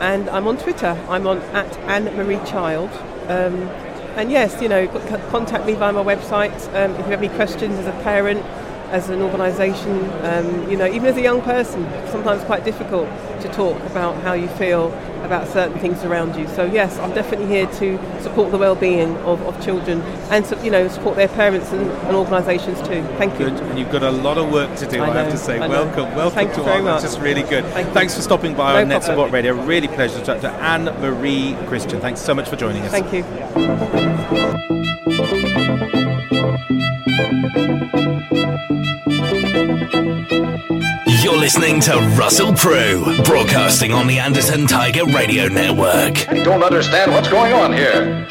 and 0.00 0.28
I'm 0.30 0.46
on 0.48 0.56
Twitter. 0.58 0.98
I'm 1.08 1.26
on 1.26 1.38
at 1.54 1.76
Anne 1.80 2.04
Marie 2.16 2.40
Child. 2.46 2.90
Um, 3.28 3.68
and 4.16 4.30
yes, 4.30 4.60
you 4.60 4.68
know, 4.68 4.88
contact 5.30 5.66
me 5.66 5.74
via 5.74 5.92
my 5.92 6.02
website 6.02 6.52
um, 6.74 6.90
if 6.92 6.98
you 7.06 7.12
have 7.12 7.22
any 7.22 7.28
questions 7.36 7.78
as 7.78 7.86
a 7.86 7.92
parent, 8.02 8.44
as 8.90 9.08
an 9.08 9.22
organisation. 9.22 10.10
Um, 10.24 10.70
you 10.70 10.76
know, 10.76 10.86
even 10.86 11.06
as 11.06 11.16
a 11.16 11.22
young 11.22 11.40
person, 11.42 11.84
sometimes 12.10 12.42
quite 12.44 12.64
difficult 12.64 13.08
to 13.40 13.48
talk 13.48 13.80
about 13.84 14.16
how 14.22 14.34
you 14.34 14.48
feel 14.48 14.92
about 15.24 15.46
certain 15.48 15.78
things 15.78 16.02
around 16.04 16.36
you. 16.36 16.46
So 16.48 16.64
yes, 16.64 16.98
I'm 16.98 17.14
definitely 17.14 17.46
here 17.46 17.66
to 17.66 18.22
support 18.22 18.50
the 18.50 18.58
well-being 18.58 19.16
of, 19.18 19.40
of 19.42 19.62
children 19.64 20.00
and 20.30 20.44
you 20.64 20.70
know 20.70 20.88
support 20.88 21.16
their 21.16 21.28
parents 21.28 21.70
and, 21.72 21.88
and 21.88 22.16
organisations 22.16 22.78
too. 22.80 23.02
Thank 23.18 23.38
you. 23.38 23.50
Good, 23.50 23.60
and 23.60 23.78
you've 23.78 23.92
got 23.92 24.02
a 24.02 24.10
lot 24.10 24.38
of 24.38 24.50
work 24.52 24.76
to 24.78 24.86
do. 24.86 25.00
I 25.02 25.10
I, 25.10 25.22
have 25.22 25.30
to 25.30 25.38
say, 25.38 25.58
I 25.58 25.66
know. 25.66 25.84
welcome, 25.84 26.14
welcome 26.16 26.34
Thank 26.34 26.54
to 26.54 26.60
you 26.60 26.82
much. 26.82 27.04
It's 27.04 27.14
just 27.14 27.22
really 27.22 27.42
good. 27.42 27.64
Thank 27.66 27.88
you. 27.88 27.94
Thanks 27.94 28.14
for 28.16 28.22
stopping 28.22 28.54
by 28.54 28.74
No 28.74 28.80
on 28.80 28.88
Net. 28.88 29.04
Support 29.04 29.30
Radio. 29.30 29.54
Really 29.54 29.88
pleasure 29.88 30.18
to 30.18 30.24
talk 30.24 30.40
to 30.40 30.50
Anne 30.50 30.84
Marie 31.00 31.56
Christian. 31.66 32.00
Thanks 32.00 32.20
so 32.20 32.34
much 32.34 32.48
for 32.48 32.56
joining 32.56 32.82
us. 32.82 32.90
Thank 32.90 33.12
you. 33.12 33.24
You're 41.22 41.36
listening 41.36 41.80
to 41.80 41.98
Russell 42.16 42.52
Prue, 42.54 43.02
broadcasting 43.24 43.92
on 43.92 44.06
the 44.06 44.20
Anderton 44.20 44.68
Tiger 44.68 45.06
Radio 45.06 45.48
Network. 45.48 46.28
I 46.28 46.40
don't 46.44 46.62
understand 46.62 47.10
what's 47.10 47.28
going 47.28 47.52
on 47.52 47.72
here. 47.72 48.24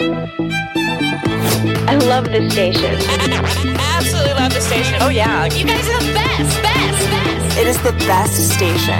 I 1.89 1.95
love 2.07 2.23
this 2.25 2.53
station. 2.53 2.95
Absolutely 3.77 4.33
love 4.33 4.53
this 4.53 4.65
station. 4.65 4.95
Oh 5.01 5.09
yeah, 5.09 5.43
you 5.47 5.65
guys 5.65 5.85
are 5.89 5.99
the 5.99 6.13
best, 6.13 6.61
best, 6.61 7.09
best. 7.09 7.57
It 7.57 7.67
is 7.67 7.81
the 7.83 7.91
best 8.07 8.55
station. 8.55 8.97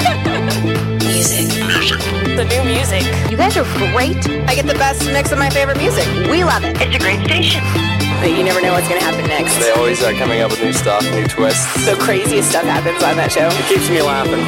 music. 1.08 1.48
Music. 1.68 2.00
The 2.36 2.44
new 2.44 2.64
music. 2.66 3.32
You 3.32 3.38
guys 3.38 3.56
are 3.56 3.64
great. 3.94 4.28
I 4.50 4.56
get 4.56 4.66
the 4.66 4.74
best 4.74 5.06
mix 5.06 5.32
of 5.32 5.40
my 5.40 5.50
favorite 5.50 5.78
music. 5.78 6.06
We 6.30 6.44
love 6.44 6.66
it. 6.66 6.76
It's 6.82 6.94
a 6.98 7.00
great 7.00 7.24
station. 7.24 7.89
But 8.20 8.32
you 8.32 8.44
never 8.44 8.62
know 8.62 8.74
what's 8.74 8.88
gonna 8.90 9.02
happen 9.02 9.26
next. 9.28 9.58
They 9.60 9.72
always 9.72 10.04
are 10.04 10.12
coming 10.14 10.42
up 10.42 10.52
with 10.52 10.62
new 10.62 10.74
stuff, 10.74 11.04
new 11.12 11.26
twists. 11.26 11.86
The 11.86 11.96
craziest 11.96 12.50
stuff 12.50 12.66
happens 12.66 13.02
on 13.02 13.16
that 13.16 13.32
show. 13.32 13.48
It 13.48 13.66
keeps 13.68 13.90
me 13.90 14.02
laughing. 14.02 14.44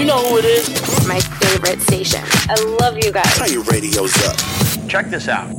You 0.00 0.06
know 0.06 0.18
who 0.28 0.38
it 0.38 0.44
is. 0.44 1.06
My 1.06 1.20
favorite 1.20 1.80
station. 1.80 2.20
I 2.48 2.54
love 2.80 2.96
you 2.96 3.12
guys. 3.12 3.32
Turn 3.36 3.52
your 3.52 3.62
radios 3.62 4.12
up. 4.26 4.88
Check 4.88 5.06
this 5.06 5.28
out. 5.28 5.54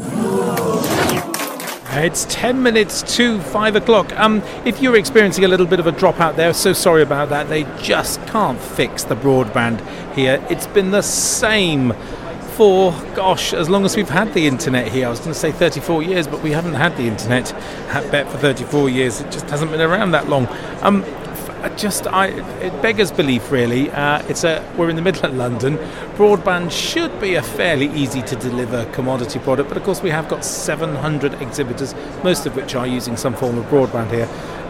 It's 1.92 2.26
10 2.30 2.62
minutes 2.62 3.16
to 3.16 3.40
5 3.40 3.76
o'clock. 3.78 4.12
Um, 4.20 4.44
if 4.66 4.82
you're 4.82 4.98
experiencing 4.98 5.46
a 5.46 5.48
little 5.48 5.66
bit 5.66 5.80
of 5.80 5.88
a 5.88 5.92
dropout 5.92 6.36
there, 6.36 6.54
so 6.54 6.74
sorry 6.74 7.02
about 7.02 7.30
that. 7.30 7.50
They 7.50 7.64
just 7.82 8.22
can't 8.28 8.60
fix 8.60 9.04
the 9.04 9.16
broadband 9.16 9.80
here. 10.14 10.46
It's 10.50 10.68
been 10.68 10.92
the 10.92 11.02
same 11.02 11.94
for, 12.58 12.92
gosh, 13.14 13.54
as 13.54 13.70
long 13.70 13.86
as 13.86 13.96
we've 13.96 14.10
had 14.10 14.34
the 14.34 14.48
internet 14.48 14.92
here. 14.92 15.06
I 15.06 15.10
was 15.12 15.20
going 15.20 15.32
to 15.32 15.40
say 15.40 15.52
34 15.52 16.02
years, 16.02 16.26
but 16.26 16.42
we 16.42 16.52
haven't 16.52 16.74
had 16.74 16.98
the 16.98 17.04
internet 17.04 17.54
at 17.54 18.12
Bett 18.12 18.28
for 18.32 18.40
34 18.40 18.90
years. 18.90 19.22
It 19.22 19.32
just 19.32 19.48
hasn't 19.52 19.70
been 19.70 19.80
around 19.80 20.12
that 20.12 20.28
long. 20.28 20.48
Um, 20.82 21.06
just 21.76 22.08
I 22.08 22.28
it 22.62 22.82
beggars 22.82 23.12
belief 23.12 23.52
really. 23.52 23.92
Uh, 23.92 24.24
it's 24.28 24.44
a 24.44 24.64
we're 24.78 24.90
in 24.90 24.96
the 24.96 25.02
middle 25.02 25.26
of 25.26 25.36
London. 25.36 25.78
Broadband 26.16 26.72
should 26.72 27.20
be 27.20 27.36
a 27.36 27.44
fairly 27.44 27.88
easy 27.94 28.22
to 28.24 28.36
deliver 28.36 28.86
commodity 28.92 29.40
product, 29.40 29.70
but 29.70 29.78
of 29.78 29.84
course 29.84 30.02
we 30.02 30.10
have 30.10 30.28
got 30.30 30.44
700 30.44 31.42
exhibitors, 31.42 31.94
most 32.24 32.46
of 32.46 32.56
which 32.56 32.76
are 32.76 32.88
using 32.88 33.18
some 33.18 33.36
form 33.36 33.58
of 33.58 33.66
broadband 33.66 34.12
here, 34.12 34.28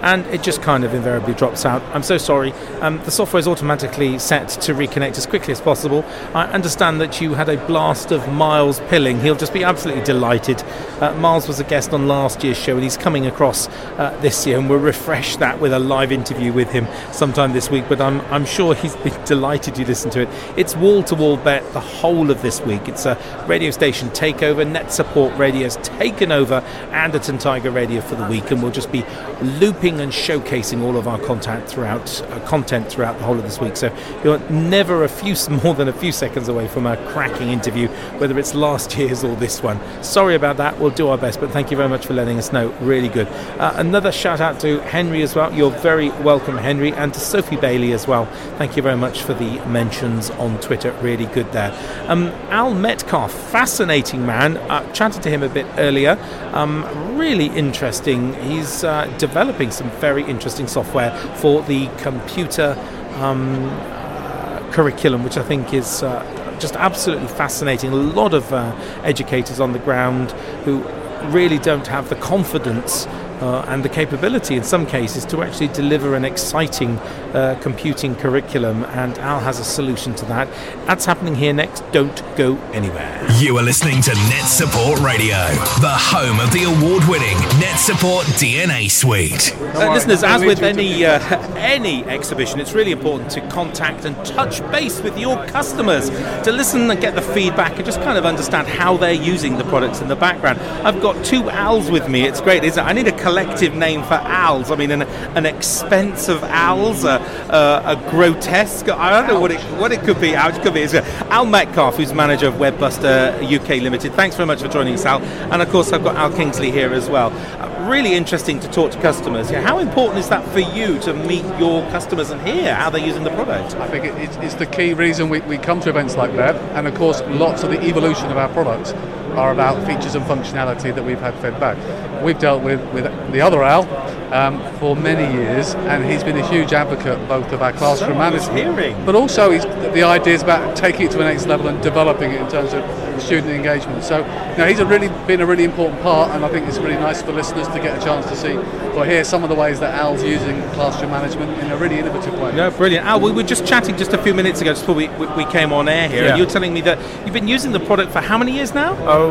and 0.07 0.25
it 0.27 0.41
just 0.41 0.61
kind 0.61 0.85
of 0.85 0.93
invariably 0.93 1.33
drops 1.33 1.65
out. 1.65 1.81
I'm 1.93 2.01
so 2.01 2.17
sorry. 2.17 2.53
Um, 2.79 3.03
the 3.03 3.11
software 3.11 3.41
is 3.41 3.47
automatically 3.47 4.17
set 4.19 4.47
to 4.47 4.73
reconnect 4.73 5.17
as 5.17 5.25
quickly 5.25 5.51
as 5.51 5.59
possible. 5.59 6.05
I 6.33 6.45
understand 6.45 7.01
that 7.01 7.19
you 7.19 7.33
had 7.33 7.49
a 7.49 7.57
blast 7.67 8.13
of 8.13 8.25
Miles 8.31 8.79
Pilling. 8.87 9.19
He'll 9.19 9.35
just 9.35 9.51
be 9.51 9.65
absolutely 9.65 10.05
delighted. 10.05 10.63
Uh, 11.01 11.13
Miles 11.15 11.45
was 11.45 11.59
a 11.59 11.65
guest 11.65 11.91
on 11.91 12.07
last 12.07 12.41
year's 12.41 12.57
show, 12.57 12.75
and 12.75 12.83
he's 12.83 12.95
coming 12.95 13.25
across 13.25 13.67
uh, 13.67 14.17
this 14.21 14.47
year, 14.47 14.57
and 14.57 14.69
we'll 14.69 14.79
refresh 14.79 15.35
that 15.35 15.59
with 15.59 15.73
a 15.73 15.79
live 15.79 16.13
interview 16.13 16.53
with 16.53 16.71
him 16.71 16.87
sometime 17.11 17.51
this 17.51 17.69
week. 17.69 17.83
But 17.89 17.99
I'm, 17.99 18.21
I'm 18.31 18.45
sure 18.45 18.75
he's 18.75 18.95
been 19.07 19.25
delighted 19.25 19.77
you 19.77 19.83
listen 19.83 20.09
to 20.11 20.21
it. 20.21 20.29
It's 20.55 20.73
wall 20.73 21.03
to 21.03 21.15
wall 21.15 21.35
Bett 21.35 21.73
the 21.73 21.81
whole 21.81 22.31
of 22.31 22.41
this 22.41 22.61
week. 22.61 22.87
It's 22.87 23.05
a 23.05 23.17
radio 23.45 23.71
station 23.71 24.07
takeover. 24.11 24.65
Net 24.65 24.89
Support 24.89 25.37
Radio 25.37 25.63
has 25.63 25.75
taken 25.77 26.31
over 26.31 26.55
Anderton 26.93 27.37
Tiger 27.37 27.71
Radio 27.71 27.99
for 27.99 28.15
the 28.15 28.25
week, 28.27 28.51
and 28.51 28.63
we'll 28.63 28.71
just 28.71 28.89
be 28.89 29.03
looping 29.41 29.96
and 29.99 30.11
showcasing 30.11 30.81
all 30.81 30.97
of 30.97 31.07
our 31.07 31.19
content 31.19 31.67
throughout 31.67 32.21
uh, 32.23 32.39
content 32.47 32.89
throughout 32.89 33.17
the 33.17 33.23
whole 33.23 33.37
of 33.37 33.43
this 33.43 33.59
week. 33.59 33.77
So 33.77 33.95
you're 34.23 34.39
never 34.49 35.03
a 35.03 35.09
few 35.09 35.35
more 35.63 35.73
than 35.73 35.87
a 35.87 35.93
few 35.93 36.11
seconds 36.11 36.47
away 36.47 36.67
from 36.67 36.85
a 36.85 36.97
cracking 37.11 37.49
interview, 37.49 37.87
whether 38.19 38.37
it's 38.39 38.53
last 38.53 38.97
year's 38.97 39.23
or 39.23 39.35
this 39.35 39.61
one. 39.61 39.79
Sorry 40.03 40.35
about 40.35 40.57
that. 40.57 40.79
We'll 40.79 40.91
do 40.91 41.07
our 41.09 41.17
best, 41.17 41.39
but 41.39 41.51
thank 41.51 41.71
you 41.71 41.77
very 41.77 41.89
much 41.89 42.05
for 42.05 42.13
letting 42.13 42.37
us 42.37 42.51
know. 42.51 42.69
Really 42.81 43.09
good. 43.09 43.27
Uh, 43.59 43.73
another 43.75 44.11
shout 44.11 44.41
out 44.41 44.59
to 44.61 44.79
Henry 44.81 45.21
as 45.21 45.35
well. 45.35 45.53
You're 45.53 45.71
very 45.71 46.09
welcome, 46.09 46.57
Henry, 46.57 46.93
and 46.93 47.13
to 47.13 47.19
Sophie 47.19 47.57
Bailey 47.57 47.93
as 47.93 48.07
well. 48.07 48.25
Thank 48.57 48.75
you 48.75 48.83
very 48.83 48.97
much 48.97 49.23
for 49.23 49.33
the 49.33 49.65
mentions 49.67 50.29
on 50.31 50.59
Twitter. 50.59 50.91
Really 51.01 51.25
good 51.27 51.51
there. 51.51 51.71
Um, 52.07 52.27
Al 52.49 52.73
Metcalf, 52.73 53.31
fascinating 53.31 54.25
man. 54.25 54.57
Uh, 54.57 54.91
chatted 54.93 55.23
to 55.23 55.29
him 55.29 55.43
a 55.43 55.49
bit 55.49 55.65
earlier. 55.77 56.17
Um, 56.53 57.17
really 57.17 57.47
interesting. 57.47 58.33
He's 58.43 58.83
uh, 58.83 59.05
developing 59.17 59.71
some 59.71 59.86
very 59.89 60.23
interesting 60.23 60.67
software 60.67 61.11
for 61.37 61.61
the 61.63 61.87
computer 61.97 62.75
um, 63.15 63.55
uh, 63.65 64.71
curriculum, 64.71 65.23
which 65.23 65.37
I 65.37 65.43
think 65.43 65.73
is 65.73 66.03
uh, 66.03 66.57
just 66.59 66.75
absolutely 66.75 67.27
fascinating. 67.27 67.91
A 67.91 67.95
lot 67.95 68.33
of 68.33 68.51
uh, 68.53 68.75
educators 69.03 69.59
on 69.59 69.73
the 69.73 69.79
ground 69.79 70.31
who 70.65 70.83
really 71.29 71.57
don't 71.57 71.87
have 71.87 72.09
the 72.09 72.15
confidence 72.15 73.07
uh, 73.41 73.65
and 73.67 73.83
the 73.83 73.89
capability 73.89 74.55
in 74.55 74.63
some 74.63 74.85
cases 74.85 75.25
to 75.25 75.43
actually 75.43 75.67
deliver 75.69 76.15
an 76.15 76.25
exciting 76.25 76.97
uh, 77.33 77.57
computing 77.61 78.15
curriculum, 78.15 78.83
and 78.85 79.17
Al 79.19 79.39
has 79.39 79.59
a 79.59 79.63
solution 79.63 80.15
to 80.15 80.25
that. 80.25 80.47
That's 80.87 81.05
happening 81.05 81.35
here 81.35 81.53
next. 81.53 81.83
Don't 81.91 82.21
go 82.35 82.57
anywhere. 82.73 83.25
You 83.39 83.57
are 83.57 83.63
listening 83.63 84.01
to 84.03 84.13
Net 84.29 84.45
Support 84.45 84.99
Radio, 84.99 85.37
the 85.81 85.93
home 85.93 86.39
of 86.39 86.51
the 86.51 86.63
award 86.63 87.03
winning 87.07 87.37
Net 87.59 87.77
Support 87.77 88.25
DNA 88.37 88.89
Suite. 88.89 89.55
Uh, 89.75 89.93
listeners, 89.93 90.23
as 90.23 90.43
with 90.43 90.63
any 90.63 91.05
uh, 91.05 91.19
any 91.57 92.03
exhibition, 92.05 92.59
it's 92.59 92.73
really 92.73 92.91
important 92.91 93.29
to 93.31 93.47
contact 93.49 94.05
and 94.05 94.15
touch 94.25 94.61
base 94.71 95.01
with 95.01 95.17
your 95.17 95.43
customers 95.47 96.09
to 96.09 96.51
listen 96.51 96.89
and 96.89 96.99
get 97.01 97.15
the 97.15 97.21
feedback 97.21 97.75
and 97.75 97.85
just 97.85 98.01
kind 98.01 98.17
of 98.17 98.25
understand 98.25 98.67
how 98.67 98.97
they're 98.97 99.13
using 99.13 99.57
the 99.57 99.63
products 99.65 100.01
in 100.01 100.07
the 100.07 100.15
background. 100.15 100.59
I've 100.85 101.01
got 101.01 101.23
two 101.25 101.49
Als 101.49 101.91
with 101.91 102.09
me. 102.09 102.23
It's 102.23 102.41
great, 102.41 102.63
isn't 102.63 102.83
it? 102.83 102.87
I 102.87 102.93
need 102.93 103.07
a 103.07 103.17
collective 103.27 103.75
name 103.75 104.01
for 104.03 104.13
owls. 104.13 104.71
I 104.71 104.75
mean, 104.77 104.89
an, 104.89 105.01
an 105.35 105.45
expensive 105.45 106.41
owls, 106.45 107.03
a, 107.03 107.17
a, 107.49 107.97
a, 107.97 108.09
grotesque. 108.09 108.87
I 108.87 109.09
don't 109.09 109.27
know 109.27 109.37
what 109.37 109.51
it 109.51 109.59
what 109.81 109.91
it 109.91 109.99
could 110.01 110.21
be. 110.21 110.33
Ouch, 110.33 110.61
could 110.63 110.73
be. 110.73 110.79
It's 110.79 110.93
Al 110.93 111.45
Metcalf, 111.45 111.97
who's 111.97 112.13
manager 112.13 112.47
of 112.47 112.53
Webbuster 112.53 113.35
UK 113.43 113.81
Limited. 113.81 114.13
Thanks 114.13 114.37
very 114.37 114.47
much 114.47 114.61
for 114.61 114.69
joining 114.69 114.93
us, 114.93 115.03
Al. 115.05 115.21
And 115.51 115.61
of 115.61 115.69
course, 115.69 115.91
I've 115.91 116.05
got 116.05 116.15
Al 116.15 116.31
Kingsley 116.31 116.71
here 116.71 116.93
as 116.93 117.09
well. 117.09 117.33
Uh, 117.61 117.89
really 117.89 118.13
interesting 118.13 118.61
to 118.61 118.67
talk 118.69 118.91
to 118.91 119.01
customers. 119.01 119.49
How 119.49 119.79
important 119.79 120.19
is 120.19 120.29
that 120.29 120.47
for 120.53 120.59
you 120.59 120.97
to 120.99 121.13
meet 121.13 121.43
your 121.59 121.81
customers 121.91 122.29
and 122.29 122.41
hear 122.47 122.73
how 122.73 122.89
they're 122.89 123.05
using 123.05 123.25
the 123.25 123.31
product? 123.31 123.75
I 123.75 123.89
think 123.89 124.05
it, 124.05 124.37
it's 124.41 124.55
the 124.55 124.65
key 124.67 124.93
reason 124.93 125.27
we, 125.27 125.41
we 125.41 125.57
come 125.57 125.81
to 125.81 125.89
events 125.89 126.15
like 126.15 126.33
that, 126.37 126.55
and 126.77 126.87
of 126.87 126.95
course, 126.95 127.21
lots 127.27 127.63
of 127.63 127.71
the 127.71 127.81
evolution 127.81 128.31
of 128.31 128.37
our 128.37 128.49
products 128.49 128.93
are 129.37 129.51
about 129.51 129.85
features 129.85 130.15
and 130.15 130.25
functionality 130.25 130.93
that 130.93 131.03
we've 131.03 131.19
had 131.19 131.33
fed 131.35 131.59
back. 131.59 131.77
We've 132.23 132.39
dealt 132.39 132.63
with, 132.63 132.81
with 132.93 133.05
the 133.31 133.41
other 133.41 133.63
Al 133.63 133.85
um, 134.33 134.59
for 134.77 134.95
many 134.95 135.31
years, 135.33 135.75
and 135.75 136.03
he's 136.03 136.23
been 136.23 136.37
a 136.37 136.47
huge 136.49 136.73
advocate 136.73 137.25
both 137.27 137.51
of 137.53 137.61
our 137.61 137.71
classroom 137.71 138.13
so 138.13 138.17
management, 138.17 139.05
but 139.05 139.15
also 139.15 139.51
he's, 139.51 139.63
the 139.63 140.03
ideas 140.03 140.41
about 140.41 140.75
taking 140.75 141.05
it 141.05 141.11
to 141.11 141.17
the 141.17 141.23
next 141.23 141.45
level 141.45 141.67
and 141.67 141.81
developing 141.81 142.31
it 142.31 142.41
in 142.41 142.49
terms 142.49 142.73
of 142.73 142.83
student 143.21 143.51
engagement. 143.53 144.03
So, 144.03 144.19
you 144.51 144.57
know, 144.57 144.65
he's 144.65 144.79
a 144.79 144.85
really 144.85 145.09
been 145.25 145.41
a 145.41 145.45
really 145.45 145.63
important 145.63 146.01
part, 146.01 146.31
and 146.31 146.43
I 146.43 146.49
think 146.49 146.67
it's 146.67 146.77
really 146.77 146.95
nice 146.95 147.21
for 147.21 147.31
listeners 147.31 147.67
to 147.69 147.79
get 147.79 147.97
a 147.99 148.03
chance 148.03 148.25
to 148.27 148.35
see 148.35 148.57
or 148.97 149.05
hear 149.05 149.23
some 149.23 149.43
of 149.43 149.49
the 149.49 149.55
ways 149.55 149.79
that 149.79 149.93
Al's 149.95 150.23
using 150.23 150.61
classroom 150.71 151.11
management 151.11 151.57
in 151.59 151.71
a 151.71 151.77
really 151.77 151.99
innovative 151.99 152.33
way. 152.39 152.55
Yeah, 152.55 152.69
brilliant. 152.69 153.05
Al, 153.05 153.19
we 153.19 153.31
were 153.31 153.43
just 153.43 153.65
chatting 153.65 153.95
just 153.95 154.13
a 154.13 154.17
few 154.17 154.33
minutes 154.33 154.61
ago, 154.61 154.71
just 154.71 154.81
before 154.81 154.95
we, 154.95 155.07
we 155.35 155.45
came 155.51 155.71
on 155.71 155.87
air 155.87 156.09
here, 156.09 156.23
Yeah. 156.23 156.29
and 156.29 156.37
you 156.39 156.45
were 156.45 156.51
telling 156.51 156.73
me 156.73 156.81
that 156.81 156.97
you've 157.23 157.33
been 157.33 157.47
using 157.47 157.71
the 157.71 157.79
product 157.79 158.11
for 158.11 158.21
how 158.21 158.37
many 158.37 158.53
years 158.53 158.73
now? 158.73 158.97
Oh, 159.07 159.26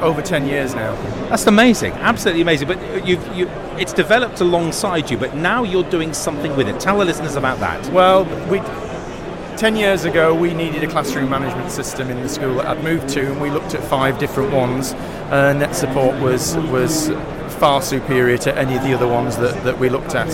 over 0.00 0.22
10 0.22 0.46
years 0.46 0.74
now. 0.74 0.94
That's 1.28 1.46
amazing, 1.46 1.92
absolutely 1.92 2.42
amazing. 2.42 2.68
But 2.68 3.06
you've, 3.06 3.26
you, 3.36 3.48
it's 3.78 3.92
developed 3.92 4.40
alongside 4.40 5.10
you, 5.10 5.18
but 5.18 5.34
now 5.34 5.62
you're 5.62 5.88
doing 5.90 6.14
something 6.14 6.56
with 6.56 6.68
it. 6.68 6.80
Tell 6.80 6.98
the 6.98 7.04
listeners 7.04 7.36
about 7.36 7.60
that. 7.60 7.86
Well, 7.92 8.24
we 8.48 8.60
10 9.56 9.76
years 9.76 10.06
ago 10.06 10.34
we 10.34 10.54
needed 10.54 10.82
a 10.82 10.86
classroom 10.86 11.28
management 11.28 11.70
system 11.70 12.08
in 12.08 12.22
the 12.22 12.28
school 12.30 12.54
that 12.54 12.66
I'd 12.66 12.82
moved 12.82 13.10
to 13.10 13.30
and 13.30 13.40
we 13.42 13.50
looked 13.50 13.74
at 13.74 13.84
five 13.84 14.18
different 14.18 14.52
ones. 14.52 14.94
Uh, 14.94 15.52
Net 15.52 15.74
Support 15.76 16.18
was 16.20 16.56
was 16.56 17.10
far 17.60 17.82
superior 17.82 18.38
to 18.38 18.56
any 18.56 18.74
of 18.74 18.82
the 18.82 18.94
other 18.94 19.06
ones 19.06 19.36
that, 19.36 19.62
that 19.64 19.78
we 19.78 19.90
looked 19.90 20.14
at. 20.14 20.28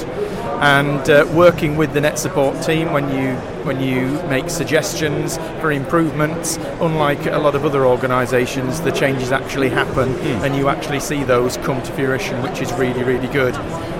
And 0.60 1.08
uh, 1.10 1.26
working 1.34 1.76
with 1.76 1.92
the 1.92 2.00
Net 2.00 2.18
Support 2.18 2.62
team 2.62 2.92
when 2.92 3.08
you 3.10 3.34
when 3.64 3.80
you 3.80 4.22
make 4.28 4.48
suggestions 4.48 5.36
for 5.60 5.70
improvements, 5.72 6.56
unlike 6.80 7.26
a 7.26 7.38
lot 7.38 7.54
of 7.54 7.64
other 7.64 7.84
organisations, 7.84 8.80
the 8.80 8.92
changes 8.92 9.32
actually 9.32 9.68
happen 9.68 10.08
and 10.44 10.54
you 10.54 10.68
actually 10.68 11.00
see 11.00 11.24
those 11.24 11.56
come 11.58 11.82
to 11.82 11.92
fruition, 11.92 12.42
which 12.42 12.62
is 12.62 12.72
really 12.74 13.02
really 13.02 13.28
good. 13.28 13.54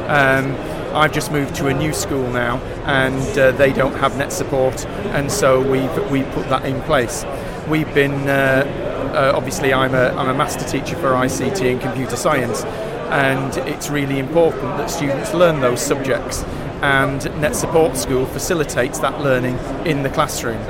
Um, 0.09 0.57
I've 0.95 1.13
just 1.13 1.31
moved 1.31 1.55
to 1.57 1.67
a 1.67 1.75
new 1.75 1.93
school 1.93 2.27
now, 2.31 2.57
and 2.87 3.39
uh, 3.39 3.53
they 3.53 3.71
don't 3.73 3.95
have 3.97 4.17
net 4.17 4.33
support, 4.33 4.87
and 4.87 5.31
so 5.31 5.61
we've 5.61 6.11
we 6.11 6.23
put 6.23 6.49
that 6.49 6.65
in 6.65 6.81
place. 6.83 7.27
We've 7.69 7.93
been 7.93 8.29
uh, 8.29 8.65
uh, 9.15 9.33
obviously 9.37 9.75
I'm 9.75 9.95
a 9.95 10.09
I'm 10.11 10.29
a 10.29 10.35
master 10.35 10.65
teacher 10.67 10.97
for 10.97 11.09
ICT 11.13 11.73
and 11.73 11.81
computer 11.81 12.17
science, 12.17 12.63
and 13.11 13.57
it's 13.69 13.89
really 13.89 14.19
important 14.19 14.77
that 14.79 14.91
students 14.91 15.33
learn 15.35 15.61
those 15.61 15.81
subjects. 15.81 16.43
And 16.83 17.25
Net 17.41 17.57
Support 17.57 17.97
School 17.97 18.27
facilitates 18.27 18.99
that 19.01 19.21
learning 19.21 19.59
in 19.87 20.03
the 20.03 20.11
classroom. 20.11 20.61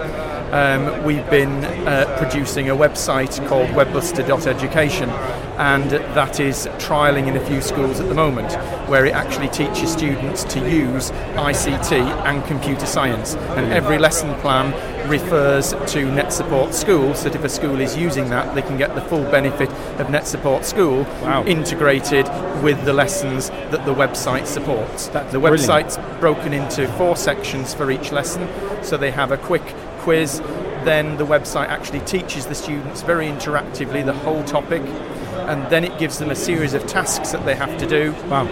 Um, 0.52 1.02
we've 1.04 1.28
been 1.28 1.64
uh, 1.64 2.14
producing 2.18 2.70
a 2.70 2.76
website 2.76 3.46
called 3.48 3.68
webbuster.education, 3.70 5.10
and 5.58 5.92
that 6.16 6.40
is 6.40 6.66
trialling 6.78 7.26
in 7.28 7.36
a 7.36 7.46
few 7.46 7.60
schools 7.60 8.00
at 8.00 8.08
the 8.08 8.14
moment, 8.14 8.54
where 8.88 9.04
it 9.04 9.12
actually 9.12 9.48
teaches 9.50 9.92
students 9.92 10.44
to 10.44 10.58
use 10.60 11.10
ICT 11.36 11.92
and 12.24 12.42
computer 12.46 12.86
science. 12.86 13.34
And 13.34 13.66
hmm. 13.66 13.72
every 13.72 13.98
lesson 13.98 14.34
plan 14.40 14.72
refers 15.10 15.74
to 15.92 16.10
Net 16.10 16.32
Support 16.32 16.72
School, 16.72 17.14
so 17.14 17.28
that 17.28 17.36
if 17.36 17.44
a 17.44 17.50
school 17.50 17.80
is 17.80 17.96
using 17.96 18.30
that, 18.30 18.54
they 18.54 18.62
can 18.62 18.78
get 18.78 18.94
the 18.94 19.02
full 19.02 19.22
benefit 19.30 19.70
of 20.00 20.08
Net 20.08 20.26
Support 20.26 20.64
School 20.64 21.06
integrated 21.46 22.26
with 22.62 22.82
the 22.86 22.94
lessons 22.94 23.50
that 23.50 23.84
the 23.84 23.94
website 23.94 24.46
supports. 24.46 25.08
the 25.08 25.20
brilliant. 25.20 25.60
website's 25.60 25.98
broken 26.18 26.54
into 26.54 26.88
four 26.92 27.14
sections 27.14 27.74
for 27.74 27.90
each 27.90 28.10
lesson, 28.10 28.48
so 28.82 28.96
they 28.96 29.10
have 29.10 29.32
a 29.32 29.36
quick 29.36 29.66
quiz. 29.98 30.40
Then 30.84 31.16
the 31.16 31.26
website 31.26 31.68
actually 31.68 32.00
teaches 32.00 32.46
the 32.46 32.54
students 32.54 33.02
very 33.02 33.26
interactively 33.26 34.04
the 34.04 34.12
whole 34.12 34.44
topic, 34.44 34.82
and 35.46 35.70
then 35.70 35.84
it 35.84 35.98
gives 35.98 36.18
them 36.18 36.30
a 36.30 36.34
series 36.34 36.74
of 36.74 36.86
tasks 36.86 37.32
that 37.32 37.44
they 37.44 37.54
have 37.54 37.78
to 37.78 37.86
do. 37.86 38.12
Wow. 38.28 38.46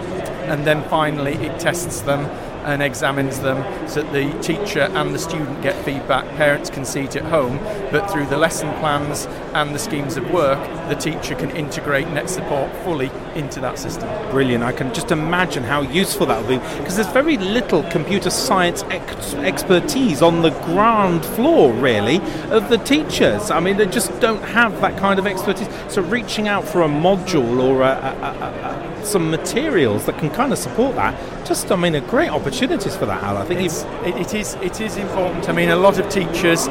And 0.45 0.65
then 0.65 0.83
finally, 0.89 1.33
it 1.33 1.59
tests 1.59 2.01
them 2.01 2.29
and 2.65 2.81
examines 2.81 3.39
them 3.39 3.57
so 3.87 4.01
that 4.01 4.11
the 4.11 4.31
teacher 4.41 4.81
and 4.81 5.13
the 5.13 5.19
student 5.19 5.61
get 5.61 5.75
feedback. 5.85 6.27
Parents 6.35 6.69
can 6.69 6.83
see 6.83 7.01
it 7.01 7.15
at 7.15 7.23
home, 7.23 7.57
but 7.91 8.09
through 8.11 8.25
the 8.25 8.37
lesson 8.37 8.69
plans 8.79 9.27
and 9.53 9.73
the 9.73 9.79
schemes 9.79 10.17
of 10.17 10.29
work, 10.31 10.59
the 10.89 10.95
teacher 10.95 11.35
can 11.35 11.51
integrate 11.51 12.07
net 12.09 12.29
support 12.29 12.71
fully 12.83 13.11
into 13.35 13.59
that 13.59 13.77
system. 13.77 14.09
Brilliant. 14.31 14.63
I 14.63 14.71
can 14.71 14.93
just 14.93 15.11
imagine 15.11 15.63
how 15.63 15.81
useful 15.81 16.25
that 16.27 16.39
would 16.39 16.49
be 16.49 16.57
because 16.77 16.95
there's 16.95 17.07
very 17.07 17.37
little 17.37 17.83
computer 17.91 18.29
science 18.29 18.83
ex- 18.89 19.33
expertise 19.35 20.21
on 20.21 20.41
the 20.41 20.51
ground 20.65 21.23
floor, 21.25 21.71
really, 21.73 22.17
of 22.49 22.69
the 22.69 22.77
teachers. 22.79 23.51
I 23.51 23.59
mean, 23.59 23.77
they 23.77 23.85
just 23.85 24.19
don't 24.19 24.41
have 24.43 24.81
that 24.81 24.97
kind 24.97 25.19
of 25.19 25.27
expertise. 25.27 25.69
So, 25.87 26.01
reaching 26.01 26.47
out 26.47 26.65
for 26.65 26.81
a 26.81 26.87
module 26.87 27.61
or 27.61 27.81
a, 27.81 27.87
a, 27.87 28.15
a, 28.21 28.91
a, 28.91 28.94
some 29.05 29.29
materials 29.29 30.05
that 30.05 30.17
can 30.17 30.29
kind 30.29 30.51
of 30.51 30.57
support 30.57 30.95
that, 30.95 31.13
just, 31.45 31.71
I 31.71 31.75
mean, 31.75 31.95
a 31.95 32.01
great 32.01 32.29
opportunities 32.29 32.95
for 32.95 33.05
that, 33.05 33.23
Al. 33.23 33.37
I 33.37 33.45
think 33.45 33.61
It's, 33.61 33.83
it, 34.03 34.15
it 34.17 34.33
is 34.33 34.55
it 34.55 34.81
is 34.81 34.97
important. 34.97 35.47
I 35.49 35.53
mean, 35.53 35.69
a 35.69 35.75
lot 35.75 35.99
of 35.99 36.09
teachers 36.09 36.67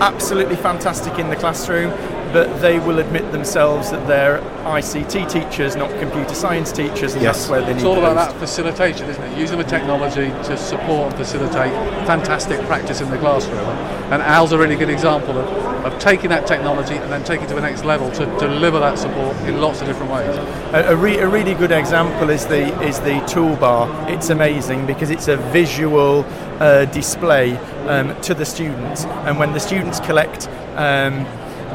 absolutely 0.00 0.56
fantastic 0.56 1.18
in 1.18 1.28
the 1.28 1.36
classroom, 1.36 1.90
but 2.32 2.60
they 2.60 2.78
will 2.78 2.98
admit 2.98 3.30
themselves 3.30 3.90
that 3.90 4.06
they're 4.06 4.40
ICT 4.64 5.30
teachers, 5.30 5.76
not 5.76 5.90
computer 5.98 6.34
science 6.34 6.72
teachers, 6.72 7.14
and 7.14 7.24
that's 7.24 7.48
where 7.48 7.60
they 7.60 7.68
need. 7.68 7.76
It's 7.76 7.84
all 7.84 7.98
about 7.98 8.14
that 8.14 8.38
facilitation, 8.38 9.08
isn't 9.10 9.22
it? 9.22 9.38
Using 9.38 9.58
the 9.58 9.64
technology 9.64 10.28
to 10.48 10.56
support 10.56 11.08
and 11.08 11.16
facilitate 11.16 11.72
fantastic 12.06 12.60
practice 12.66 13.00
in 13.00 13.10
the 13.10 13.18
classroom. 13.18 13.58
And 14.12 14.22
Al's 14.22 14.52
a 14.52 14.58
really 14.58 14.76
good 14.76 14.88
example 14.88 15.38
of, 15.38 15.84
of 15.84 15.98
taking 16.00 16.30
that 16.30 16.46
technology 16.46 16.94
and 16.94 17.12
then 17.12 17.22
taking 17.24 17.44
it 17.44 17.48
to 17.48 17.54
the 17.54 17.60
next 17.60 17.84
level 17.84 18.10
to 18.12 18.24
deliver 18.38 18.78
that 18.78 18.98
support 18.98 19.36
in 19.48 19.60
lots 19.60 19.80
of 19.80 19.86
different 19.86 20.10
ways. 20.10 20.36
A, 20.74 20.92
a, 20.92 20.96
re- 20.96 21.18
a 21.18 21.28
really 21.28 21.54
good 21.54 21.72
example 21.72 22.30
is 22.30 22.46
the 22.46 22.62
is 22.82 22.98
the 23.00 23.20
toolbar. 23.26 24.08
It's 24.08 24.30
amazing 24.30 24.86
because 24.86 25.10
it's 25.10 25.28
a 25.28 25.36
visual 25.36 26.24
uh, 26.60 26.86
display 26.86 27.56
um, 27.88 28.18
to 28.22 28.34
the 28.34 28.44
students, 28.44 29.04
and 29.04 29.38
when 29.38 29.52
the 29.52 29.60
students 29.60 30.00
collect. 30.00 30.48
Um, 30.76 31.26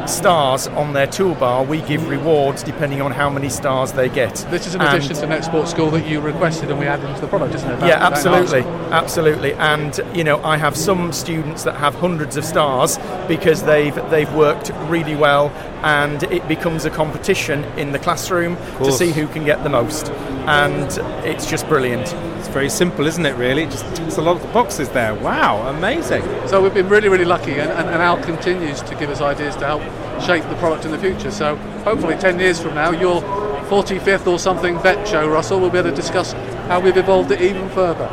stars 0.09 0.67
on 0.67 0.93
their 0.93 1.07
toolbar, 1.07 1.67
we 1.67 1.81
give 1.81 2.07
rewards 2.09 2.63
depending 2.63 3.01
on 3.01 3.11
how 3.11 3.29
many 3.29 3.49
stars 3.49 3.91
they 3.91 4.09
get. 4.09 4.35
This 4.49 4.67
is 4.67 4.75
an 4.75 4.81
And- 4.81 4.97
addition 4.97 5.15
to 5.17 5.27
Net 5.27 5.43
Support 5.43 5.67
School 5.67 5.89
that 5.91 6.05
you 6.07 6.19
requested 6.21 6.69
and 6.71 6.79
we 6.79 6.85
added 6.87 7.09
into 7.09 7.21
the 7.21 7.27
product, 7.27 7.55
isn't 7.55 7.69
it? 7.69 7.79
That- 7.79 7.89
yeah, 7.89 8.05
absolutely, 8.05 8.63
absolutely. 8.91 9.53
And 9.55 9.99
you 10.13 10.23
know, 10.23 10.39
I 10.43 10.57
have 10.57 10.75
some 10.75 11.11
students 11.11 11.63
that 11.63 11.75
have 11.75 11.95
hundreds 11.95 12.37
of 12.37 12.45
stars 12.45 12.97
because 13.27 13.63
they've 13.63 13.95
they've 14.09 14.31
worked 14.33 14.71
really 14.87 15.15
well, 15.15 15.51
and 15.83 16.23
it 16.23 16.47
becomes 16.47 16.85
a 16.85 16.89
competition 16.89 17.63
in 17.77 17.91
the 17.91 17.99
classroom 17.99 18.57
to 18.83 18.91
see 18.91 19.11
who 19.11 19.27
can 19.27 19.43
get 19.45 19.63
the 19.63 19.69
most, 19.69 20.11
and 20.47 20.97
it's 21.25 21.45
just 21.45 21.67
brilliant. 21.67 22.13
It's 22.39 22.47
very 22.47 22.69
simple, 22.69 23.05
isn't 23.05 23.25
it? 23.25 23.35
Really, 23.35 23.63
it 23.63 23.71
just 23.71 23.85
ticks 23.95 24.17
a 24.17 24.21
lot 24.21 24.37
of 24.37 24.41
the 24.41 24.47
boxes 24.49 24.87
there. 24.89 25.13
Wow, 25.13 25.67
amazing. 25.67 26.23
So 26.47 26.63
we've 26.63 26.73
been 26.73 26.87
really, 26.87 27.09
really 27.09 27.25
lucky, 27.25 27.51
and, 27.51 27.69
and, 27.69 27.89
and 27.89 28.01
Al 28.01 28.17
continues 28.23 28.81
to 28.83 28.95
give 28.95 29.09
us 29.09 29.19
ideas 29.19 29.57
to 29.57 29.65
help 29.65 29.81
shape 30.21 30.43
the 30.45 30.55
product 30.55 30.85
in 30.85 30.91
the 30.91 30.97
future. 30.97 31.31
So 31.31 31.57
hopefully, 31.83 32.15
10 32.15 32.39
years 32.39 32.61
from 32.61 32.75
now, 32.75 32.91
your 32.91 33.21
45th 33.67 34.25
or 34.27 34.39
something 34.39 34.81
Bett 34.81 35.05
show, 35.05 35.29
Russell, 35.29 35.59
we'll 35.59 35.69
be 35.69 35.79
able 35.79 35.89
to 35.89 35.95
discuss 35.95 36.31
how 36.69 36.79
we've 36.79 36.95
evolved 36.95 37.31
it 37.31 37.41
even 37.41 37.67
further. 37.69 38.07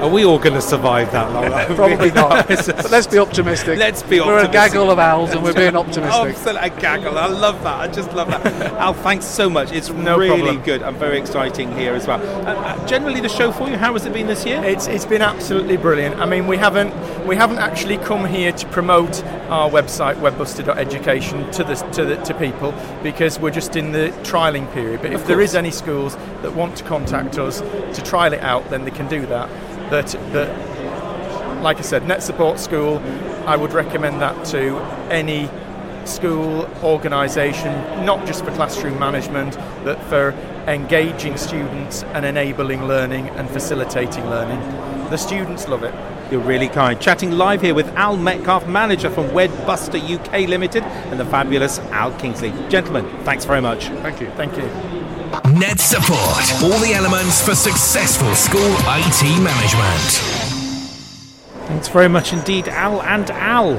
Are 0.00 0.08
we 0.08 0.24
all 0.24 0.38
going 0.38 0.54
to 0.54 0.60
survive 0.60 1.10
that 1.10 1.32
long? 1.32 1.50
Probably 1.76 2.12
not. 2.12 2.46
but 2.48 2.90
let's 2.90 3.08
be 3.08 3.18
optimistic. 3.18 3.78
Let's 3.78 4.02
be 4.02 4.20
optimistic. 4.20 4.26
We're 4.26 4.48
a 4.48 4.52
gaggle 4.52 4.90
of 4.92 4.98
owls, 5.00 5.30
and 5.32 5.42
we're 5.42 5.52
being 5.52 5.74
optimistic. 5.74 6.36
Absolutely, 6.36 6.68
a 6.68 6.80
gaggle. 6.80 7.18
I 7.18 7.26
love 7.26 7.62
that. 7.64 7.80
I 7.80 7.88
just 7.88 8.12
love 8.12 8.28
that. 8.28 8.46
Al, 8.74 8.94
thanks 8.94 9.24
so 9.26 9.50
much. 9.50 9.72
It's 9.72 9.90
No 9.90 10.16
really 10.16 10.38
problem. 10.42 10.62
good 10.62 10.82
and 10.82 10.96
very 10.96 11.18
exciting 11.18 11.72
here 11.76 11.94
as 11.94 12.06
well. 12.06 12.20
Uh, 12.46 12.52
uh, 12.52 12.86
generally, 12.86 13.20
the 13.20 13.28
show 13.28 13.50
for 13.50 13.68
you, 13.68 13.76
how 13.76 13.92
has 13.94 14.06
it 14.06 14.12
been 14.12 14.28
this 14.28 14.46
year? 14.46 14.62
It's 14.62 14.86
it's 14.86 15.04
been 15.04 15.22
absolutely 15.22 15.76
brilliant. 15.76 16.20
I 16.20 16.26
mean, 16.26 16.46
we 16.46 16.56
haven't 16.56 16.94
we 17.26 17.34
haven't 17.34 17.58
actually 17.58 17.98
come 17.98 18.24
here 18.24 18.52
to 18.52 18.66
promote 18.68 19.24
our 19.50 19.68
website 19.68 20.14
webbuster.education 20.16 21.50
to 21.52 21.64
the 21.64 21.74
to 21.74 22.04
the 22.04 22.16
to 22.22 22.34
people 22.34 22.72
because 23.02 23.40
we're 23.40 23.50
just 23.50 23.74
in 23.74 23.92
the 23.92 24.10
trialing 24.22 24.72
period. 24.72 25.02
But 25.02 25.12
if 25.12 25.22
Of 25.22 25.26
there 25.26 25.40
is 25.40 25.54
any 25.54 25.70
schools 25.72 26.14
that 26.42 26.54
want 26.54 26.76
to 26.76 26.84
contact 26.84 27.38
us 27.38 27.60
to 27.60 28.02
trial 28.04 28.32
it 28.32 28.40
out, 28.40 28.68
then 28.70 28.84
they 28.84 28.90
can 28.92 29.08
do 29.08 29.26
that. 29.26 29.48
But 29.90 30.18
but 30.32 30.48
like 31.62 31.78
I 31.78 31.82
said, 31.82 32.06
Net 32.06 32.22
Support 32.22 32.58
School, 32.60 32.98
I 33.46 33.56
would 33.56 33.72
recommend 33.72 34.20
that 34.20 34.44
to 34.46 34.78
any 35.10 35.48
school 36.04 36.68
organisation, 36.82 37.72
not 38.04 38.26
just 38.26 38.44
for 38.44 38.50
classroom 38.52 38.98
management, 38.98 39.56
but 39.84 40.00
for 40.04 40.30
engaging 40.66 41.36
students 41.36 42.02
and 42.14 42.24
enabling 42.24 42.84
learning 42.86 43.28
and 43.30 43.48
facilitating 43.50 44.24
learning. 44.28 44.60
The 45.10 45.16
students 45.16 45.68
love 45.68 45.82
it. 45.82 45.94
You're 46.30 46.40
really 46.40 46.68
kind. 46.68 47.00
Chatting 47.00 47.32
live 47.32 47.62
here 47.62 47.74
with 47.74 47.88
Al 47.96 48.18
Metcalf, 48.18 48.66
manager 48.66 49.08
from 49.08 49.28
Webbuster 49.28 49.98
UK 49.98 50.46
Limited, 50.46 50.82
and 50.82 51.18
the 51.18 51.24
fabulous 51.24 51.78
Al 51.90 52.12
Kingsley. 52.18 52.52
Gentlemen, 52.68 53.06
thanks 53.24 53.46
very 53.46 53.62
much. 53.62 53.86
Thank 53.86 54.20
you. 54.20 54.30
Thank 54.32 54.56
you. 54.56 54.64
Net 55.58 55.80
Support. 55.80 56.62
All 56.62 56.78
the 56.80 56.92
elements 56.94 57.40
for 57.42 57.54
successful 57.54 58.34
school 58.34 58.60
IT 58.60 59.42
management. 59.42 60.48
Thanks 61.68 61.88
very 61.88 62.08
much 62.08 62.34
indeed, 62.34 62.68
Al 62.68 63.00
and 63.02 63.30
Al. 63.30 63.78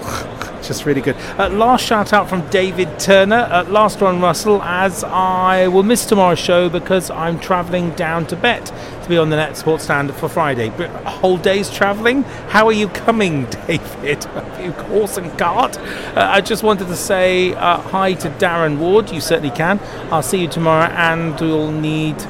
Just 0.62 0.86
really 0.86 1.02
good. 1.02 1.16
Uh, 1.38 1.50
last 1.50 1.86
shout 1.86 2.14
out 2.14 2.30
from 2.30 2.48
David 2.50 3.00
Turner. 3.00 3.48
Uh, 3.50 3.64
last 3.66 4.02
one, 4.02 4.22
Russell, 4.22 4.62
as 4.64 5.04
I 5.04 5.68
will 5.68 5.84
miss 5.84 6.06
tomorrow's 6.06 6.40
show 6.40 6.70
because 6.70 7.10
I'm 7.10 7.40
travelling 7.40 7.92
down 7.92 8.28
to 8.28 8.36
Bett 8.36 8.66
to 9.04 9.10
be 9.10 9.18
on 9.18 9.30
the 9.30 9.36
Net 9.36 9.56
Support 9.58 9.82
stand 9.82 10.14
for 10.16 10.28
Friday. 10.30 10.70
But 10.70 10.90
a 11.06 11.10
whole 11.10 11.38
day's 11.38 11.70
travelling? 11.70 12.24
How 12.50 12.68
are 12.68 12.74
you 12.74 12.90
coming, 12.90 13.46
David? 13.68 14.26
You 14.62 14.72
horse 14.72 15.18
and 15.18 15.38
cart? 15.40 15.78
Uh, 15.80 16.28
I 16.30 16.42
just 16.42 16.64
wanted 16.64 16.88
to 16.88 16.96
say 16.96 17.54
uh, 17.54 17.78
hi 17.78 18.14
to 18.16 18.30
Darren 18.32 18.78
Ward. 18.78 19.12
You 19.12 19.22
certainly 19.22 19.56
can. 19.56 19.80
I'll 20.12 20.24
see 20.24 20.42
you 20.42 20.48
tomorrow, 20.48 20.92
and 20.92 21.40
you'll 21.40 21.72
need 21.72 22.22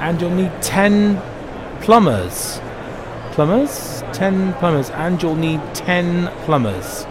and 0.00 0.20
you'll 0.20 0.30
need 0.30 0.52
ten 0.62 1.20
plumbers 1.80 2.60
plumbers 3.32 3.96
10 4.16 4.54
plumbers 4.54 4.88
and 4.90 5.22
you'll 5.22 5.36
need 5.36 5.60
10 5.74 6.28
plumbers. 6.44 7.06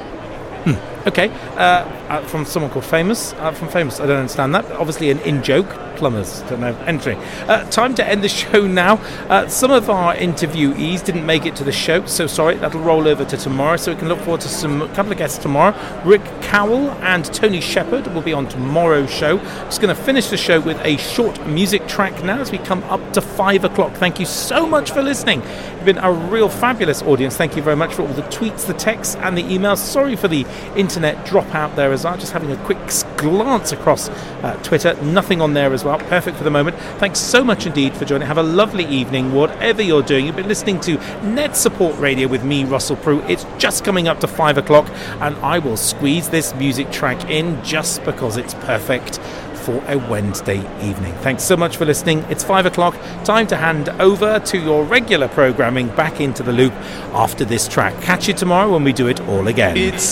Okay 1.06 1.30
uh, 1.58 1.86
uh, 2.10 2.22
from 2.24 2.46
someone 2.46 2.72
called 2.72 2.86
famous. 2.86 3.34
Uh, 3.34 3.52
from 3.52 3.68
famous 3.70 4.00
i 4.00 4.06
don't 4.06 4.18
understand 4.18 4.54
that. 4.56 4.70
Obviously 4.74 5.10
an 5.12 5.20
in-joke 5.20 5.68
plumbers 5.96 6.42
don't 6.44 6.60
know. 6.60 6.76
Entry 6.86 7.16
uh, 7.48 7.70
time 7.70 7.96
to 7.96 8.06
end 8.06 8.24
the 8.24 8.30
show 8.30 8.68
now. 8.68 8.96
Uh, 9.30 9.48
some 9.48 9.72
of 9.72 9.90
our 9.90 10.16
interviewees 10.16 11.04
didn't 11.04 11.26
make 11.26 11.46
it 11.46 11.56
to 11.56 11.64
the 11.64 11.72
show 11.72 12.06
so 12.06 12.28
sorry 12.28 12.56
that'll 12.56 12.82
roll 12.82 13.08
over 13.08 13.26
to 13.26 13.38
tomorrow. 13.38 13.78
So 13.78 13.94
we 13.94 14.00
can 14.00 14.08
look 14.08 14.20
forward 14.20 14.42
to 14.42 14.50
some 14.50 14.82
a 14.82 14.94
couple 14.94 15.12
of 15.12 15.18
guests 15.18 15.38
tomorrow. 15.38 15.76
Rick 16.06 16.24
cowell 16.42 16.92
and 17.02 17.26
tony 17.34 17.62
shepard 17.62 18.08
will 18.14 18.22
be 18.22 18.34
on 18.34 18.48
tomorrow's 18.48 19.12
show. 19.12 19.38
Just 19.66 19.82
going 19.82 19.96
to 19.96 20.02
finish 20.02 20.30
the 20.30 20.38
show 20.38 20.60
with 20.60 20.80
a 20.82 20.98
short 20.98 21.46
music 21.48 21.88
track 21.88 22.24
now 22.24 22.40
as 22.40 22.52
we 22.52 22.58
come 22.58 22.84
up 22.84 23.14
to 23.14 23.22
five 23.22 23.64
o'clock. 23.64 23.94
Thank 23.94 24.20
you 24.20 24.26
so 24.26 24.66
much 24.66 24.92
for 24.92 25.02
listening. 25.02 25.42
You've 25.42 25.86
been 25.86 25.98
a 25.98 26.12
real 26.12 26.50
fabulous 26.50 27.02
audience. 27.02 27.38
Thank 27.38 27.56
you 27.56 27.62
very 27.62 27.76
much 27.76 27.94
for 27.94 28.04
all 28.04 28.14
the 28.14 28.24
tweets, 28.24 28.66
the 28.66 28.74
texts, 28.74 29.16
and 29.18 29.38
the 29.38 29.44
emails. 29.44 29.78
Sorry 29.78 30.16
for 30.16 30.28
the 30.28 30.46
internet 30.76 31.26
drop 31.26 31.54
out 31.56 31.76
there 31.76 31.92
as 31.96 32.04
well. 32.04 32.16
Just 32.16 32.32
having 32.32 32.52
a 32.52 32.58
quick 32.58 32.78
glance 33.18 33.72
across 33.72 34.10
uh, 34.10 34.60
Twitter. 34.62 34.94
Nothing 35.02 35.42
on 35.42 35.56
there 35.56 35.74
as 35.74 35.84
well. 35.84 35.98
Perfect 35.98 36.38
for 36.38 36.44
the 36.44 36.52
moment. 36.52 36.78
Thanks 37.00 37.20
so 37.20 37.44
much 37.44 37.66
indeed 37.66 37.96
for 37.98 38.06
joining. 38.06 38.28
Have 38.28 38.38
a 38.38 38.44
lovely 38.44 38.86
evening, 38.86 39.34
whatever 39.34 39.82
you're 39.82 40.04
doing. 40.04 40.28
You've 40.28 40.36
been 40.36 40.48
listening 40.48 40.80
to 40.82 40.98
Net 41.24 41.56
Support 41.56 41.98
Radio 41.98 42.28
with 42.28 42.44
me, 42.44 42.64
Russell 42.66 42.98
Prue. 42.98 43.22
It's 43.24 43.46
just 43.58 43.84
coming 43.84 44.08
up 44.08 44.20
to 44.20 44.28
five 44.28 44.60
o'clock, 44.60 44.88
and 45.22 45.36
I 45.38 45.58
will 45.58 45.78
squeeze 45.78 46.30
this 46.30 46.54
music 46.54 46.92
track 46.92 47.30
in 47.32 47.64
just 47.64 48.04
because 48.04 48.38
it's 48.38 48.54
perfect 48.54 49.20
for 49.66 49.84
a 49.88 49.98
Wednesday 49.98 50.60
evening. 50.88 51.14
Thanks 51.22 51.44
so 51.44 51.58
much 51.58 51.78
for 51.78 51.86
listening. 51.86 52.20
It's 52.30 52.44
five 52.44 52.68
o'clock. 52.68 52.96
Time 53.24 53.48
to 53.48 53.58
hand 53.58 53.90
over 53.90 54.40
to 54.40 54.58
your 54.60 54.84
regular 54.84 55.28
programming 55.28 55.88
back 55.96 56.22
into 56.22 56.44
the 56.44 56.54
loop 56.54 56.74
after 57.14 57.46
this 57.46 57.68
track. 57.68 58.00
Catch 58.02 58.28
you 58.28 58.36
tomorrow 58.36 58.72
when 58.72 58.84
we 58.84 58.94
do 58.94 59.08
it 59.08 59.20
all 59.22 59.48
again. 59.48 59.76
It's 59.76 60.04